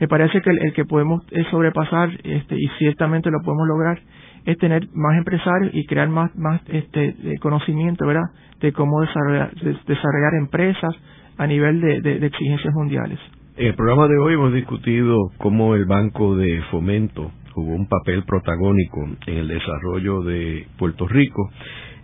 me 0.00 0.08
parece 0.08 0.40
que 0.40 0.50
el, 0.50 0.72
que 0.72 0.84
podemos 0.84 1.22
eh, 1.30 1.44
sobrepasar 1.50 2.10
este, 2.24 2.56
y 2.56 2.68
ciertamente 2.78 3.30
lo 3.30 3.40
podemos 3.42 3.68
lograr 3.68 4.00
es 4.46 4.56
tener 4.58 4.88
más 4.94 5.18
empresarios 5.18 5.70
y 5.74 5.84
crear 5.86 6.08
más 6.08 6.34
más 6.34 6.62
este 6.68 7.14
conocimiento 7.40 8.06
verdad 8.06 8.24
de 8.60 8.72
cómo 8.72 9.02
desarrollar 9.02 9.52
desarrollar 9.54 10.34
empresas 10.38 10.94
a 11.36 11.46
nivel 11.46 11.80
de, 11.80 12.00
de, 12.00 12.26
exigencias 12.26 12.72
mundiales 12.74 13.18
en 13.56 13.66
el 13.66 13.74
programa 13.74 14.08
de 14.08 14.18
hoy 14.18 14.34
hemos 14.34 14.54
discutido 14.54 15.16
cómo 15.36 15.74
el 15.74 15.84
Banco 15.84 16.36
de 16.36 16.62
Fomento 16.70 17.30
jugó 17.52 17.74
un 17.74 17.86
papel 17.88 18.24
protagónico 18.24 19.06
en 19.26 19.36
el 19.36 19.48
desarrollo 19.48 20.22
de 20.22 20.66
Puerto 20.78 21.06
Rico. 21.06 21.50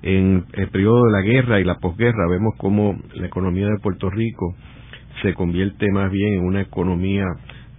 En 0.02 0.44
el 0.52 0.68
periodo 0.68 1.04
de 1.04 1.12
la 1.12 1.22
guerra 1.22 1.60
y 1.60 1.64
la 1.64 1.76
posguerra 1.76 2.28
vemos 2.28 2.54
cómo 2.58 2.98
la 3.14 3.26
economía 3.26 3.66
de 3.68 3.78
Puerto 3.82 4.10
Rico 4.10 4.54
se 5.22 5.34
convierte 5.34 5.90
más 5.90 6.10
bien 6.10 6.34
en 6.34 6.44
una 6.44 6.60
economía 6.60 7.24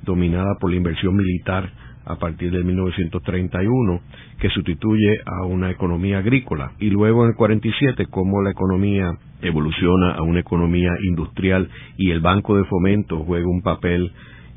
dominada 0.07 0.55
por 0.59 0.71
la 0.71 0.77
inversión 0.77 1.15
militar 1.15 1.69
a 2.05 2.15
partir 2.15 2.51
de 2.51 2.63
1931, 2.63 4.01
que 4.39 4.49
sustituye 4.49 5.19
a 5.25 5.45
una 5.45 5.69
economía 5.69 6.19
agrícola. 6.19 6.71
Y 6.79 6.89
luego 6.89 7.23
en 7.23 7.31
el 7.31 7.35
47, 7.35 8.07
cómo 8.09 8.41
la 8.41 8.51
economía 8.51 9.11
evoluciona 9.41 10.13
a 10.13 10.21
una 10.21 10.39
economía 10.39 10.91
industrial 11.03 11.69
y 11.97 12.11
el 12.11 12.21
Banco 12.21 12.55
de 12.55 12.63
Fomento 12.63 13.19
juega 13.25 13.47
un 13.47 13.61
papel 13.61 14.11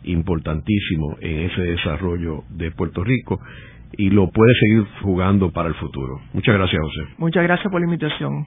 importantísimo 0.05 1.17
en 1.21 1.51
ese 1.51 1.61
desarrollo 1.63 2.45
de 2.51 2.71
Puerto 2.71 3.05
Rico 3.05 3.41
y 3.99 4.11
lo 4.11 4.31
puede 4.31 4.53
seguir 4.55 4.87
jugando 5.03 5.51
para 5.51 5.69
el 5.69 5.75
futuro. 5.75 6.21
Muchas 6.33 6.55
gracias, 6.55 6.81
José. 6.81 7.15
Muchas 7.19 7.43
gracias 7.43 7.71
por 7.71 7.81
la 7.81 7.87
invitación. 7.87 8.47